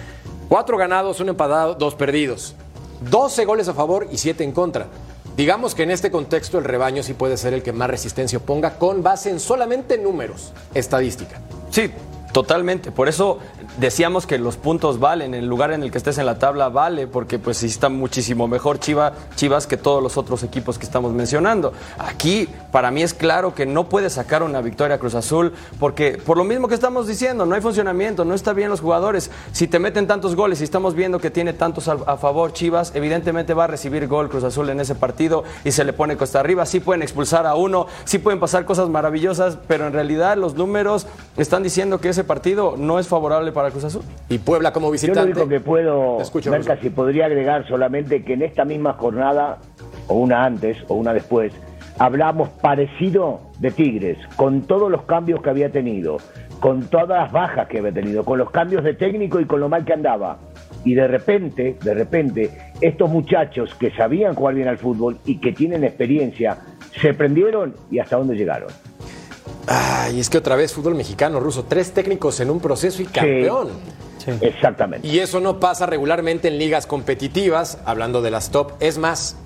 Cuatro 0.48 0.76
ganados, 0.76 1.20
un 1.20 1.30
empatado, 1.30 1.74
dos 1.74 1.94
perdidos. 1.94 2.54
12 3.10 3.44
goles 3.44 3.68
a 3.68 3.74
favor 3.74 4.08
y 4.10 4.18
siete 4.18 4.44
en 4.44 4.52
contra. 4.52 4.86
Digamos 5.36 5.74
que 5.74 5.84
en 5.84 5.90
este 5.90 6.10
contexto 6.10 6.58
el 6.58 6.64
rebaño 6.64 7.02
sí 7.02 7.14
puede 7.14 7.36
ser 7.36 7.54
el 7.54 7.62
que 7.62 7.72
más 7.72 7.88
resistencia 7.88 8.40
ponga 8.40 8.78
con 8.78 9.02
base 9.02 9.30
en 9.30 9.38
solamente 9.38 9.96
números, 9.98 10.52
estadística. 10.74 11.40
Sí, 11.78 11.88
totalmente. 12.38 12.92
Por 12.92 13.08
eso 13.08 13.40
decíamos 13.78 14.24
que 14.24 14.38
los 14.38 14.56
puntos 14.56 15.00
valen, 15.00 15.34
el 15.34 15.48
lugar 15.48 15.72
en 15.72 15.82
el 15.82 15.90
que 15.90 15.98
estés 15.98 16.18
en 16.18 16.26
la 16.26 16.38
tabla 16.38 16.68
vale, 16.68 17.08
porque 17.08 17.40
pues 17.40 17.64
está 17.64 17.88
muchísimo 17.88 18.46
mejor 18.46 18.78
Chivas 18.78 19.66
que 19.66 19.76
todos 19.76 20.00
los 20.00 20.16
otros 20.16 20.44
equipos 20.44 20.78
que 20.78 20.84
estamos 20.84 21.12
mencionando. 21.12 21.72
Aquí 21.98 22.48
para 22.70 22.92
mí 22.92 23.02
es 23.02 23.12
claro 23.12 23.56
que 23.56 23.66
no 23.66 23.88
puede 23.88 24.08
sacar 24.08 24.44
una 24.44 24.60
victoria 24.60 25.00
Cruz 25.00 25.16
Azul, 25.16 25.52
porque 25.80 26.16
por 26.24 26.36
lo 26.36 26.44
mismo 26.44 26.68
que 26.68 26.76
estamos 26.76 27.08
diciendo, 27.08 27.44
no 27.44 27.56
hay 27.56 27.60
funcionamiento, 27.60 28.24
no 28.24 28.36
está 28.36 28.52
bien 28.52 28.70
los 28.70 28.82
jugadores. 28.82 29.32
Si 29.50 29.66
te 29.66 29.80
meten 29.80 30.06
tantos 30.06 30.36
goles 30.36 30.60
y 30.60 30.64
estamos 30.64 30.94
viendo 30.94 31.18
que 31.18 31.32
tiene 31.32 31.54
tantos 31.54 31.88
a, 31.88 32.16
favor 32.18 32.52
Chivas, 32.52 32.92
evidentemente 32.94 33.52
va 33.52 33.64
a 33.64 33.66
recibir 33.66 34.06
gol 34.06 34.28
Cruz 34.28 34.44
Azul 34.44 34.70
en 34.70 34.78
ese 34.78 34.94
partido 34.94 35.42
y 35.64 35.72
se 35.72 35.82
le 35.82 35.92
pone 35.92 36.16
costa 36.16 36.38
arriba. 36.38 36.66
Sí 36.66 36.78
pueden 36.78 37.02
expulsar 37.02 37.46
a 37.46 37.56
uno, 37.56 37.88
sí 38.04 38.18
pueden 38.18 38.38
pasar 38.38 38.64
cosas 38.64 38.88
maravillosas, 38.88 39.58
pero 39.66 39.88
en 39.88 39.92
realidad 39.92 40.36
los 40.36 40.54
números 40.54 41.08
están 41.36 41.64
diciendo 41.64 41.98
que 42.00 42.10
ese 42.10 42.27
partido 42.28 42.76
no 42.78 43.00
es 43.00 43.08
favorable 43.08 43.50
para 43.50 43.72
Cruz 43.72 43.82
Azul. 43.82 44.02
Y 44.28 44.38
Puebla 44.38 44.72
como 44.72 44.92
visitante. 44.92 45.18
Yo 45.18 45.26
lo 45.26 45.32
único 45.32 45.48
que 45.48 45.58
puedo, 45.58 46.18
ver 46.48 46.64
casi 46.64 46.90
podría 46.90 47.26
agregar 47.26 47.66
solamente 47.66 48.22
que 48.22 48.34
en 48.34 48.42
esta 48.42 48.64
misma 48.64 48.92
jornada, 48.92 49.58
o 50.06 50.14
una 50.14 50.44
antes 50.44 50.76
o 50.86 50.94
una 50.94 51.12
después, 51.12 51.52
hablamos 51.98 52.48
parecido 52.48 53.40
de 53.58 53.72
Tigres, 53.72 54.18
con 54.36 54.62
todos 54.62 54.88
los 54.88 55.02
cambios 55.02 55.42
que 55.42 55.50
había 55.50 55.70
tenido, 55.70 56.18
con 56.60 56.82
todas 56.88 57.22
las 57.22 57.32
bajas 57.32 57.66
que 57.66 57.78
había 57.78 57.92
tenido, 57.92 58.24
con 58.24 58.38
los 58.38 58.50
cambios 58.50 58.84
de 58.84 58.94
técnico 58.94 59.40
y 59.40 59.44
con 59.44 59.58
lo 59.58 59.68
mal 59.68 59.84
que 59.84 59.94
andaba. 59.94 60.38
Y 60.84 60.94
de 60.94 61.08
repente, 61.08 61.76
de 61.82 61.94
repente, 61.94 62.50
estos 62.80 63.10
muchachos 63.10 63.74
que 63.74 63.90
sabían 63.90 64.34
jugar 64.34 64.54
bien 64.54 64.68
al 64.68 64.78
fútbol 64.78 65.18
y 65.24 65.40
que 65.40 65.52
tienen 65.52 65.82
experiencia, 65.82 66.58
se 67.00 67.14
prendieron 67.14 67.74
y 67.90 67.98
hasta 67.98 68.16
dónde 68.16 68.36
llegaron. 68.36 68.68
Ay, 69.68 70.18
es 70.18 70.30
que 70.30 70.38
otra 70.38 70.56
vez 70.56 70.72
fútbol 70.72 70.94
mexicano, 70.94 71.40
ruso, 71.40 71.64
tres 71.64 71.92
técnicos 71.92 72.40
en 72.40 72.50
un 72.50 72.58
proceso 72.58 73.02
y 73.02 73.06
campeón. 73.06 73.68
Exactamente. 74.40 75.06
Y 75.06 75.18
eso 75.18 75.40
no 75.40 75.60
pasa 75.60 75.86
regularmente 75.86 76.48
en 76.48 76.58
ligas 76.58 76.86
competitivas, 76.86 77.78
hablando 77.84 78.22
de 78.22 78.30
las 78.30 78.50
top. 78.50 78.72
Es 78.80 78.98
más, 78.98 79.36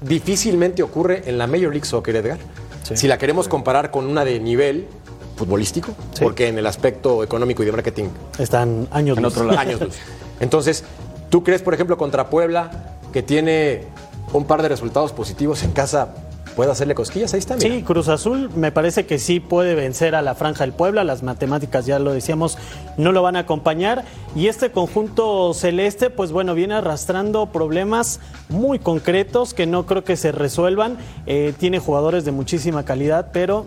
difícilmente 0.00 0.82
ocurre 0.82 1.22
en 1.26 1.38
la 1.38 1.46
Major 1.46 1.70
League 1.70 1.86
Soccer, 1.86 2.16
Edgar. 2.16 2.38
Si 2.94 3.06
la 3.06 3.18
queremos 3.18 3.48
comparar 3.48 3.90
con 3.90 4.06
una 4.06 4.24
de 4.24 4.40
nivel 4.40 4.86
futbolístico, 5.36 5.94
porque 6.20 6.48
en 6.48 6.58
el 6.58 6.66
aspecto 6.66 7.22
económico 7.22 7.62
y 7.62 7.66
de 7.66 7.72
marketing 7.72 8.06
están 8.38 8.88
años 8.90 9.18
en 9.18 9.24
Otro 9.24 9.44
lado. 9.44 9.58
años 9.58 9.80
luz. 9.80 9.96
Entonces, 10.40 10.84
¿tú 11.30 11.44
crees, 11.44 11.62
por 11.62 11.74
ejemplo, 11.74 11.96
contra 11.96 12.30
Puebla, 12.30 12.96
que 13.12 13.22
tiene 13.22 13.84
un 14.32 14.44
par 14.46 14.62
de 14.62 14.68
resultados 14.68 15.12
positivos 15.12 15.62
en 15.62 15.72
casa, 15.72 16.14
puede 16.58 16.72
hacerle 16.72 16.96
cosquillas, 16.96 17.32
ahí 17.34 17.38
está. 17.38 17.56
Sí, 17.60 17.84
Cruz 17.84 18.08
Azul 18.08 18.50
me 18.56 18.72
parece 18.72 19.06
que 19.06 19.20
sí 19.20 19.38
puede 19.38 19.76
vencer 19.76 20.16
a 20.16 20.22
la 20.22 20.34
Franja 20.34 20.64
del 20.64 20.72
Puebla, 20.72 21.04
las 21.04 21.22
matemáticas 21.22 21.86
ya 21.86 22.00
lo 22.00 22.12
decíamos, 22.12 22.58
no 22.96 23.12
lo 23.12 23.22
van 23.22 23.36
a 23.36 23.40
acompañar 23.40 24.04
y 24.34 24.48
este 24.48 24.72
conjunto 24.72 25.54
celeste 25.54 26.10
pues 26.10 26.32
bueno, 26.32 26.56
viene 26.56 26.74
arrastrando 26.74 27.46
problemas 27.46 28.18
muy 28.48 28.80
concretos 28.80 29.54
que 29.54 29.66
no 29.68 29.86
creo 29.86 30.02
que 30.02 30.16
se 30.16 30.32
resuelvan, 30.32 30.98
eh, 31.26 31.54
tiene 31.56 31.78
jugadores 31.78 32.24
de 32.24 32.32
muchísima 32.32 32.84
calidad, 32.84 33.28
pero 33.32 33.64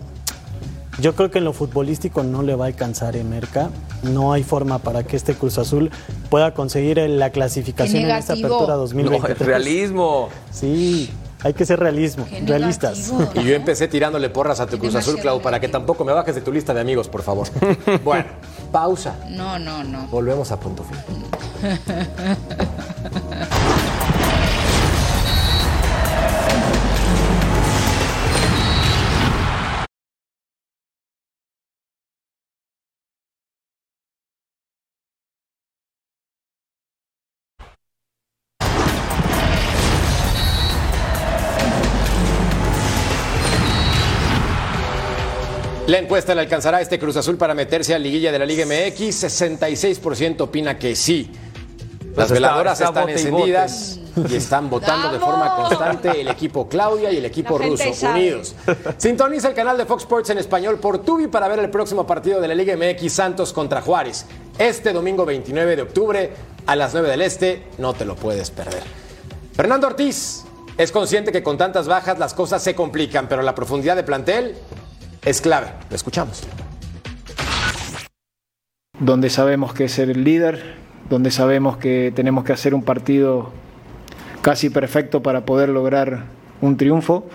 yo 1.00 1.14
creo 1.14 1.30
que 1.30 1.38
en 1.38 1.44
lo 1.44 1.54
futbolístico 1.54 2.22
no 2.22 2.42
le 2.42 2.54
va 2.56 2.66
a 2.66 2.68
alcanzar 2.68 3.16
en 3.16 3.30
Merca. 3.30 3.70
No 4.02 4.34
hay 4.34 4.42
forma 4.42 4.78
para 4.80 5.02
que 5.04 5.16
este 5.16 5.34
Cruz 5.34 5.56
Azul 5.56 5.90
pueda 6.28 6.52
conseguir 6.52 6.98
la 6.98 7.30
clasificación 7.30 8.04
en 8.04 8.10
esta 8.10 8.34
apertura 8.34 8.74
2020. 8.74 9.28
No, 9.28 9.46
realismo. 9.46 10.28
Sí. 10.50 11.08
Hay 11.44 11.54
que 11.54 11.66
ser 11.66 11.80
realismo, 11.80 12.26
realistas. 12.46 13.12
Y 13.34 13.42
yo 13.42 13.54
empecé 13.54 13.88
tirándole 13.88 14.30
porras 14.30 14.60
a 14.60 14.66
tu 14.66 14.78
Cruz 14.78 14.94
Azul, 14.94 15.18
Clau, 15.18 15.42
para 15.42 15.60
que 15.60 15.68
tampoco 15.68 16.04
me 16.04 16.12
bajes 16.12 16.34
de 16.34 16.40
tu 16.40 16.52
lista 16.52 16.72
de 16.72 16.80
amigos, 16.80 17.08
por 17.08 17.22
favor. 17.22 17.48
bueno, 18.04 18.26
pausa. 18.70 19.16
No, 19.28 19.58
no, 19.58 19.82
no. 19.82 20.06
Volvemos 20.08 20.52
a 20.52 20.60
punto 20.60 20.84
final. 20.84 21.04
La 45.92 45.98
encuesta 45.98 46.34
le 46.34 46.40
alcanzará 46.40 46.78
a 46.78 46.80
este 46.80 46.98
Cruz 46.98 47.18
Azul 47.18 47.36
para 47.36 47.52
meterse 47.52 47.94
a 47.94 47.98
liguilla 47.98 48.32
de 48.32 48.38
la 48.38 48.46
Liga 48.46 48.64
MX. 48.64 49.24
66% 49.24 50.40
opina 50.40 50.78
que 50.78 50.96
sí. 50.96 51.30
Las 52.16 52.28
pues 52.28 52.32
veladoras 52.32 52.80
están 52.80 53.10
encendidas 53.10 54.00
y, 54.30 54.34
están 54.34 54.70
votando 54.70 55.12
de 55.12 55.18
forma 55.18 55.54
constante 55.54 56.18
el 56.18 56.28
equipo 56.28 56.66
Claudia 56.66 57.12
y 57.12 57.18
el 57.18 57.26
equipo 57.26 57.58
ruso, 57.58 57.84
unidos. 58.08 58.54
Sintoniza 58.96 59.48
el 59.48 59.54
canal 59.54 59.76
de 59.76 59.84
Fox 59.84 60.04
Sports 60.04 60.30
en 60.30 60.38
español 60.38 60.78
por 60.78 61.00
Tubi 61.00 61.26
para 61.26 61.46
ver 61.46 61.58
el 61.58 61.68
próximo 61.68 62.06
partido 62.06 62.40
de 62.40 62.48
la 62.48 62.54
Liga 62.54 62.74
MX 62.74 63.12
Santos 63.12 63.52
contra 63.52 63.82
Juárez. 63.82 64.24
Este 64.56 64.94
domingo 64.94 65.26
29 65.26 65.76
de 65.76 65.82
octubre 65.82 66.32
a 66.64 66.74
las 66.74 66.94
9 66.94 67.10
del 67.10 67.20
Este, 67.20 67.64
no 67.76 67.92
te 67.92 68.06
lo 68.06 68.16
puedes 68.16 68.50
perder. 68.50 68.82
Fernando 69.52 69.88
Ortiz 69.88 70.44
es 70.78 70.90
consciente 70.90 71.32
que 71.32 71.42
con 71.42 71.58
tantas 71.58 71.86
bajas 71.86 72.18
las 72.18 72.32
cosas 72.32 72.62
se 72.62 72.74
complican, 72.74 73.28
pero 73.28 73.42
la 73.42 73.54
profundidad 73.54 73.94
de 73.94 74.04
plantel 74.04 74.56
es 75.24 75.40
clave. 75.40 75.68
Lo 75.88 75.96
escuchamos. 75.96 76.42
Donde 78.98 79.30
sabemos 79.30 79.72
que 79.74 79.84
es 79.84 79.98
el 79.98 80.24
líder, 80.24 80.74
donde 81.08 81.30
sabemos 81.30 81.76
que 81.76 82.12
tenemos 82.14 82.44
que 82.44 82.52
hacer 82.52 82.74
un 82.74 82.82
partido 82.82 83.52
casi 84.42 84.70
perfecto 84.70 85.22
para 85.22 85.44
poder 85.44 85.68
lograr 85.68 86.24
un 86.60 86.76
triunfo. 86.76 87.26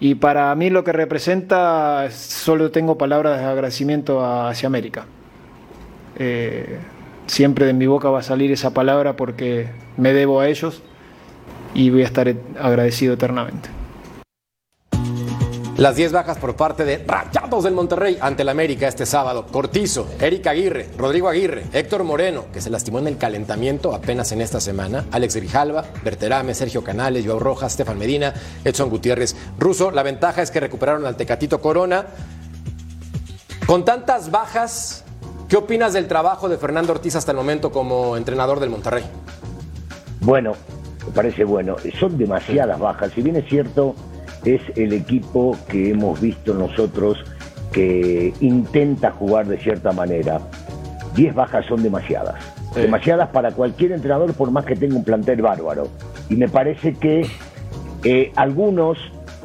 Y 0.00 0.14
para 0.14 0.54
mí 0.54 0.70
lo 0.70 0.84
que 0.84 0.92
representa, 0.92 2.08
solo 2.10 2.70
tengo 2.70 2.98
palabras 2.98 3.40
de 3.40 3.46
agradecimiento 3.46 4.24
hacia 4.24 4.68
América. 4.68 5.06
Eh, 6.18 6.78
siempre 7.26 7.66
de 7.66 7.74
mi 7.74 7.86
boca 7.86 8.08
va 8.10 8.20
a 8.20 8.22
salir 8.22 8.52
esa 8.52 8.72
palabra 8.72 9.16
porque 9.16 9.68
me 9.96 10.12
debo 10.12 10.40
a 10.40 10.48
ellos 10.48 10.82
y 11.74 11.90
voy 11.90 12.02
a 12.02 12.06
estar 12.06 12.32
agradecido 12.60 13.14
eternamente. 13.14 13.77
Las 15.78 15.94
10 15.94 16.10
bajas 16.10 16.38
por 16.38 16.56
parte 16.56 16.84
de 16.84 17.04
Rayados 17.06 17.62
del 17.62 17.72
Monterrey 17.72 18.18
ante 18.20 18.42
el 18.42 18.48
América 18.48 18.88
este 18.88 19.06
sábado. 19.06 19.46
Cortizo, 19.46 20.08
Eric 20.18 20.48
Aguirre, 20.48 20.88
Rodrigo 20.98 21.28
Aguirre, 21.28 21.66
Héctor 21.72 22.02
Moreno, 22.02 22.46
que 22.52 22.60
se 22.60 22.68
lastimó 22.68 22.98
en 22.98 23.06
el 23.06 23.16
calentamiento 23.16 23.94
apenas 23.94 24.32
en 24.32 24.40
esta 24.40 24.58
semana, 24.58 25.04
Alex 25.12 25.36
Grijalva, 25.36 25.84
Berterame, 26.02 26.52
Sergio 26.54 26.82
Canales, 26.82 27.24
Joao 27.24 27.38
Rojas, 27.38 27.74
Stefan 27.74 27.96
Medina, 27.96 28.34
Edson 28.64 28.90
Gutiérrez, 28.90 29.36
Russo. 29.56 29.92
La 29.92 30.02
ventaja 30.02 30.42
es 30.42 30.50
que 30.50 30.58
recuperaron 30.58 31.06
al 31.06 31.14
Tecatito 31.14 31.60
Corona. 31.60 32.06
Con 33.64 33.84
tantas 33.84 34.32
bajas, 34.32 35.04
¿qué 35.48 35.58
opinas 35.58 35.92
del 35.92 36.08
trabajo 36.08 36.48
de 36.48 36.58
Fernando 36.58 36.92
Ortiz 36.92 37.14
hasta 37.14 37.30
el 37.30 37.36
momento 37.36 37.70
como 37.70 38.16
entrenador 38.16 38.58
del 38.58 38.70
Monterrey? 38.70 39.04
Bueno, 40.22 40.54
me 41.06 41.12
parece 41.12 41.44
bueno. 41.44 41.76
Son 42.00 42.18
demasiadas 42.18 42.80
bajas. 42.80 43.12
Si 43.12 43.22
bien 43.22 43.36
es 43.36 43.48
cierto 43.48 43.94
es 44.44 44.60
el 44.76 44.92
equipo 44.92 45.56
que 45.68 45.90
hemos 45.90 46.20
visto 46.20 46.54
nosotros 46.54 47.18
que 47.72 48.32
intenta 48.40 49.10
jugar 49.10 49.46
de 49.46 49.58
cierta 49.58 49.92
manera. 49.92 50.40
Diez 51.14 51.34
bajas 51.34 51.66
son 51.66 51.82
demasiadas. 51.82 52.36
Demasiadas 52.74 53.28
para 53.30 53.50
cualquier 53.52 53.92
entrenador 53.92 54.34
por 54.34 54.50
más 54.50 54.64
que 54.64 54.76
tenga 54.76 54.96
un 54.96 55.04
plantel 55.04 55.42
bárbaro. 55.42 55.88
Y 56.28 56.36
me 56.36 56.48
parece 56.48 56.94
que 56.94 57.26
eh, 58.04 58.32
algunos, 58.36 58.98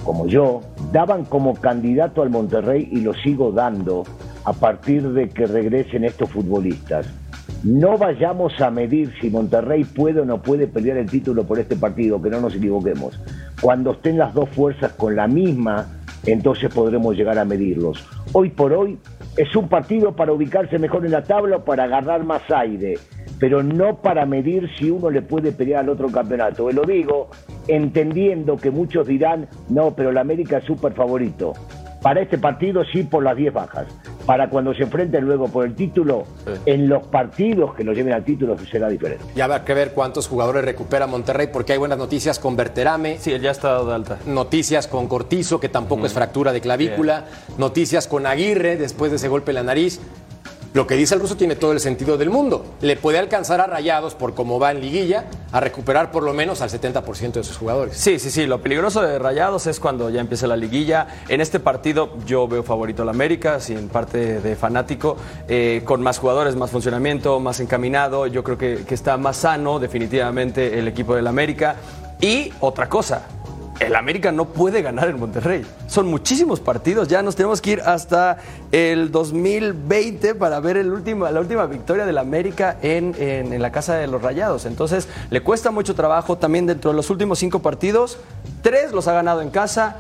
como 0.03 0.27
yo, 0.27 0.62
daban 0.91 1.25
como 1.25 1.56
candidato 1.56 2.21
al 2.21 2.29
Monterrey 2.29 2.88
y 2.91 3.01
lo 3.01 3.13
sigo 3.13 3.51
dando 3.51 4.03
a 4.45 4.53
partir 4.53 5.10
de 5.13 5.29
que 5.29 5.47
regresen 5.47 6.03
estos 6.03 6.29
futbolistas. 6.29 7.08
No 7.63 7.97
vayamos 7.97 8.60
a 8.60 8.69
medir 8.69 9.13
si 9.21 9.30
Monterrey 9.30 9.86
puede 9.86 10.19
o 10.19 10.26
no 10.26 10.41
puede 10.41 10.67
pelear 10.67 10.97
el 10.97 11.10
título 11.10 11.45
por 11.45 11.60
este 11.60 11.78
partido, 11.78 12.21
que 12.21 12.30
no 12.30 12.41
nos 12.41 12.54
equivoquemos. 12.56 13.17
Cuando 13.62 13.91
estén 13.91 14.17
las 14.17 14.34
dos 14.34 14.49
fuerzas 14.49 14.91
con 14.93 15.15
la 15.15 15.30
misma, 15.30 15.88
entonces 16.26 16.73
podremos 16.73 17.15
llegar 17.15 17.39
a 17.39 17.45
medirlos. 17.45 18.06
Hoy 18.34 18.49
por 18.49 18.73
hoy 18.73 18.99
es 19.38 19.56
un 19.56 19.69
partido 19.69 20.13
para 20.13 20.34
ubicarse 20.34 20.78
mejor 20.78 21.06
en 21.06 21.13
la 21.13 21.23
tabla 21.23 21.63
para 21.63 21.86
agarrar 21.86 22.26
más 22.26 22.41
aire, 22.52 22.95
pero 23.39 23.63
no 23.63 23.95
para 24.02 24.26
medir 24.26 24.69
si 24.78 24.91
uno 24.91 25.10
le 25.10 25.21
puede 25.21 25.54
pelear 25.54 25.84
al 25.84 25.89
otro 25.89 26.10
campeonato. 26.10 26.69
Lo 26.69 26.82
digo 26.82 27.30
entendiendo 27.69 28.58
que 28.58 28.71
muchos 28.71 29.08
dirán, 29.08 29.47
no, 29.69 29.95
pero 29.95 30.12
la 30.12 30.19
América 30.19 30.58
es 30.58 30.65
súper 30.65 30.91
favorito. 30.91 31.54
Para 32.03 32.21
este 32.21 32.37
partido 32.37 32.83
sí 32.83 33.03
por 33.03 33.23
las 33.23 33.37
10 33.37 33.53
bajas. 33.53 33.87
Para 34.25 34.49
cuando 34.49 34.73
se 34.73 34.83
enfrenten 34.83 35.23
luego 35.23 35.47
por 35.47 35.65
el 35.65 35.73
título, 35.73 36.25
en 36.65 36.89
los 36.89 37.07
partidos 37.07 37.73
que 37.75 37.85
lo 37.85 37.93
lleven 37.93 38.11
al 38.11 38.25
título 38.25 38.57
será 38.69 38.89
diferente. 38.89 39.23
Ya 39.35 39.45
habrá 39.45 39.63
que 39.63 39.73
ver 39.73 39.93
cuántos 39.93 40.27
jugadores 40.27 40.65
recupera 40.65 41.07
Monterrey, 41.07 41.47
porque 41.51 41.71
hay 41.71 41.79
buenas 41.79 41.97
noticias 41.97 42.39
con 42.39 42.57
Berterame. 42.57 43.17
Sí, 43.19 43.31
él 43.31 43.41
ya 43.41 43.51
está 43.51 43.69
dado 43.69 43.87
de 43.87 43.95
alta. 43.95 44.17
Noticias 44.25 44.87
con 44.87 45.07
Cortizo, 45.07 45.61
que 45.61 45.69
tampoco 45.69 46.05
es 46.05 46.13
fractura 46.13 46.51
de 46.51 46.59
clavícula. 46.59 47.25
Noticias 47.57 48.07
con 48.07 48.25
Aguirre, 48.27 48.75
después 48.75 49.09
de 49.09 49.15
ese 49.15 49.29
golpe 49.29 49.51
en 49.51 49.55
la 49.55 49.63
nariz. 49.63 50.01
Lo 50.73 50.88
que 50.88 50.95
dice 50.95 51.13
el 51.13 51.21
ruso 51.21 51.38
tiene 51.38 51.55
todo 51.55 51.71
el 51.71 51.79
sentido 51.79 52.17
del 52.17 52.31
mundo. 52.31 52.65
Le 52.81 52.95
puede 52.95 53.19
alcanzar 53.19 53.62
a 53.62 53.67
Rayados, 53.67 54.15
por 54.15 54.33
cómo 54.33 54.59
va 54.59 54.71
en 54.71 54.81
liguilla, 54.81 55.25
a 55.51 55.59
recuperar 55.59 56.12
por 56.12 56.23
lo 56.23 56.33
menos 56.33 56.62
al 56.62 56.69
70% 56.71 57.33
de 57.33 57.43
sus 57.43 57.57
jugadores. 57.57 57.95
Sí, 57.95 58.17
sí, 58.17 58.31
sí. 58.31 58.47
Lo 58.47 58.59
peligroso 58.59 59.03
de 59.03 59.19
Rayados 59.19 59.67
es 59.67 59.79
cuando 59.79 60.09
ya 60.09 60.19
empieza 60.19 60.47
la 60.47 60.57
liguilla. 60.57 61.07
En 61.29 61.41
este 61.41 61.59
partido 61.59 62.17
yo 62.25 62.47
veo 62.47 62.63
favorito 62.63 63.03
al 63.03 63.09
América, 63.09 63.59
sin 63.59 63.88
parte 63.88 64.41
de 64.41 64.55
fanático, 64.55 65.15
eh, 65.47 65.83
con 65.86 66.01
más 66.01 66.17
jugadores, 66.17 66.55
más 66.55 66.71
funcionamiento, 66.71 67.39
más 67.39 67.59
encaminado. 67.59 68.25
Yo 68.25 68.43
creo 68.43 68.57
que, 68.57 68.83
que 68.83 68.95
está 68.95 69.15
más 69.17 69.38
sano 69.38 69.77
definitivamente 69.77 70.79
el 70.79 70.88
equipo 70.88 71.13
del 71.15 71.27
América. 71.27 71.75
Y 72.19 72.51
otra 72.62 72.89
cosa, 72.89 73.27
el 73.79 73.95
América 73.95 74.31
no 74.31 74.45
puede 74.45 74.81
ganar 74.81 75.09
en 75.09 75.19
Monterrey. 75.19 75.65
Son 75.88 76.07
muchísimos 76.07 76.59
partidos, 76.59 77.07
ya 77.07 77.21
nos 77.21 77.36
tenemos 77.36 77.62
que 77.62 77.71
ir 77.71 77.81
hasta 77.81 78.38
el 78.71 79.12
2020 79.12 80.36
para 80.36 80.59
ver 80.59 80.83
la 80.86 81.39
última 81.39 81.65
victoria 81.65 82.05
del 82.05 82.17
América 82.17 82.77
en, 82.81 83.62
la 83.62 83.71
Casa 83.71 83.95
de 83.95 84.07
los 84.07 84.21
Rayados. 84.21 84.65
Entonces, 84.65 85.07
le 85.29 85.41
cuesta 85.41 85.71
mucho 85.71 85.95
trabajo 85.95 86.38
también 86.38 86.65
dentro 86.65 86.91
de 86.91 86.97
los 86.97 87.09
últimos 87.09 87.39
cinco 87.39 87.59
partidos. 87.59 88.17
Tres 88.62 88.91
los 88.91 89.07
ha 89.07 89.13
ganado 89.13 89.41
en 89.41 89.49
casa. 89.49 89.97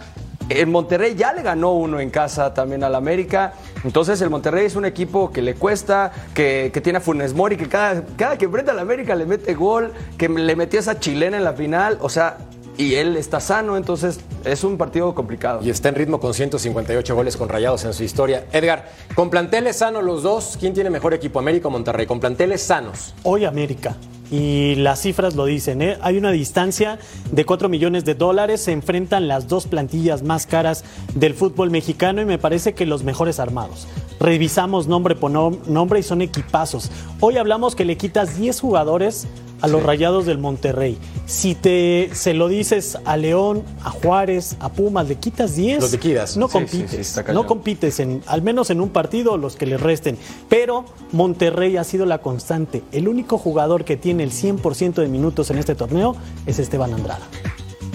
El 0.49 0.67
Monterrey 0.67 1.15
ya 1.15 1.33
le 1.33 1.41
ganó 1.41 1.71
uno 1.71 2.01
en 2.01 2.09
casa 2.09 2.53
también 2.53 2.83
al 2.83 2.95
América. 2.95 3.53
Entonces 3.85 4.21
el 4.21 4.29
Monterrey 4.29 4.65
es 4.65 4.75
un 4.75 4.85
equipo 4.85 5.31
que 5.31 5.41
le 5.41 5.55
cuesta, 5.55 6.11
que, 6.33 6.69
que 6.73 6.81
tiene 6.81 6.97
a 6.97 7.01
Funes 7.01 7.33
Mori, 7.33 7.55
que 7.55 7.69
cada, 7.69 8.03
cada 8.17 8.37
que 8.37 8.45
enfrenta 8.45 8.73
al 8.73 8.79
América 8.79 9.15
le 9.15 9.25
mete 9.25 9.53
gol, 9.53 9.93
que 10.17 10.27
le 10.27 10.55
metió 10.57 10.79
esa 10.79 10.99
chilena 10.99 11.37
en 11.37 11.45
la 11.45 11.53
final. 11.53 11.97
O 12.01 12.09
sea, 12.09 12.37
y 12.77 12.95
él 12.95 13.17
está 13.17 13.39
sano, 13.39 13.77
entonces 13.77 14.19
es 14.45 14.63
un 14.63 14.77
partido 14.77 15.13
complicado. 15.13 15.61
Y 15.63 15.69
está 15.69 15.89
en 15.89 15.95
ritmo 15.95 16.19
con 16.19 16.33
158 16.33 17.15
goles 17.15 17.37
con 17.37 17.49
rayados 17.49 17.83
en 17.85 17.93
su 17.93 18.03
historia. 18.03 18.45
Edgar, 18.51 18.89
con 19.15 19.29
planteles 19.29 19.77
sanos 19.77 20.03
los 20.03 20.23
dos, 20.23 20.57
¿quién 20.59 20.73
tiene 20.73 20.89
mejor 20.89 21.13
equipo, 21.13 21.39
América 21.39 21.67
o 21.67 21.71
Monterrey? 21.71 22.05
Con 22.05 22.19
planteles 22.19 22.61
sanos. 22.61 23.13
Hoy 23.23 23.45
América. 23.45 23.95
Y 24.31 24.75
las 24.75 25.01
cifras 25.01 25.35
lo 25.35 25.45
dicen, 25.45 25.83
¿eh? 25.83 25.97
hay 26.01 26.17
una 26.17 26.31
distancia 26.31 26.97
de 27.31 27.45
4 27.45 27.69
millones 27.69 28.03
de 28.03 28.15
dólares, 28.15 28.61
se 28.61 28.71
enfrentan 28.71 29.27
las 29.27 29.47
dos 29.47 29.67
plantillas 29.67 30.23
más 30.23 30.47
caras 30.47 30.83
del 31.13 31.35
fútbol 31.35 31.69
mexicano 31.69 32.19
y 32.19 32.25
me 32.25 32.39
parece 32.39 32.73
que 32.73 32.87
los 32.87 33.03
mejores 33.03 33.39
armados. 33.39 33.87
Revisamos 34.19 34.87
nombre 34.87 35.15
por 35.15 35.29
nombre 35.29 35.99
y 35.99 36.03
son 36.03 36.23
equipazos. 36.23 36.89
Hoy 37.19 37.37
hablamos 37.37 37.75
que 37.75 37.85
le 37.85 37.97
quitas 37.97 38.37
10 38.37 38.59
jugadores 38.59 39.27
a 39.63 39.67
los 39.69 39.81
Rayados 39.81 40.25
del 40.25 40.39
Monterrey. 40.39 40.97
Si 41.25 41.55
te 41.55 42.09
se 42.11 42.33
lo 42.33 42.49
dices 42.49 42.97
a 43.05 43.15
León, 43.15 43.63
a 43.81 43.91
Juárez, 43.91 44.57
a 44.59 44.69
Pumas, 44.69 45.07
le 45.07 45.15
quitas 45.15 45.55
10, 45.55 45.81
los 45.81 45.91
liquidas. 45.93 46.35
no 46.35 46.49
compites. 46.49 46.91
Sí, 46.91 46.97
sí, 46.97 47.21
sí, 47.25 47.33
no 47.33 47.47
compites, 47.47 48.01
en, 48.01 48.21
al 48.27 48.41
menos 48.41 48.69
en 48.71 48.81
un 48.81 48.89
partido, 48.89 49.37
los 49.37 49.55
que 49.55 49.65
le 49.65 49.77
resten. 49.77 50.17
Pero 50.49 50.83
Monterrey 51.13 51.77
ha 51.77 51.85
sido 51.85 52.05
la 52.05 52.17
constante. 52.17 52.83
El 52.91 53.07
único 53.07 53.37
jugador 53.37 53.85
que 53.85 53.95
tiene 53.95 54.23
el 54.23 54.31
100% 54.31 54.95
de 54.95 55.07
minutos 55.07 55.49
en 55.49 55.57
este 55.57 55.75
torneo 55.75 56.17
es 56.45 56.59
Esteban 56.59 56.93
Andrada. 56.93 57.25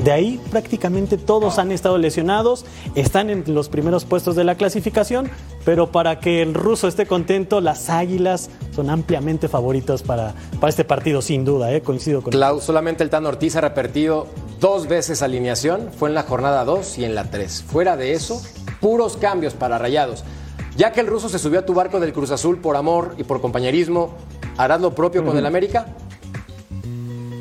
De 0.05 0.13
ahí 0.13 0.41
prácticamente 0.51 1.19
todos 1.19 1.59
han 1.59 1.73
estado 1.73 1.99
lesionados, 1.99 2.65
están 2.95 3.31
en 3.31 3.43
los 3.49 3.69
primeros 3.69 4.05
puestos 4.05 4.37
de 4.37 4.45
la 4.45 4.55
clasificación, 4.55 5.29
pero 5.65 5.91
para 5.91 6.21
que 6.21 6.41
el 6.41 6.55
ruso 6.55 6.87
esté 6.87 7.07
contento, 7.07 7.61
las 7.61 7.91
águilas 7.91 8.49
son 8.75 8.91
ampliamente 8.91 9.49
favoritos 9.49 10.03
para, 10.03 10.35
para 10.61 10.71
este 10.71 10.85
partido, 10.85 11.21
sin 11.21 11.45
duda, 11.45 11.73
¿eh? 11.73 11.83
coincido 11.83 12.23
con 12.23 12.31
Clau, 12.31 12.61
solamente 12.61 13.03
el 13.03 13.11
Tan 13.11 13.27
Ortiz 13.27 13.57
ha 13.57 13.61
repetido 13.61 14.29
dos 14.61 14.87
veces 14.87 15.21
alineación, 15.23 15.91
fue 15.97 16.09
en 16.09 16.15
la 16.15 16.23
jornada 16.23 16.65
2 16.65 16.99
y 16.99 17.05
en 17.05 17.15
la 17.17 17.25
3. 17.25 17.65
Fuera 17.65 17.97
de 17.97 18.13
eso, 18.13 18.41
puros 18.81 19.17
cambios 19.17 19.55
para 19.55 19.79
rayados. 19.79 20.25
Ya 20.77 20.93
que 20.93 21.01
el 21.01 21.09
ruso 21.09 21.29
se 21.29 21.41
subió 21.41 21.59
a 21.59 21.67
tu 21.67 21.75
barco 21.75 21.99
del 21.99 22.13
Cruz 22.13 22.31
Azul 22.31 22.59
por 22.59 22.77
amor 22.77 23.17
y 23.19 23.25
por 23.25 23.41
compañerismo, 23.41 24.15
¿harás 24.57 24.81
lo 24.81 24.95
propio 24.95 25.23
uh 25.23 25.25
-huh. 25.25 25.29
con 25.29 25.39
el 25.39 25.47
América? 25.47 25.87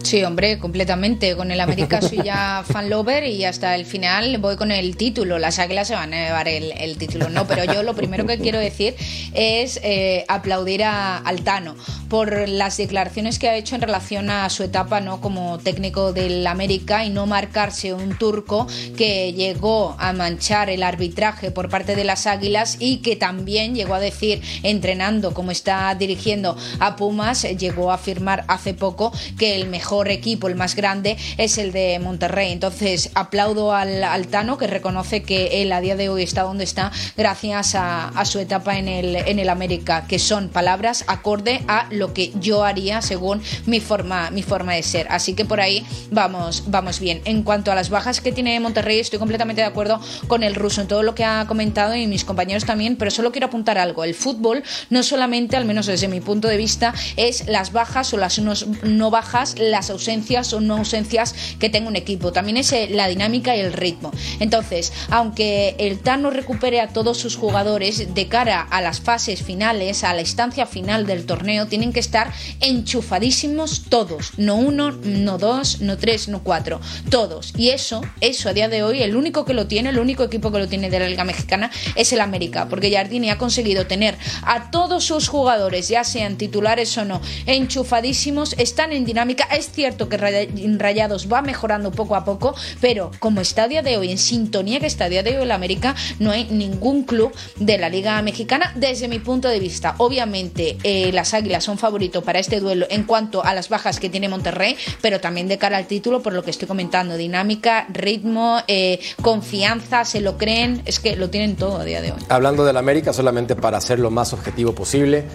Sí, 0.07 0.23
hombre, 0.23 0.57
completamente. 0.57 1.35
Con 1.35 1.51
el 1.51 1.59
América 1.59 2.01
soy 2.01 2.21
ya 2.23 2.63
fan 2.65 2.89
lover 2.89 3.25
y 3.25 3.43
hasta 3.43 3.75
el 3.75 3.85
final 3.85 4.37
voy 4.37 4.55
con 4.55 4.71
el 4.71 4.95
título. 4.95 5.37
Las 5.37 5.59
águilas 5.59 5.89
se 5.89 5.95
van 5.95 6.13
a 6.13 6.27
llevar 6.27 6.47
el, 6.47 6.97
título, 6.97 7.27
no. 7.27 7.45
Pero 7.45 7.65
yo 7.65 7.83
lo 7.83 7.93
primero 7.93 8.25
que 8.25 8.37
quiero 8.37 8.57
decir 8.57 8.95
es 9.33 9.81
eh, 9.83 10.23
aplaudir 10.29 10.85
a 10.85 11.17
Altano 11.17 11.75
por 12.07 12.47
las 12.47 12.77
declaraciones 12.77 13.37
que 13.37 13.49
ha 13.49 13.57
hecho 13.57 13.75
en 13.75 13.81
relación 13.81 14.29
a 14.29 14.49
su 14.49 14.63
etapa 14.63 15.01
no 15.01 15.19
como 15.19 15.57
técnico 15.57 16.13
del 16.13 16.47
América 16.47 17.03
y 17.03 17.09
no 17.09 17.25
marcarse 17.25 17.93
un 17.93 18.17
turco 18.17 18.65
que 18.95 19.33
llegó 19.33 19.97
a 19.99 20.13
manchar 20.13 20.69
el 20.69 20.83
arbitraje 20.83 21.51
por 21.51 21.67
parte 21.67 21.97
de 21.97 22.05
las 22.05 22.27
águilas 22.27 22.77
y 22.79 22.99
que 22.99 23.17
también 23.17 23.75
llegó 23.75 23.95
a 23.95 23.99
decir, 23.99 24.41
entrenando 24.63 25.33
como 25.33 25.51
está 25.51 25.93
dirigiendo 25.95 26.55
a 26.79 26.95
Pumas, 26.95 27.43
llegó 27.57 27.91
a 27.91 27.95
afirmar 27.95 28.45
hace 28.47 28.73
poco 28.73 29.11
que 29.37 29.57
el 29.57 29.67
mejor 29.67 29.96
equipo, 30.07 30.47
el 30.47 30.55
más 30.55 30.75
grande, 30.75 31.17
es 31.37 31.57
el 31.57 31.71
de 31.71 31.99
Monterrey. 31.99 32.51
Entonces, 32.51 33.09
aplaudo 33.15 33.73
al, 33.73 34.03
al, 34.03 34.27
Tano 34.27 34.57
que 34.57 34.67
reconoce 34.67 35.23
que 35.23 35.61
él 35.61 35.71
a 35.71 35.81
día 35.81 35.95
de 35.95 36.09
hoy 36.09 36.21
está 36.21 36.43
donde 36.43 36.63
está 36.63 36.91
gracias 37.15 37.73
a, 37.75 38.09
a 38.09 38.25
su 38.25 38.39
etapa 38.39 38.77
en 38.77 38.87
el, 38.87 39.15
en 39.15 39.39
el 39.39 39.49
América, 39.49 40.05
que 40.07 40.19
son 40.19 40.49
palabras 40.49 41.05
acorde 41.07 41.61
a 41.67 41.87
lo 41.89 42.13
que 42.13 42.33
yo 42.39 42.63
haría 42.63 43.01
según 43.01 43.41
mi 43.65 43.79
forma, 43.79 44.29
mi 44.31 44.43
forma 44.43 44.73
de 44.73 44.83
ser. 44.83 45.07
Así 45.09 45.33
que 45.33 45.45
por 45.45 45.61
ahí 45.61 45.85
vamos, 46.11 46.63
vamos 46.67 46.99
bien. 46.99 47.21
En 47.25 47.43
cuanto 47.43 47.71
a 47.71 47.75
las 47.75 47.89
bajas 47.89 48.21
que 48.21 48.31
tiene 48.31 48.59
Monterrey, 48.59 48.99
estoy 48.99 49.19
completamente 49.19 49.61
de 49.61 49.67
acuerdo 49.67 49.99
con 50.27 50.43
el 50.43 50.55
ruso 50.55 50.81
en 50.81 50.87
todo 50.87 51.03
lo 51.03 51.15
que 51.15 51.23
ha 51.23 51.45
comentado 51.47 51.95
y 51.95 52.07
mis 52.07 52.25
compañeros 52.25 52.65
también, 52.65 52.95
pero 52.97 53.11
solo 53.11 53.31
quiero 53.31 53.47
apuntar 53.47 53.77
algo. 53.77 54.03
El 54.03 54.13
fútbol 54.13 54.63
no 54.89 55.03
solamente, 55.03 55.55
al 55.55 55.65
menos 55.65 55.85
desde 55.85 56.07
mi 56.07 56.21
punto 56.21 56.47
de 56.47 56.57
vista, 56.57 56.93
es 57.15 57.47
las 57.47 57.71
bajas 57.71 58.13
o 58.13 58.17
las 58.17 58.39
no 58.39 59.11
bajas, 59.11 59.55
las 59.57 59.86
ausencias 59.89 60.53
o 60.53 60.61
no 60.61 60.77
ausencias 60.77 61.35
que 61.59 61.69
tenga 61.69 61.87
un 61.87 61.95
equipo, 61.95 62.31
también 62.31 62.57
es 62.57 62.71
eh, 62.71 62.87
la 62.91 63.07
dinámica 63.07 63.55
y 63.55 63.59
el 63.59 63.73
ritmo. 63.73 64.11
Entonces, 64.39 64.93
aunque 65.09 65.75
el 65.79 65.99
Tano 65.99 66.29
recupere 66.29 66.81
a 66.81 66.89
todos 66.89 67.17
sus 67.17 67.35
jugadores 67.35 68.13
de 68.13 68.27
cara 68.27 68.61
a 68.61 68.81
las 68.81 68.99
fases 69.01 69.41
finales, 69.41 70.03
a 70.03 70.13
la 70.13 70.21
instancia 70.21 70.65
final 70.65 71.05
del 71.05 71.25
torneo, 71.25 71.67
tienen 71.67 71.93
que 71.93 71.99
estar 71.99 72.31
enchufadísimos 72.61 73.85
todos, 73.89 74.31
no 74.37 74.55
uno, 74.55 74.91
no 74.91 75.37
dos, 75.37 75.81
no 75.81 75.97
tres, 75.97 76.27
no 76.27 76.43
cuatro, 76.43 76.79
todos. 77.09 77.53
Y 77.57 77.69
eso, 77.69 78.01
eso 78.21 78.49
a 78.49 78.53
día 78.53 78.69
de 78.69 78.83
hoy, 78.83 79.01
el 79.01 79.15
único 79.15 79.45
que 79.45 79.53
lo 79.53 79.67
tiene, 79.67 79.89
el 79.89 79.99
único 79.99 80.23
equipo 80.23 80.51
que 80.51 80.59
lo 80.59 80.67
tiene 80.67 80.89
de 80.89 80.99
la 80.99 81.07
Liga 81.07 81.23
Mexicana 81.23 81.71
es 81.95 82.11
el 82.13 82.21
América, 82.21 82.67
porque 82.69 82.91
Jardini 82.91 83.29
ha 83.29 83.37
conseguido 83.37 83.87
tener 83.87 84.17
a 84.43 84.71
todos 84.71 85.03
sus 85.03 85.27
jugadores, 85.27 85.87
ya 85.87 86.03
sean 86.03 86.37
titulares 86.37 86.97
o 86.97 87.05
no, 87.05 87.21
enchufadísimos, 87.45 88.53
están 88.57 88.91
en 88.91 89.05
dinámica. 89.05 89.47
Cierto 89.77 90.09
que 90.09 90.17
Rayados 90.17 91.31
va 91.31 91.43
mejorando 91.43 91.91
poco 91.91 92.15
a 92.15 92.25
poco, 92.25 92.55
pero 92.81 93.11
como 93.19 93.41
está 93.41 93.65
a 93.65 93.67
día 93.67 93.83
de 93.83 93.95
hoy, 93.97 94.09
en 94.09 94.17
sintonía 94.17 94.79
que 94.79 94.87
está 94.87 95.05
a 95.05 95.09
día 95.09 95.21
de 95.21 95.37
hoy 95.37 95.43
el 95.43 95.51
América, 95.51 95.95
no 96.17 96.31
hay 96.31 96.45
ningún 96.45 97.03
club 97.03 97.31
de 97.57 97.77
la 97.77 97.87
Liga 97.87 98.19
Mexicana 98.23 98.71
desde 98.73 99.07
mi 99.07 99.19
punto 99.19 99.47
de 99.47 99.59
vista. 99.59 99.93
Obviamente, 99.99 100.79
eh, 100.81 101.11
las 101.13 101.35
Águilas 101.35 101.63
son 101.63 101.77
favoritos 101.77 102.23
para 102.23 102.39
este 102.39 102.59
duelo 102.59 102.87
en 102.89 103.03
cuanto 103.03 103.45
a 103.45 103.53
las 103.53 103.69
bajas 103.69 103.99
que 103.99 104.09
tiene 104.09 104.27
Monterrey, 104.29 104.75
pero 104.99 105.21
también 105.21 105.47
de 105.47 105.59
cara 105.59 105.77
al 105.77 105.85
título, 105.85 106.23
por 106.23 106.33
lo 106.33 106.43
que 106.43 106.49
estoy 106.49 106.67
comentando, 106.67 107.15
dinámica, 107.15 107.85
ritmo, 107.89 108.63
eh, 108.67 108.99
confianza, 109.21 110.05
se 110.05 110.21
lo 110.21 110.39
creen, 110.39 110.81
es 110.85 110.99
que 110.99 111.15
lo 111.15 111.29
tienen 111.29 111.55
todo 111.55 111.77
a 111.77 111.85
día 111.85 112.01
de 112.01 112.13
hoy. 112.13 112.19
Hablando 112.29 112.65
del 112.65 112.77
América, 112.77 113.13
solamente 113.13 113.55
para 113.55 113.77
hacer 113.77 113.99
lo 113.99 114.09
más 114.09 114.33
objetivo 114.33 114.73
posible, 114.73 115.25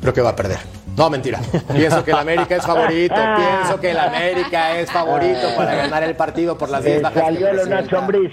creo 0.00 0.12
que 0.12 0.20
va 0.20 0.30
a 0.30 0.36
perder. 0.36 0.58
No, 0.96 1.08
mentira. 1.08 1.40
Pienso 1.72 2.04
que 2.04 2.10
el 2.10 2.18
América 2.18 2.56
es 2.56 2.66
favorito. 2.66 3.14
Pienso 3.36 3.80
que 3.80 3.90
el 3.90 3.98
América 3.98 4.78
es 4.78 4.90
favorito 4.90 5.48
para 5.56 5.74
ganar 5.74 6.02
el 6.02 6.14
partido 6.14 6.58
por 6.58 6.68
las 6.68 6.84
10 6.84 7.02
bajas. 7.02 7.22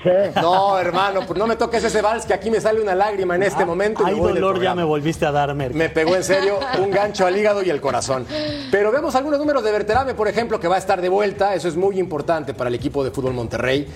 ¿eh? 0.05 0.31
No, 0.41 0.77
hermano, 0.77 1.21
pues 1.25 1.39
no 1.39 1.47
me 1.47 1.55
toques 1.55 1.83
ese 1.83 2.01
vals 2.01 2.25
que 2.25 2.33
aquí 2.33 2.49
me 2.49 2.59
sale 2.59 2.81
una 2.81 2.95
lágrima 2.95 3.35
en 3.35 3.43
este 3.43 3.63
momento. 3.63 4.05
Hay 4.05 4.19
dolor, 4.19 4.61
ya 4.61 4.75
me 4.75 4.83
volviste 4.83 5.25
a 5.25 5.31
dar, 5.31 5.53
Me 5.55 5.89
pegó 5.89 6.15
en 6.15 6.23
serio 6.23 6.59
un 6.79 6.91
gancho 6.91 7.25
al 7.25 7.37
hígado 7.37 7.63
y 7.63 7.69
el 7.69 7.79
corazón. 7.79 8.25
Pero 8.71 8.91
vemos 8.91 9.15
algunos 9.15 9.39
números 9.39 9.63
de 9.63 9.71
Berterame, 9.71 10.13
por 10.13 10.27
ejemplo, 10.27 10.59
que 10.59 10.67
va 10.67 10.75
a 10.75 10.79
estar 10.79 11.01
de 11.01 11.09
vuelta. 11.09 11.53
Eso 11.53 11.67
es 11.67 11.75
muy 11.75 11.99
importante 11.99 12.53
para 12.53 12.67
el 12.67 12.75
equipo 12.75 13.03
de 13.03 13.11
fútbol 13.11 13.33
Monterrey. 13.33 13.87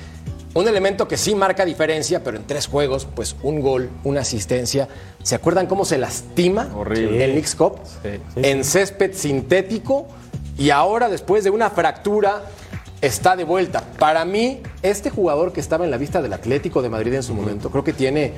Un 0.53 0.67
elemento 0.67 1.07
que 1.07 1.15
sí 1.15 1.33
marca 1.33 1.63
diferencia, 1.63 2.23
pero 2.23 2.35
en 2.35 2.45
tres 2.45 2.67
juegos, 2.67 3.07
pues 3.15 3.37
un 3.41 3.61
gol, 3.61 3.89
una 4.03 4.21
asistencia. 4.21 4.89
¿Se 5.23 5.35
acuerdan 5.35 5.67
cómo 5.67 5.85
se 5.85 5.97
lastima 5.97 6.69
Horrible. 6.75 7.23
el 7.23 7.35
Mix 7.35 7.55
Cup? 7.55 7.79
en 8.35 8.63
césped 8.65 9.13
sintético 9.13 10.07
y 10.57 10.69
ahora 10.71 11.07
después 11.07 11.45
de 11.45 11.51
una 11.51 11.69
fractura 11.69 12.43
está 12.99 13.35
de 13.35 13.45
vuelta. 13.45 13.81
Para 13.97 14.25
mí, 14.25 14.61
este 14.81 15.09
jugador 15.09 15.53
que 15.53 15.61
estaba 15.61 15.85
en 15.85 15.91
la 15.91 15.97
vista 15.97 16.21
del 16.21 16.33
Atlético 16.33 16.81
de 16.81 16.89
Madrid 16.89 17.13
en 17.13 17.23
su 17.23 17.33
momento, 17.33 17.69
creo 17.71 17.83
que 17.83 17.93
tiene 17.93 18.33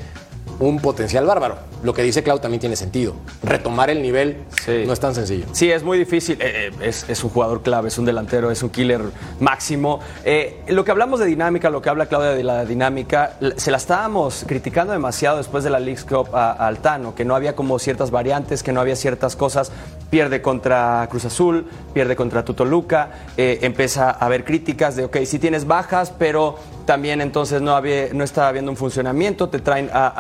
un 0.60 0.80
potencial 0.80 1.26
bárbaro. 1.26 1.58
Lo 1.84 1.94
que 1.94 2.02
dice 2.04 2.24
Clau 2.24 2.40
también 2.40 2.62
tiene 2.62 2.76
sentido. 2.78 3.14
Retomar 3.44 3.90
el 3.90 4.02
nivel 4.02 4.38
Sí. 4.64 4.84
no 4.88 4.94
es 4.94 5.00
tan 5.00 5.14
sencillo. 5.14 5.46
Sí, 5.52 5.70
es 5.70 5.84
muy 5.84 5.98
difícil. 5.98 6.38
Eh, 6.42 6.70
eh, 6.70 6.72
es, 6.82 7.10
es 7.10 7.24
un 7.24 7.30
jugador 7.30 7.62
clave, 7.62 7.90
es 7.90 7.98
un 7.98 8.06
delantero, 8.06 8.50
es 8.52 8.64
un 8.64 8.70
killer 8.70 9.02
máximo. 9.42 10.00
Eh, 10.24 10.62
lo 10.70 10.86
que 10.86 10.92
hablamos 10.92 11.20
de 11.20 11.26
dinámica, 11.26 11.70
lo 11.70 11.82
que 11.82 11.90
habla 11.90 12.06
Claudia 12.06 12.32
de 12.32 12.44
la 12.44 12.64
dinámica, 12.64 13.34
se 13.58 13.72
la 13.72 13.78
estábamos 13.78 14.46
criticando 14.48 14.94
demasiado 14.94 15.38
después 15.38 15.64
de 15.66 15.70
la 15.72 15.80
League's 15.80 16.06
Cup 16.06 16.34
a, 16.34 16.52
a 16.52 16.68
Altano, 16.68 17.16
que 17.16 17.26
no 17.26 17.36
había 17.36 17.56
como 17.56 17.78
ciertas 17.80 18.12
variantes, 18.12 18.64
que 18.64 18.72
no 18.72 18.80
había 18.80 18.96
ciertas 18.96 19.36
cosas. 19.36 19.72
Pierde 20.10 20.42
contra 20.42 21.06
Cruz 21.10 21.26
Azul, 21.26 21.68
pierde 21.94 22.16
contra 22.16 22.46
Tutoluca, 22.46 23.10
empieza 23.36 24.12
a 24.12 24.26
haber 24.26 24.46
críticas 24.46 24.96
de, 24.96 25.06
ok, 25.06 25.18
sí 25.26 25.40
tienes 25.40 25.66
bajas, 25.66 26.14
pero 26.18 26.60
también 26.86 27.22
entonces 27.22 27.62
no, 27.62 27.76
había, 27.76 28.14
no 28.14 28.24
estaba 28.24 28.48
habiendo 28.50 28.72
un 28.72 28.78
funcionamiento, 28.78 29.50
te 29.50 29.60
traen 29.60 29.90
a, 29.94 30.14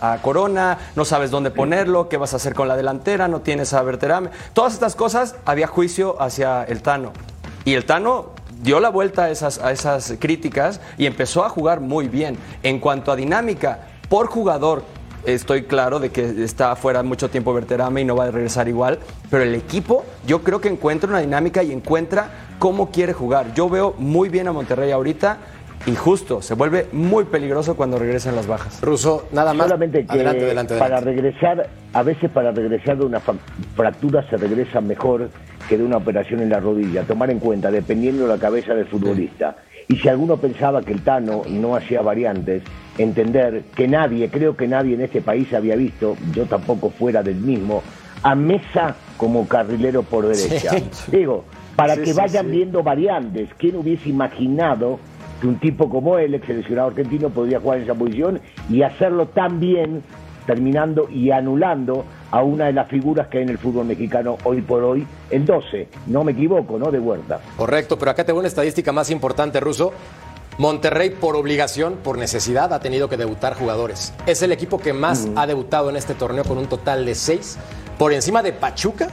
a- 0.00 0.12
a 0.14 0.22
Corona, 0.22 0.78
no 0.96 1.04
sabes 1.04 1.30
dónde 1.30 1.50
ponerlo, 1.50 2.08
qué 2.08 2.16
vas 2.16 2.32
a 2.32 2.36
hacer 2.36 2.54
con 2.54 2.68
la 2.68 2.76
delantera, 2.76 3.28
no 3.28 3.40
tienes 3.40 3.72
a 3.74 3.82
Berterame. 3.82 4.30
Todas 4.52 4.72
estas 4.74 4.96
cosas 4.96 5.36
había 5.44 5.66
juicio 5.66 6.20
hacia 6.20 6.64
el 6.64 6.82
Tano. 6.82 7.12
Y 7.64 7.74
el 7.74 7.84
Tano 7.84 8.30
dio 8.62 8.80
la 8.80 8.88
vuelta 8.88 9.24
a 9.24 9.30
esas, 9.30 9.58
a 9.58 9.72
esas 9.72 10.14
críticas 10.18 10.80
y 10.96 11.06
empezó 11.06 11.44
a 11.44 11.48
jugar 11.48 11.80
muy 11.80 12.08
bien. 12.08 12.38
En 12.62 12.80
cuanto 12.80 13.12
a 13.12 13.16
dinámica, 13.16 13.80
por 14.08 14.26
jugador, 14.28 14.82
estoy 15.24 15.64
claro 15.64 16.00
de 16.00 16.10
que 16.10 16.42
está 16.44 16.74
fuera 16.76 17.02
mucho 17.02 17.28
tiempo 17.28 17.52
Berterame 17.52 18.00
y 18.00 18.04
no 18.04 18.16
va 18.16 18.24
a 18.24 18.30
regresar 18.30 18.68
igual, 18.68 18.98
pero 19.30 19.42
el 19.42 19.54
equipo 19.54 20.04
yo 20.26 20.42
creo 20.42 20.60
que 20.60 20.68
encuentra 20.68 21.08
una 21.10 21.18
dinámica 21.20 21.62
y 21.62 21.72
encuentra 21.72 22.30
cómo 22.58 22.90
quiere 22.90 23.12
jugar. 23.12 23.52
Yo 23.54 23.68
veo 23.68 23.94
muy 23.98 24.28
bien 24.28 24.48
a 24.48 24.52
Monterrey 24.52 24.90
ahorita 24.90 25.38
y 25.86 25.94
justo 25.94 26.42
se 26.42 26.54
vuelve 26.54 26.86
muy 26.92 27.24
peligroso 27.24 27.76
cuando 27.76 27.98
regresan 27.98 28.34
las 28.36 28.46
bajas. 28.46 28.80
Ruso, 28.82 29.28
nada 29.32 29.54
más. 29.54 29.66
Solamente 29.68 30.04
que 30.04 30.12
adelante, 30.12 30.44
adelante, 30.44 30.76
para 30.78 31.00
regresar, 31.00 31.68
a 31.92 32.02
veces 32.02 32.30
para 32.30 32.50
regresar 32.52 32.98
de 32.98 33.04
una 33.06 33.20
fractura 33.74 34.28
se 34.28 34.36
regresa 34.36 34.80
mejor 34.80 35.30
que 35.68 35.78
de 35.78 35.84
una 35.84 35.96
operación 35.98 36.40
en 36.40 36.50
la 36.50 36.60
rodilla. 36.60 37.02
Tomar 37.04 37.30
en 37.30 37.38
cuenta, 37.38 37.70
dependiendo 37.70 38.24
de 38.24 38.28
la 38.28 38.38
cabeza 38.38 38.74
del 38.74 38.86
futbolista. 38.86 39.56
Y 39.88 39.96
si 39.96 40.08
alguno 40.08 40.36
pensaba 40.36 40.82
que 40.82 40.92
el 40.92 41.02
Tano 41.02 41.42
no 41.48 41.74
hacía 41.74 42.02
variantes, 42.02 42.62
entender 42.98 43.62
que 43.74 43.88
nadie, 43.88 44.28
creo 44.28 44.54
que 44.56 44.68
nadie 44.68 44.94
en 44.94 45.00
este 45.00 45.22
país 45.22 45.52
había 45.54 45.76
visto, 45.76 46.16
yo 46.32 46.44
tampoco 46.44 46.90
fuera 46.90 47.22
del 47.22 47.36
mismo, 47.36 47.82
a 48.22 48.34
Mesa 48.34 48.96
como 49.16 49.48
carrilero 49.48 50.02
por 50.02 50.26
derecha. 50.28 50.72
Digo, 51.10 51.44
para 51.76 51.94
Sí, 51.94 52.00
que 52.00 52.06
sí, 52.12 52.12
vayan 52.18 52.46
sí. 52.46 52.50
viendo 52.50 52.82
variantes. 52.82 53.48
¿Quién 53.56 53.76
hubiese 53.76 54.08
imaginado 54.10 54.98
que 55.40 55.46
un 55.46 55.58
tipo 55.58 55.88
como 55.88 56.18
él, 56.18 56.34
ex 56.34 56.46
seleccionado 56.46 56.88
argentino, 56.88 57.30
podría 57.30 57.60
jugar 57.60 57.78
en 57.78 57.84
esa 57.84 57.94
posición 57.94 58.40
y 58.68 58.82
hacerlo 58.82 59.26
tan 59.28 59.60
bien, 59.60 60.02
terminando 60.46 61.08
y 61.10 61.30
anulando 61.30 62.04
a 62.30 62.42
una 62.42 62.66
de 62.66 62.72
las 62.72 62.88
figuras 62.88 63.28
que 63.28 63.38
hay 63.38 63.44
en 63.44 63.50
el 63.50 63.58
fútbol 63.58 63.86
mexicano 63.86 64.38
hoy 64.44 64.62
por 64.62 64.82
hoy, 64.82 65.06
el 65.30 65.44
12, 65.44 65.88
no 66.06 66.24
me 66.24 66.32
equivoco, 66.32 66.78
¿no? 66.78 66.90
De 66.90 66.98
Huerta. 66.98 67.40
Correcto, 67.56 67.98
pero 67.98 68.10
acá 68.10 68.24
tengo 68.24 68.38
una 68.38 68.48
estadística 68.48 68.92
más 68.92 69.10
importante, 69.10 69.60
Ruso. 69.60 69.92
Monterrey, 70.58 71.10
por 71.10 71.36
obligación, 71.36 71.98
por 72.02 72.18
necesidad, 72.18 72.72
ha 72.72 72.80
tenido 72.80 73.08
que 73.08 73.16
debutar 73.16 73.54
jugadores. 73.54 74.12
Es 74.26 74.42
el 74.42 74.50
equipo 74.50 74.80
que 74.80 74.92
más 74.92 75.28
ha 75.36 75.46
debutado 75.46 75.88
en 75.88 75.96
este 75.96 76.14
torneo 76.14 76.42
con 76.44 76.58
un 76.58 76.66
total 76.66 77.06
de 77.06 77.14
seis, 77.14 77.56
por 77.96 78.12
encima 78.12 78.42
de 78.42 78.52
Pachuca 78.52 79.08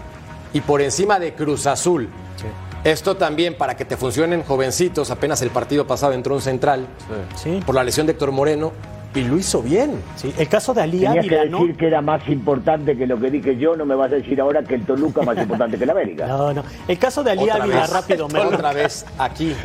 y 0.54 0.62
por 0.62 0.82
encima 0.82 1.20
de 1.20 1.34
Cruz 1.34 1.68
Azul. 1.68 2.10
Esto 2.86 3.18
también 3.18 3.56
para 3.56 3.76
que 3.76 3.84
te 3.84 3.98
funcionen 3.98 4.44
jovencitos. 4.44 5.10
Apenas 5.10 5.42
el 5.42 5.50
partido 5.50 5.86
pasado 5.88 6.14
entró 6.14 6.36
un 6.36 6.42
central 6.42 6.86
Sí. 7.36 7.60
por 7.66 7.74
la 7.76 7.84
lesión 7.84 8.06
de 8.06 8.12
Héctor 8.14 8.32
Moreno 8.32 8.72
y 9.16 9.22
lo 9.24 9.38
hizo 9.38 9.62
bien. 9.64 10.02
Sí, 10.16 10.32
el 10.38 10.48
caso 10.48 10.72
de 10.74 10.84
Ali 10.84 11.00
Tenías 11.00 11.26
que 11.26 11.36
Ávila, 11.40 11.46
¿no? 11.46 11.60
decir 11.62 11.78
que 11.78 11.88
era 11.88 12.02
más 12.02 12.28
importante 12.30 12.96
que 12.96 13.08
lo 13.08 13.20
que 13.20 13.32
dije 13.32 13.58
yo, 13.58 13.76
no 13.76 13.86
me 13.86 13.96
vas 13.96 14.12
a 14.12 14.16
decir 14.16 14.40
ahora 14.40 14.62
que 14.62 14.76
el 14.76 14.86
Toluca 14.86 15.22
es 15.22 15.26
más 15.28 15.38
importante 15.38 15.78
que 15.80 15.84
el 15.84 15.90
América. 15.90 16.28
No, 16.36 16.54
no. 16.54 16.64
El 16.88 17.00
caso 17.00 17.24
de 17.24 17.32
Ali 17.32 17.44
Otra 17.44 17.56
Ávila, 17.64 17.82
vez, 17.82 17.90
rápido, 17.90 18.28
me 18.30 18.40
Otra 18.40 18.72
vez, 18.72 19.04
aquí. 19.18 19.56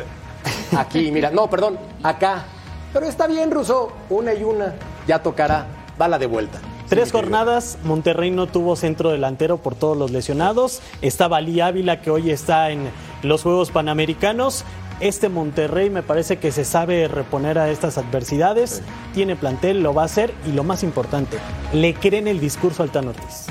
Aquí, 0.75 1.11
mira. 1.11 1.29
No, 1.29 1.47
perdón, 1.47 1.77
acá. 2.01 2.43
Pero 2.91 3.05
está 3.05 3.27
bien, 3.27 3.51
Ruso. 3.51 3.91
Una 4.09 4.33
y 4.33 4.43
una. 4.43 4.73
Ya 5.07 5.21
tocará. 5.21 5.67
Bala 5.97 6.17
de 6.17 6.25
vuelta. 6.25 6.59
Tres 6.91 7.13
jornadas, 7.13 7.77
Monterrey 7.85 8.31
no 8.31 8.47
tuvo 8.47 8.75
centro 8.75 9.11
delantero 9.11 9.55
por 9.55 9.75
todos 9.75 9.95
los 9.95 10.11
lesionados. 10.11 10.81
Estaba 11.01 11.37
Ali 11.37 11.61
Ávila, 11.61 12.01
que 12.01 12.11
hoy 12.11 12.31
está 12.31 12.69
en 12.69 12.89
los 13.23 13.43
Juegos 13.43 13.71
Panamericanos. 13.71 14.65
Este 14.99 15.29
Monterrey 15.29 15.89
me 15.89 16.03
parece 16.03 16.35
que 16.37 16.51
se 16.51 16.65
sabe 16.65 17.07
reponer 17.07 17.59
a 17.59 17.69
estas 17.69 17.97
adversidades. 17.97 18.81
Tiene 19.13 19.37
plantel, 19.37 19.81
lo 19.81 19.93
va 19.93 20.01
a 20.01 20.05
hacer. 20.05 20.33
Y 20.45 20.51
lo 20.51 20.65
más 20.65 20.83
importante, 20.83 21.37
le 21.71 21.93
creen 21.93 22.27
el 22.27 22.41
discurso 22.41 22.83
al 22.83 22.91
Tan 22.91 23.07
Ortiz. 23.07 23.45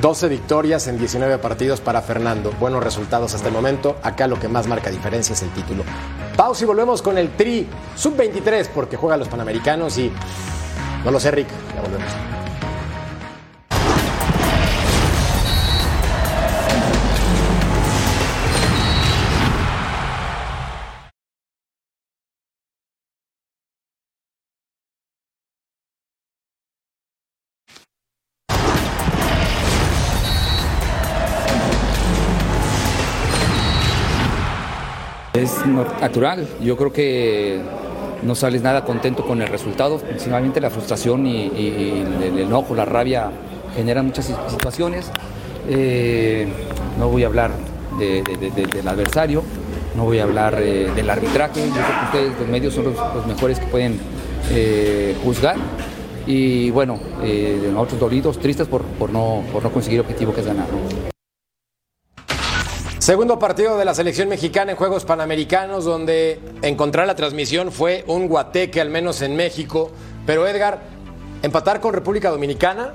12 0.00 0.28
victorias 0.28 0.88
en 0.88 0.98
19 0.98 1.36
partidos 1.36 1.82
para 1.82 2.00
Fernando. 2.00 2.54
Buenos 2.58 2.82
resultados 2.82 3.34
hasta 3.34 3.48
el 3.48 3.52
momento. 3.52 3.98
Acá 4.02 4.26
lo 4.26 4.40
que 4.40 4.48
más 4.48 4.66
marca 4.66 4.88
diferencia 4.88 5.34
es 5.34 5.42
el 5.42 5.50
título. 5.50 5.84
Pausa 6.38 6.64
y 6.64 6.66
volvemos 6.66 7.02
con 7.02 7.18
el 7.18 7.36
Tri 7.36 7.66
Sub-23 7.96 8.70
porque 8.74 8.96
juega 8.96 9.18
los 9.18 9.28
Panamericanos 9.28 9.98
y... 9.98 10.10
No 11.04 11.10
lo 11.10 11.20
sé, 11.20 11.30
Rick. 11.32 11.48
Ya 11.74 11.82
volvemos. 11.82 12.47
Es 35.42 35.64
natural. 36.00 36.48
Yo 36.62 36.76
creo 36.76 36.92
que 36.92 37.60
no 38.22 38.34
sales 38.34 38.62
nada 38.62 38.84
contento 38.84 39.24
con 39.24 39.40
el 39.40 39.48
resultado. 39.48 39.98
Principalmente 39.98 40.60
la 40.60 40.70
frustración 40.70 41.26
y, 41.26 41.44
el, 42.24 42.38
enojo, 42.40 42.74
la 42.74 42.84
rabia 42.84 43.30
generan 43.76 44.06
muchas 44.06 44.26
si- 44.26 44.34
situaciones. 44.48 45.10
Eh, 45.68 46.48
no 46.98 47.08
voy 47.08 47.22
a 47.24 47.26
hablar 47.26 47.52
de- 47.98 48.22
de- 48.22 48.36
de- 48.36 48.50
de- 48.50 48.66
del 48.66 48.88
adversario, 48.88 49.42
no 49.96 50.04
voy 50.04 50.18
a 50.18 50.24
hablar 50.24 50.56
eh, 50.60 50.90
del 50.94 51.08
arbitraje, 51.10 51.60
ustedes, 52.06 52.32
los 52.38 52.48
medios, 52.48 52.74
son 52.74 52.84
los, 52.84 53.26
mejores 53.26 53.58
que 53.60 53.66
pueden 53.66 53.98
eh, 54.50 55.14
juzgar. 55.22 55.56
Y 56.26 56.70
bueno, 56.70 56.98
nosotros 57.72 58.00
dolidos, 58.00 58.38
tristes 58.38 58.66
por, 58.68 58.82
por, 58.82 59.10
no, 59.10 59.42
por 59.52 59.62
no 59.62 59.70
conseguir 59.70 60.00
el 60.00 60.04
objetivo 60.06 60.34
que 60.34 60.40
es 60.40 60.46
ganar. 60.46 60.66
Segundo 63.08 63.38
partido 63.38 63.78
de 63.78 63.86
la 63.86 63.94
selección 63.94 64.28
mexicana 64.28 64.72
en 64.72 64.76
Juegos 64.76 65.06
Panamericanos, 65.06 65.86
donde 65.86 66.38
encontrar 66.60 67.06
la 67.06 67.14
transmisión 67.14 67.72
fue 67.72 68.04
un 68.06 68.28
guateque, 68.28 68.82
al 68.82 68.90
menos 68.90 69.22
en 69.22 69.34
México. 69.34 69.90
Pero 70.26 70.46
Edgar, 70.46 70.82
empatar 71.40 71.80
con 71.80 71.94
República 71.94 72.28
Dominicana, 72.28 72.92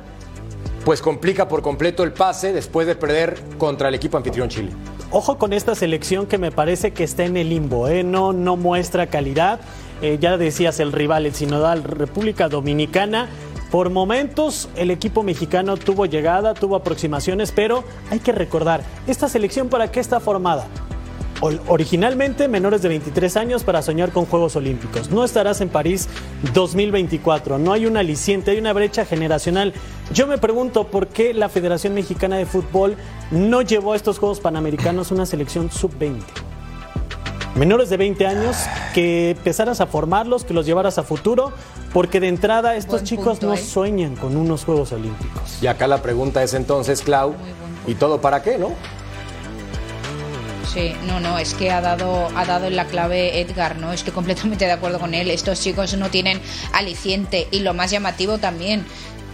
pues 0.86 1.02
complica 1.02 1.48
por 1.48 1.64
completo 1.64 2.04
el 2.04 2.14
pase 2.14 2.54
después 2.54 2.86
de 2.86 2.96
perder 2.96 3.42
contra 3.58 3.90
el 3.90 3.96
equipo 3.96 4.16
anfitrión 4.16 4.50
Chile. 4.50 4.70
Ojo 5.10 5.40
con 5.40 5.52
esta 5.52 5.74
selección 5.74 6.28
que 6.28 6.38
me 6.38 6.52
parece 6.52 6.92
que 6.92 7.04
está 7.04 7.26
en 7.26 7.36
el 7.36 7.50
limbo, 7.50 7.88
¿eh? 7.88 8.04
no, 8.04 8.34
no 8.34 8.56
muestra 8.56 9.08
calidad. 9.08 9.62
Eh, 10.04 10.20
ya 10.22 10.38
decías 10.38 10.80
el 10.80 10.92
rival, 10.92 11.26
el 11.26 11.34
sinodal 11.34 11.84
República 11.84 12.50
Dominicana. 12.50 13.30
Por 13.74 13.90
momentos 13.90 14.70
el 14.76 14.92
equipo 14.92 15.24
mexicano 15.24 15.78
tuvo 15.78 16.06
llegada, 16.06 16.54
tuvo 16.54 16.76
aproximaciones, 16.76 17.52
pero 17.52 17.84
hay 18.12 18.20
que 18.20 18.32
recordar, 18.32 18.84
¿esta 19.08 19.28
selección 19.28 19.68
para 19.68 19.92
qué 19.92 20.00
está 20.00 20.20
formada? 20.20 20.68
Originalmente 21.42 22.48
menores 22.48 22.84
de 22.84 22.90
23 22.90 23.36
años 23.36 23.64
para 23.64 23.82
soñar 23.82 24.12
con 24.12 24.28
Juegos 24.28 24.56
Olímpicos. 24.56 25.10
No 25.10 25.24
estarás 25.24 25.60
en 25.60 25.70
París 25.70 26.08
2024. 26.54 27.58
No 27.58 27.74
hay 27.74 27.88
un 27.88 27.98
aliciente, 27.98 28.52
hay 28.52 28.60
una 28.60 28.74
brecha 28.74 29.06
generacional. 29.06 29.74
Yo 30.14 30.28
me 30.28 30.38
pregunto 30.38 30.86
por 30.86 31.08
qué 31.08 31.34
la 31.34 31.50
Federación 31.50 31.96
Mexicana 31.96 32.38
de 32.38 32.46
Fútbol 32.46 32.96
no 33.32 33.64
llevó 33.64 33.94
a 33.94 33.96
estos 33.96 34.20
Juegos 34.20 34.40
Panamericanos 34.40 35.10
una 35.10 35.26
selección 35.26 35.72
sub-20 35.72 36.22
menores 37.56 37.90
de 37.90 37.98
20 37.98 38.26
años, 38.26 38.58
que 38.94 39.32
empezaras 39.32 39.82
a 39.82 39.88
formarlos, 39.88 40.44
que 40.44 40.54
los 40.54 40.66
llevaras 40.66 40.98
a 40.98 41.04
futuro, 41.04 41.52
porque 41.94 42.20
de 42.20 42.28
entrada 42.28 42.76
estos 42.76 43.02
Buen 43.02 43.06
chicos 43.06 43.40
punto, 43.40 43.48
no 43.48 43.54
¿eh? 43.54 43.58
sueñan 43.58 44.16
con 44.16 44.36
unos 44.36 44.66
Juegos 44.66 44.92
Olímpicos. 44.92 45.62
Y 45.62 45.68
acá 45.68 45.88
la 45.88 46.02
pregunta 46.02 46.42
es 46.44 46.54
entonces, 46.54 47.02
Clau, 47.02 47.36
¿y 47.88 47.96
todo 47.96 48.22
para 48.22 48.42
qué, 48.42 48.58
no? 48.58 48.72
Sí, 50.74 50.96
no, 51.06 51.20
no, 51.20 51.38
es 51.38 51.54
que 51.54 51.70
ha 51.70 51.82
dado, 51.82 52.30
ha 52.36 52.46
dado 52.46 52.66
en 52.66 52.76
la 52.76 52.86
clave 52.86 53.40
Edgar, 53.42 53.78
¿no? 53.78 53.94
Estoy 53.94 54.12
completamente 54.12 54.66
de 54.66 54.72
acuerdo 54.72 55.00
con 55.00 55.14
él. 55.14 55.30
Estos 55.30 55.62
chicos 55.62 55.96
no 55.98 56.10
tienen 56.10 56.42
aliciente 56.72 57.48
y 57.52 57.60
lo 57.60 57.76
más 57.76 57.92
llamativo 57.92 58.40
también, 58.40 58.84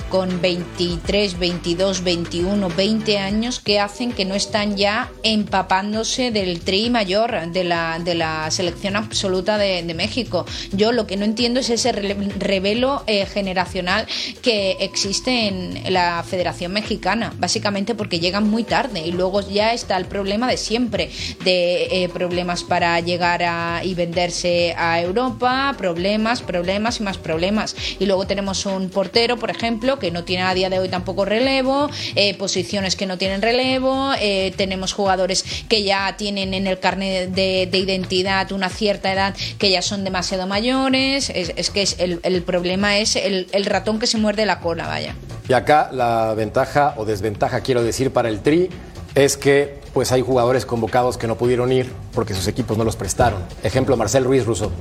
con 0.10 0.41
23, 0.41 1.38
22, 1.38 2.03
21, 2.03 2.70
20 2.70 3.18
años 3.20 3.60
que 3.60 3.80
hacen 3.80 4.12
que 4.12 4.26
no 4.26 4.36
están 4.36 4.76
ya 4.76 5.12
empapándose 5.24 6.32
del 6.32 6.62
tri 6.62 6.89
mayor 6.89 7.51
de 7.51 7.64
la, 7.64 7.99
de 7.99 8.16
la 8.16 8.49
selección 8.51 8.95
absoluta 8.95 9.57
de, 9.57 9.89
México. 9.89 10.45
Yo 10.72 10.91
lo 10.91 11.07
que 11.07 11.18
no 11.18 11.26
entiendo 11.26 11.60
es 11.60 11.70
ese 11.70 11.91
revelo 11.91 13.03
eh, 13.07 13.26
generacional 13.26 14.07
que 14.41 14.78
existe 14.80 15.47
en 15.47 15.91
la 15.91 16.24
Federación 16.24 16.72
Mexicana, 16.72 17.34
básicamente 17.38 17.95
porque 17.95 18.20
llegan 18.20 18.49
muy 18.49 18.64
tarde 18.64 19.01
y 19.05 19.12
luego 19.12 19.41
ya 19.41 19.74
está 19.74 19.97
el 19.97 20.05
problema 20.05 20.47
de 20.47 20.57
siempre, 20.57 21.10
de 21.43 22.03
eh, 22.03 22.10
problemas 22.10 22.64
para 22.64 22.99
llegar 22.99 23.43
a, 23.43 23.82
y 23.84 23.93
venderse 23.93 24.74
a 24.78 25.01
Europa, 25.01 25.76
problemas, 25.78 26.41
problemas 26.41 26.99
y 26.99 27.03
más 27.03 27.18
problemas. 27.18 27.76
Y 27.99 28.05
luego 28.05 28.26
tenemos 28.26 28.66
un 28.66 28.89
portero, 28.89 29.38
por 29.38 29.49
ejemplo, 29.49 29.99
que 30.00 30.12
no 30.12 30.24
tiene 30.24 30.43
a 30.43 30.54
día 30.54 30.70
de 30.70 30.80
hoy 30.80 30.89
tampoco 30.89 31.26
relevo, 31.26 31.89
eh, 32.16 32.36
posiciones 32.38 32.95
que 32.95 33.06
no 33.06 33.18
tienen 33.18 33.41
relevo, 33.41 34.12
eh, 34.20 34.54
tenemos 34.58 34.93
jugadores 34.93 35.45
que 35.68 35.84
ya 35.84 36.16
tienen 36.18 36.54
en 36.54 36.68
el 36.68 36.80
carnet 36.80 37.30
de, 37.30 37.68
de 37.70 37.78
identidad 37.78 38.52
una 38.52 38.70
cierta 38.70 39.12
edad 39.12 39.36
que 39.58 39.70
ya 39.72 39.82
son 39.82 40.04
demasiado 40.04 40.47
mayores, 40.47 41.30
es, 41.30 41.70
que 41.70 41.88
el, 42.00 42.43
problema 42.43 42.97
es 42.97 43.16
el, 43.16 43.47
el 43.52 43.66
ratón 43.66 44.00
que 44.00 44.08
se 44.08 44.18
muerde 44.18 44.45
la 44.45 44.60
cola, 44.60 44.88
vaya. 44.88 45.16
Y 45.47 45.54
acá 45.54 45.89
la 45.91 46.34
ventaja 46.36 46.93
o 46.97 47.06
desventaja, 47.06 47.62
quiero 47.62 47.84
decir, 47.84 48.12
para 48.12 48.30
el 48.30 48.41
Tri 48.41 48.70
es 49.16 49.38
que 49.38 49.80
pues 49.93 50.12
hay 50.12 50.22
jugadores 50.22 50.66
convocados 50.66 51.18
que 51.18 51.28
no 51.28 51.36
pudieron 51.38 51.72
ir 51.72 51.91
porque 52.14 52.34
sus 52.34 52.47
equipos 52.47 52.78
no 52.78 52.84
los 52.84 52.95
prestaron. 52.95 53.41
Ejemplo, 53.64 53.97
Marcel 53.97 54.24
Ruiz 54.24 54.45
Russo. 54.45 54.72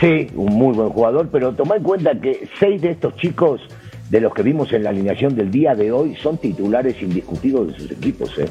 Sí, 0.00 0.28
un 0.34 0.54
muy 0.54 0.74
buen 0.74 0.90
jugador, 0.90 1.28
pero 1.30 1.52
toma 1.52 1.76
en 1.76 1.82
cuenta 1.82 2.14
que 2.20 2.48
seis 2.58 2.82
de 2.82 2.90
estos 2.90 3.14
chicos 3.16 3.60
de 4.10 4.20
los 4.20 4.34
que 4.34 4.42
vimos 4.42 4.72
en 4.72 4.82
la 4.82 4.90
alineación 4.90 5.34
del 5.34 5.50
día 5.50 5.74
de 5.74 5.90
hoy 5.90 6.14
son 6.16 6.36
titulares 6.36 7.00
indiscutidos 7.00 7.68
de 7.68 7.78
sus 7.78 7.90
equipos. 7.92 8.38
¿eh? 8.38 8.46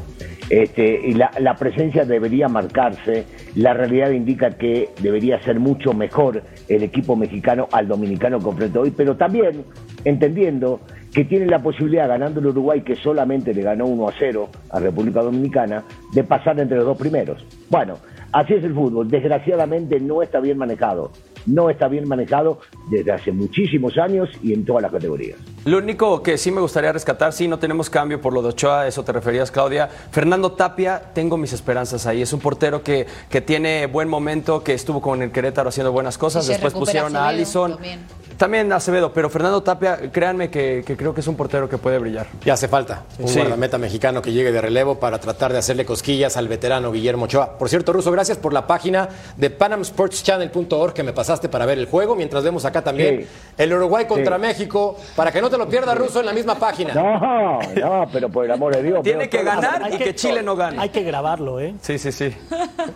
Este, 0.50 1.08
y 1.08 1.14
la, 1.14 1.30
la 1.40 1.56
presencia 1.56 2.04
debería 2.04 2.48
marcarse, 2.48 3.26
la 3.56 3.74
realidad 3.74 4.10
indica 4.10 4.50
que 4.52 4.90
debería 5.02 5.40
ser 5.44 5.60
mucho 5.60 5.94
mejor 5.94 6.42
el 6.68 6.84
equipo 6.84 7.16
mexicano 7.16 7.68
al 7.72 7.88
dominicano 7.88 8.40
que 8.40 8.50
enfrentó 8.50 8.82
hoy, 8.82 8.92
pero 8.92 9.16
también 9.18 9.64
entendiendo 10.04 10.80
que 11.14 11.26
tiene 11.26 11.46
la 11.46 11.60
posibilidad, 11.60 12.08
ganando 12.08 12.40
el 12.40 12.48
Uruguay, 12.48 12.82
que 12.82 12.96
solamente 12.96 13.54
le 13.54 13.62
ganó 13.62 13.86
1 13.86 14.08
a 14.08 14.14
0 14.18 14.50
a 14.72 14.80
República 14.80 15.22
Dominicana, 15.22 15.84
de 16.14 16.24
pasar 16.24 16.60
entre 16.60 16.78
los 16.78 16.86
dos 16.86 16.98
primeros. 16.98 17.46
Bueno, 17.70 17.98
así 18.32 18.54
es 18.54 18.64
el 18.64 18.74
fútbol. 18.74 19.10
Desgraciadamente 19.10 20.00
no 20.00 20.22
está 20.22 20.40
bien 20.40 20.58
manejado. 20.58 21.12
No 21.46 21.70
está 21.70 21.88
bien 21.88 22.08
manejado 22.08 22.60
desde 22.90 23.12
hace 23.12 23.32
muchísimos 23.32 23.98
años 23.98 24.30
y 24.44 24.54
en 24.54 24.66
todas 24.66 24.84
las 24.84 24.92
categorías. 24.92 25.38
Lo 25.66 25.78
único 25.78 26.22
que 26.24 26.38
sí 26.38 26.52
me 26.52 26.62
gustaría 26.62 26.92
rescatar, 26.92 27.34
sí, 27.34 27.48
no 27.48 27.60
tenemos 27.60 27.90
cambio 27.90 28.20
por 28.22 28.34
lo 28.34 28.42
de 28.42 28.50
Ochoa, 28.50 28.88
eso 28.88 29.04
te 29.04 29.12
referías, 29.12 29.52
Claudia. 29.52 29.88
Fernando 30.12 30.52
Tapia, 30.54 31.02
tengo 31.14 31.38
mis 31.38 31.54
esperanzas 31.54 32.06
ahí. 32.08 32.22
Es 32.22 32.34
un 32.34 32.40
portero 32.40 32.84
que, 32.84 33.06
que 33.30 33.42
tiene 33.42 33.88
buen 33.88 34.08
momento, 34.10 34.64
que 34.64 34.74
estuvo 34.74 35.02
con 35.02 35.22
el 35.22 35.32
Querétaro 35.32 35.70
haciendo 35.70 35.92
buenas 35.92 36.18
cosas. 36.18 36.46
Y 36.48 36.50
Después 36.50 36.74
pusieron 36.74 37.16
a 37.16 37.28
Allison. 37.28 37.74
también. 37.74 38.00
También 38.38 38.74
Acevedo, 38.74 39.14
pero 39.14 39.30
Fernando 39.30 39.62
Tapia, 39.62 40.12
créanme 40.12 40.50
que, 40.50 40.84
que 40.84 40.98
creo 40.98 41.14
que 41.14 41.22
es 41.22 41.28
un 41.28 41.36
portero 41.36 41.70
que 41.70 41.78
puede 41.78 42.00
brillar. 42.00 42.26
Y 42.44 42.50
hace 42.50 42.68
falta 42.68 43.04
un 43.20 43.28
Sí. 43.28 43.38
guardameta 43.38 43.78
mexicano 43.78 44.20
que 44.24 44.32
llegue 44.32 44.52
de 44.52 44.60
relevo 44.60 45.00
para 45.00 45.20
tratar 45.20 45.52
de 45.54 45.60
hacerle 45.60 45.86
cosquillas 45.86 46.38
al 46.38 46.48
veterano 46.48 46.92
Guillermo 46.92 47.26
Ochoa. 47.26 47.60
Por 47.60 47.70
cierto, 47.70 47.94
Russo, 47.94 48.12
gracias 48.12 48.40
por 48.40 48.52
la 48.52 48.66
página 48.66 49.10
de 49.38 49.52
panamsportschannel.org 49.52 50.94
que 50.94 51.04
me 51.04 51.14
pasaste 51.14 51.31
para 51.40 51.66
ver 51.66 51.78
el 51.80 51.86
juego, 51.88 52.16
mientras 52.16 52.44
vemos 52.44 52.66
acá 52.66 52.84
también 52.84 53.22
Sí. 53.22 53.28
el 53.58 53.74
Uruguay 53.74 54.06
contra 54.06 54.36
Sí. 54.36 54.42
México, 54.42 54.98
para 55.16 55.32
que 55.32 55.42
no 55.42 55.50
te 55.50 55.58
lo 55.58 55.68
pierdas, 55.70 55.98
Russo, 55.98 56.20
en 56.20 56.26
la 56.26 56.34
misma 56.34 56.56
página. 56.56 56.94
No, 56.94 57.60
no, 57.76 58.06
pero 58.12 58.30
por 58.30 58.46
el 58.46 58.52
amor 58.52 58.76
de 58.76 58.84
Dios. 58.84 59.02
Tiene 59.04 59.30
que 59.30 59.44
ganar 59.44 59.92
y 59.94 59.98
que 59.98 60.14
Chile 60.16 60.42
no 60.44 60.56
gane. 60.56 60.78
Hay 60.80 60.90
que 60.90 61.04
grabarlo, 61.04 61.60
¿eh? 61.60 61.74
Sí, 61.82 61.98
sí, 61.98 62.12
sí. 62.12 62.36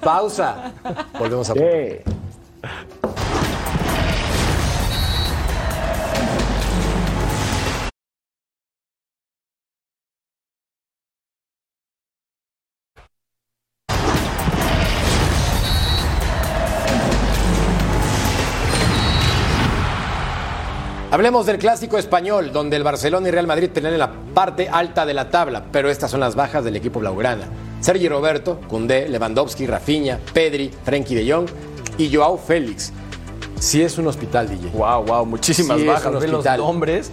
Pausa. 0.02 0.74
Volvemos 1.18 1.50
a... 1.50 1.54
Sí. 1.54 1.60
Hablemos 21.16 21.46
del 21.46 21.60
clásico 21.60 21.98
español, 21.98 22.52
donde 22.52 22.76
el 22.76 22.84
Barcelona 22.84 23.30
y 23.30 23.32
Real 23.32 23.48
Madrid 23.48 23.70
tenían 23.74 23.98
la 23.98 24.12
parte 24.34 24.68
alta 24.68 25.06
de 25.06 25.14
la 25.14 25.30
tabla, 25.30 25.64
pero 25.72 25.90
estas 25.90 26.12
son 26.12 26.20
las 26.20 26.36
bajas 26.36 26.66
del 26.66 26.76
equipo 26.76 27.00
blaugrana. 27.00 27.48
Sergi 27.80 28.10
Roberto, 28.10 28.60
Cundé, 28.68 29.08
Lewandowski, 29.08 29.66
Rafinha, 29.66 30.20
Pedri, 30.34 30.70
Frenkie 30.84 31.16
de 31.16 31.32
Jong 31.32 31.48
y 31.98 32.14
Joao 32.14 32.38
Félix. 32.38 32.92
Sí 33.62 33.82
es 33.82 33.98
un 33.98 34.08
hospital, 34.08 34.50
DJ. 34.50 34.72
Wow, 34.72 35.06
wow, 35.06 35.26
muchísimas 35.26 35.80
Sí, 35.80 35.88
bajas. 35.88 36.20
Ve 36.20 36.28
los 36.28 36.46
nombres. 36.58 37.10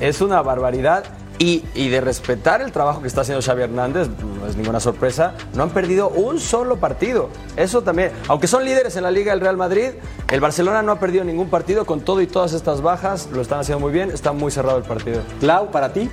Es 0.00 0.22
una 0.22 0.40
barbaridad. 0.40 1.04
Y, 1.44 1.88
de 1.88 2.00
respetar 2.00 2.62
el 2.62 2.70
trabajo 2.70 3.02
que 3.02 3.08
está 3.08 3.22
haciendo 3.22 3.42
Xavi 3.42 3.62
Hernández, 3.62 4.08
no 4.08 4.46
es 4.46 4.54
ninguna 4.54 4.78
sorpresa, 4.78 5.34
no 5.54 5.64
han 5.64 5.70
perdido 5.70 6.08
un 6.08 6.38
solo 6.38 6.76
partido. 6.76 7.30
Eso 7.56 7.82
también, 7.82 8.12
aunque 8.28 8.46
son 8.46 8.64
líderes 8.64 8.94
en 8.94 9.02
la 9.02 9.10
Liga 9.10 9.32
del 9.32 9.40
Real 9.40 9.56
Madrid, 9.56 9.88
el 10.30 10.40
Barcelona 10.40 10.82
no 10.82 10.92
ha 10.92 11.00
perdido 11.00 11.24
ningún 11.24 11.50
partido 11.50 11.84
con 11.84 12.00
todo 12.00 12.20
y 12.20 12.28
todas 12.28 12.52
estas 12.52 12.80
bajas, 12.80 13.28
lo 13.32 13.42
están 13.42 13.58
haciendo 13.58 13.80
muy 13.80 13.92
bien, 13.92 14.12
está 14.12 14.30
muy 14.30 14.52
cerrado 14.52 14.78
el 14.78 14.84
partido. 14.84 15.20
Clau, 15.40 15.72
para 15.72 15.92
ti. 15.92 16.08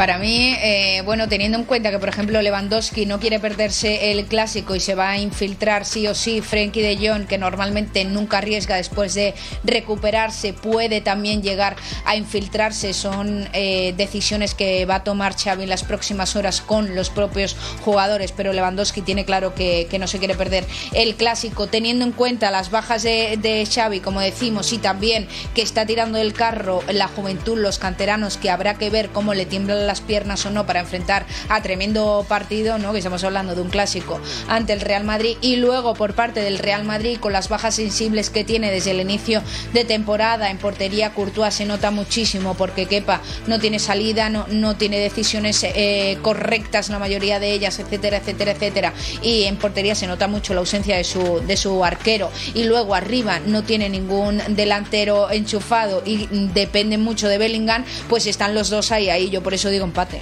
Para 0.00 0.16
mí, 0.16 0.56
eh, 0.62 1.02
bueno, 1.04 1.28
teniendo 1.28 1.58
en 1.58 1.64
cuenta 1.64 1.90
que, 1.90 1.98
por 1.98 2.08
ejemplo, 2.08 2.40
Lewandowski 2.40 3.04
no 3.04 3.20
quiere 3.20 3.38
perderse 3.38 4.12
el 4.12 4.24
clásico 4.24 4.74
y 4.74 4.80
se 4.80 4.94
va 4.94 5.10
a 5.10 5.18
infiltrar 5.18 5.84
sí 5.84 6.06
o 6.06 6.14
sí, 6.14 6.40
Frenkie 6.40 6.80
de 6.80 6.96
Jong, 6.96 7.26
que 7.26 7.36
normalmente 7.36 8.06
nunca 8.06 8.38
arriesga 8.38 8.76
después 8.76 9.12
de 9.12 9.34
recuperarse, 9.62 10.54
puede 10.54 11.02
también 11.02 11.42
llegar 11.42 11.76
a 12.06 12.16
infiltrarse. 12.16 12.94
Son 12.94 13.46
eh, 13.52 13.92
decisiones 13.94 14.54
que 14.54 14.86
va 14.86 14.94
a 14.94 15.04
tomar 15.04 15.36
Xavi 15.36 15.64
en 15.64 15.68
las 15.68 15.84
próximas 15.84 16.34
horas 16.34 16.62
con 16.62 16.94
los 16.94 17.10
propios 17.10 17.54
jugadores, 17.84 18.32
pero 18.32 18.54
Lewandowski 18.54 19.02
tiene 19.02 19.26
claro 19.26 19.54
que, 19.54 19.86
no 20.00 20.06
se 20.06 20.18
quiere 20.18 20.34
perder 20.34 20.64
el 20.94 21.14
clásico, 21.14 21.66
teniendo 21.66 22.06
en 22.06 22.12
cuenta 22.12 22.50
las 22.50 22.70
bajas 22.70 23.02
de, 23.02 23.36
de 23.36 23.68
Xavi, 23.70 24.00
como 24.00 24.22
decimos, 24.22 24.72
y 24.72 24.78
también 24.78 25.28
que 25.54 25.60
está 25.60 25.84
tirando 25.84 26.16
del 26.16 26.32
carro 26.32 26.82
la 26.90 27.06
juventud, 27.06 27.58
los 27.58 27.78
canteranos, 27.78 28.38
que 28.38 28.48
habrá 28.48 28.78
que 28.78 28.88
ver 28.88 29.10
cómo 29.10 29.34
le 29.34 29.44
tiemblan 29.44 29.89
las 29.90 30.00
piernas 30.00 30.46
o 30.46 30.50
no 30.50 30.66
para 30.66 30.78
enfrentar 30.78 31.26
a 31.48 31.60
tremendo 31.62 32.24
partido, 32.28 32.78
¿no? 32.78 32.92
Que 32.92 32.98
estamos 32.98 33.24
hablando 33.24 33.56
de 33.56 33.62
un 33.62 33.70
clásico 33.70 34.20
ante 34.48 34.72
el 34.72 34.80
Real 34.80 35.02
Madrid 35.02 35.36
y 35.40 35.56
luego 35.56 35.94
por 35.94 36.14
parte 36.14 36.40
del 36.42 36.58
Real 36.58 36.84
Madrid 36.84 37.18
con 37.18 37.32
las 37.32 37.48
bajas 37.48 37.74
sensibles 37.74 38.30
que 38.30 38.44
tiene 38.44 38.70
desde 38.70 38.92
el 38.92 39.00
inicio 39.00 39.42
de 39.72 39.84
temporada 39.84 40.50
en 40.50 40.58
portería 40.58 41.12
Courtois 41.12 41.54
se 41.54 41.66
nota 41.66 41.90
muchísimo 41.90 42.54
porque 42.54 42.86
Kepa 42.86 43.20
no 43.48 43.58
tiene 43.58 43.78
salida, 43.80 44.28
no, 44.28 44.46
no 44.48 44.76
tiene 44.76 44.98
decisiones 44.98 45.64
eh, 45.64 46.18
correctas 46.22 46.90
la 46.90 46.98
mayoría 46.98 47.38
de 47.40 47.52
ellas, 47.52 47.78
etcétera, 47.78 48.18
etcétera, 48.18 48.52
etcétera. 48.52 48.92
Y 49.22 49.44
en 49.44 49.56
portería 49.56 49.94
se 49.94 50.06
nota 50.06 50.28
mucho 50.28 50.54
la 50.54 50.60
ausencia 50.60 50.96
de 50.96 51.04
su, 51.04 51.40
de 51.46 51.56
su 51.56 51.84
arquero. 51.84 52.30
Y 52.54 52.64
luego 52.64 52.94
arriba 52.94 53.40
no 53.40 53.62
tiene 53.62 53.88
ningún 53.88 54.40
delantero 54.48 55.30
enchufado 55.30 56.02
y 56.04 56.28
depende 56.54 56.98
mucho 56.98 57.28
de 57.28 57.38
Bellingham, 57.38 57.84
pues 58.08 58.26
están 58.26 58.54
los 58.54 58.70
dos 58.70 58.92
ahí, 58.92 59.10
ahí. 59.10 59.30
Yo 59.30 59.42
por 59.42 59.54
eso 59.54 59.69
digo 59.70 59.84
empate. 59.84 60.20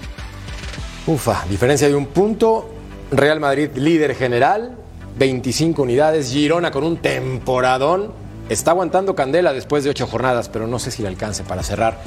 Ufa, 1.07 1.45
diferencia 1.49 1.89
de 1.89 1.95
un 1.95 2.07
punto. 2.07 2.71
Real 3.11 3.41
Madrid 3.41 3.71
líder 3.75 4.15
general, 4.15 4.77
25 5.19 5.83
unidades. 5.83 6.31
Girona 6.31 6.71
con 6.71 6.85
un 6.85 6.99
temporadón. 6.99 8.13
Está 8.49 8.73
aguantando 8.73 9.15
candela 9.15 9.53
después 9.53 9.85
de 9.85 9.91
ocho 9.91 10.07
jornadas, 10.07 10.49
pero 10.49 10.67
no 10.67 10.79
sé 10.79 10.91
si 10.91 11.03
le 11.03 11.09
alcance 11.09 11.45
para 11.45 11.63
cerrar 11.63 11.99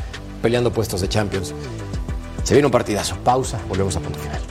peleando 0.42 0.72
puestos 0.72 1.02
de 1.02 1.10
Champions. 1.10 1.54
Se 2.44 2.54
viene 2.54 2.66
un 2.66 2.72
partidazo. 2.72 3.16
Pausa, 3.24 3.60
volvemos 3.68 3.96
a 3.96 4.00
punto 4.00 4.20
final. 4.20 4.51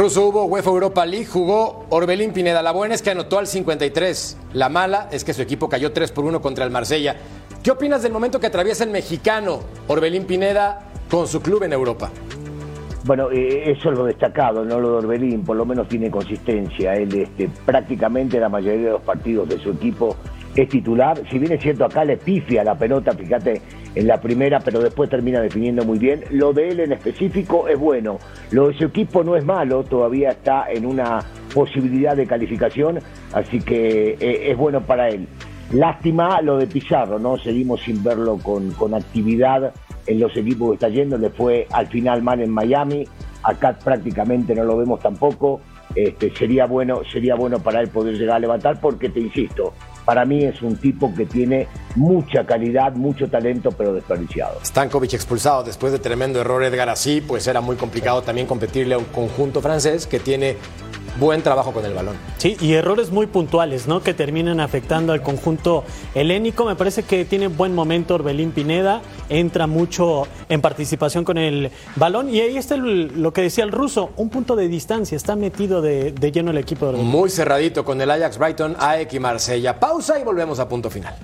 Ruso 0.00 0.28
hubo 0.28 0.46
UEFA 0.46 0.70
Europa 0.70 1.04
League, 1.04 1.26
jugó 1.26 1.84
Orbelín 1.90 2.32
Pineda. 2.32 2.62
La 2.62 2.72
buena 2.72 2.94
es 2.94 3.02
que 3.02 3.10
anotó 3.10 3.38
al 3.38 3.46
53. 3.46 4.38
La 4.54 4.70
mala 4.70 5.10
es 5.12 5.24
que 5.24 5.34
su 5.34 5.42
equipo 5.42 5.68
cayó 5.68 5.92
3 5.92 6.10
por 6.12 6.24
1 6.24 6.40
contra 6.40 6.64
el 6.64 6.70
Marsella. 6.70 7.16
¿Qué 7.62 7.70
opinas 7.70 8.02
del 8.02 8.10
momento 8.10 8.40
que 8.40 8.46
atraviesa 8.46 8.82
el 8.84 8.88
mexicano 8.88 9.60
Orbelín 9.88 10.24
Pineda 10.24 10.86
con 11.10 11.28
su 11.28 11.42
club 11.42 11.64
en 11.64 11.74
Europa? 11.74 12.10
Bueno, 13.04 13.30
eh, 13.30 13.72
eso 13.72 13.92
es 13.92 13.98
lo 13.98 14.06
destacado, 14.06 14.64
no 14.64 14.80
lo 14.80 14.92
de 14.92 14.96
Orbelín, 15.06 15.44
por 15.44 15.58
lo 15.58 15.66
menos 15.66 15.86
tiene 15.86 16.10
consistencia. 16.10 16.94
Él 16.94 17.14
este, 17.14 17.50
prácticamente 17.66 18.40
la 18.40 18.48
mayoría 18.48 18.86
de 18.86 18.92
los 18.92 19.02
partidos 19.02 19.50
de 19.50 19.58
su 19.58 19.68
equipo 19.68 20.16
es 20.56 20.66
titular. 20.70 21.20
Si 21.30 21.38
bien 21.38 21.52
es 21.52 21.62
cierto, 21.62 21.84
acá 21.84 22.06
le 22.06 22.16
pifia 22.16 22.64
la 22.64 22.74
pelota, 22.74 23.12
fíjate, 23.12 23.60
en 23.94 24.06
la 24.06 24.20
primera, 24.20 24.60
pero 24.60 24.80
después 24.80 25.10
termina 25.10 25.40
definiendo 25.40 25.84
muy 25.84 25.98
bien. 25.98 26.24
Lo 26.30 26.52
de 26.52 26.68
él 26.68 26.80
en 26.80 26.92
específico 26.92 27.68
es 27.68 27.78
bueno. 27.78 28.18
Lo 28.50 28.68
de 28.68 28.74
su 28.74 28.84
equipo 28.84 29.24
no 29.24 29.36
es 29.36 29.44
malo, 29.44 29.82
todavía 29.84 30.30
está 30.30 30.70
en 30.70 30.86
una 30.86 31.24
posibilidad 31.52 32.16
de 32.16 32.26
calificación, 32.26 33.00
así 33.32 33.60
que 33.60 34.16
eh, 34.20 34.50
es 34.50 34.56
bueno 34.56 34.80
para 34.82 35.08
él. 35.08 35.26
Lástima 35.72 36.40
lo 36.42 36.58
de 36.58 36.66
Pizarro, 36.66 37.18
¿no? 37.18 37.36
Seguimos 37.36 37.82
sin 37.82 38.02
verlo 38.02 38.38
con, 38.38 38.72
con 38.72 38.94
actividad 38.94 39.72
en 40.06 40.20
los 40.20 40.36
equipos 40.36 40.70
que 40.70 40.74
está 40.74 40.88
yendo. 40.88 41.16
Le 41.16 41.30
fue 41.30 41.66
al 41.70 41.86
final 41.86 42.22
mal 42.22 42.40
en 42.40 42.50
Miami, 42.50 43.06
acá 43.42 43.78
prácticamente 43.78 44.54
no 44.54 44.64
lo 44.64 44.76
vemos 44.76 45.00
tampoco. 45.00 45.60
Este, 45.94 46.32
sería 46.36 46.66
bueno 46.66 47.00
sería 47.10 47.34
bueno 47.34 47.58
para 47.58 47.80
él 47.80 47.88
poder 47.88 48.16
llegar 48.16 48.36
a 48.36 48.38
levantar 48.38 48.80
porque 48.80 49.08
te 49.08 49.18
insisto 49.18 49.72
para 50.04 50.24
mí 50.24 50.44
es 50.44 50.60
un 50.62 50.76
tipo 50.76 51.14
que 51.14 51.26
tiene 51.26 51.68
mucha 51.96 52.46
calidad, 52.46 52.92
mucho 52.92 53.28
talento, 53.28 53.70
pero 53.72 53.92
desperdiciado. 53.94 54.58
Stankovic 54.64 55.14
expulsado 55.14 55.62
después 55.62 55.92
de 55.92 55.98
tremendo 55.98 56.40
error 56.40 56.62
Edgar 56.62 56.88
así, 56.88 57.20
pues 57.20 57.46
era 57.46 57.60
muy 57.60 57.76
complicado 57.76 58.22
también 58.22 58.46
competirle 58.46 58.94
a 58.94 58.98
un 58.98 59.04
conjunto 59.04 59.60
francés 59.60 60.06
que 60.06 60.20
tiene 60.20 60.56
buen 61.18 61.42
trabajo 61.42 61.72
con 61.72 61.84
el 61.84 61.94
balón. 61.94 62.16
Sí, 62.38 62.56
y 62.60 62.74
errores 62.74 63.10
muy 63.10 63.26
puntuales, 63.26 63.86
¿no? 63.86 64.02
Que 64.02 64.14
terminan 64.14 64.60
afectando 64.60 65.12
al 65.12 65.22
conjunto 65.22 65.84
helénico. 66.14 66.64
Me 66.64 66.76
parece 66.76 67.02
que 67.02 67.24
tiene 67.24 67.48
buen 67.48 67.74
momento 67.74 68.14
Orbelín 68.14 68.52
Pineda, 68.52 69.02
entra 69.28 69.66
mucho 69.66 70.26
en 70.48 70.60
participación 70.60 71.24
con 71.24 71.38
el 71.38 71.70
balón. 71.96 72.28
Y 72.30 72.40
ahí 72.40 72.56
está 72.56 72.76
lo 72.76 73.32
que 73.32 73.42
decía 73.42 73.64
el 73.64 73.72
ruso, 73.72 74.10
un 74.16 74.30
punto 74.30 74.56
de 74.56 74.68
distancia, 74.68 75.16
está 75.16 75.36
metido 75.36 75.82
de, 75.82 76.12
de 76.12 76.32
lleno 76.32 76.50
el 76.50 76.58
equipo 76.58 76.90
de 76.90 76.98
Muy 76.98 77.30
cerradito 77.30 77.84
con 77.84 78.00
el 78.00 78.10
Ajax 78.10 78.38
Brighton, 78.38 78.76
AEK 78.78 79.14
y 79.14 79.20
Marsella. 79.20 79.78
Pausa 79.78 80.18
y 80.18 80.24
volvemos 80.24 80.58
a 80.58 80.68
punto 80.68 80.90
final. 80.90 81.14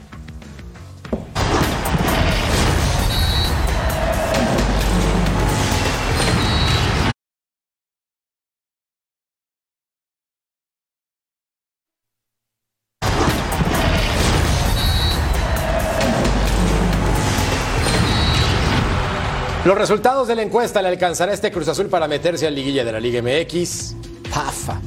Los 19.67 19.77
resultados 19.77 20.29
de 20.29 20.37
la 20.37 20.43
encuesta 20.43 20.81
le 20.81 20.89
alcanzará 20.89 21.33
este 21.33 21.51
Cruz 21.51 21.67
Azul 21.67 21.87
para 21.87 22.07
meterse 22.07 22.47
al 22.47 22.55
liguilla 22.55 22.85
de 22.85 22.93
la 22.93 23.01
Liga 23.01 23.21
MX. 23.21 23.97
Pafa. 24.33 24.81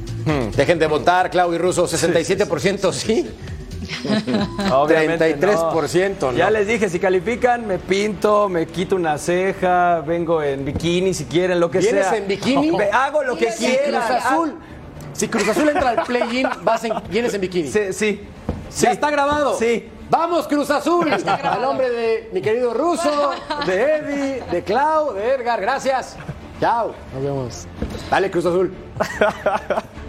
Dejen 0.55 0.79
de 0.79 0.87
votar, 0.87 1.29
Claudio 1.29 1.55
y 1.55 1.57
Russo, 1.57 1.85
67% 1.85 2.93
sí. 2.93 3.29
Obviamente 4.71 5.37
33% 5.37 6.15
no. 6.21 6.31
Ya 6.33 6.49
les 6.49 6.67
dije, 6.67 6.87
si 6.89 6.99
califican, 6.99 7.65
me 7.67 7.77
pinto, 7.79 8.47
me 8.47 8.67
quito 8.67 8.95
una 8.95 9.17
ceja, 9.17 10.01
vengo 10.01 10.41
en 10.43 10.63
bikini 10.63 11.13
si 11.13 11.25
quieren, 11.25 11.59
lo 11.59 11.69
que 11.71 11.79
¿Vienes 11.79 12.05
sea. 12.07 12.17
en 12.17 12.27
bikini? 12.27 12.71
Hago 12.93 13.23
lo 13.23 13.35
que 13.35 13.51
Si 13.51 13.65
quieran. 13.65 14.01
Cruz 14.01 14.11
Azul, 14.25 14.55
si 15.13 15.27
Cruz 15.27 15.47
Azul 15.49 15.67
entra 15.69 15.89
al 15.89 16.03
play-in, 16.03 16.47
vas 16.63 16.83
en- 16.85 16.93
vienes 17.09 17.33
en 17.33 17.41
bikini. 17.41 17.67
Sí, 17.69 17.79
sí. 17.91 18.21
¿Ya 18.79 18.91
está 18.91 19.09
grabado? 19.09 19.57
Sí. 19.57 19.89
¡Vamos, 20.09 20.47
Cruz 20.47 20.69
Azul! 20.71 21.11
Al 21.43 21.61
nombre 21.61 21.89
de 21.89 22.29
mi 22.33 22.41
querido 22.41 22.73
Ruso, 22.73 23.31
de 23.65 23.95
Eddie, 23.95 24.43
de 24.51 24.63
Clau, 24.63 25.13
de 25.13 25.35
Edgar. 25.35 25.61
Gracias. 25.61 26.15
Chao. 26.59 26.93
Nos 27.13 27.23
vemos. 27.23 27.67
Dale, 28.09 28.31
Cruz 28.31 28.45
Azul. 28.45 28.73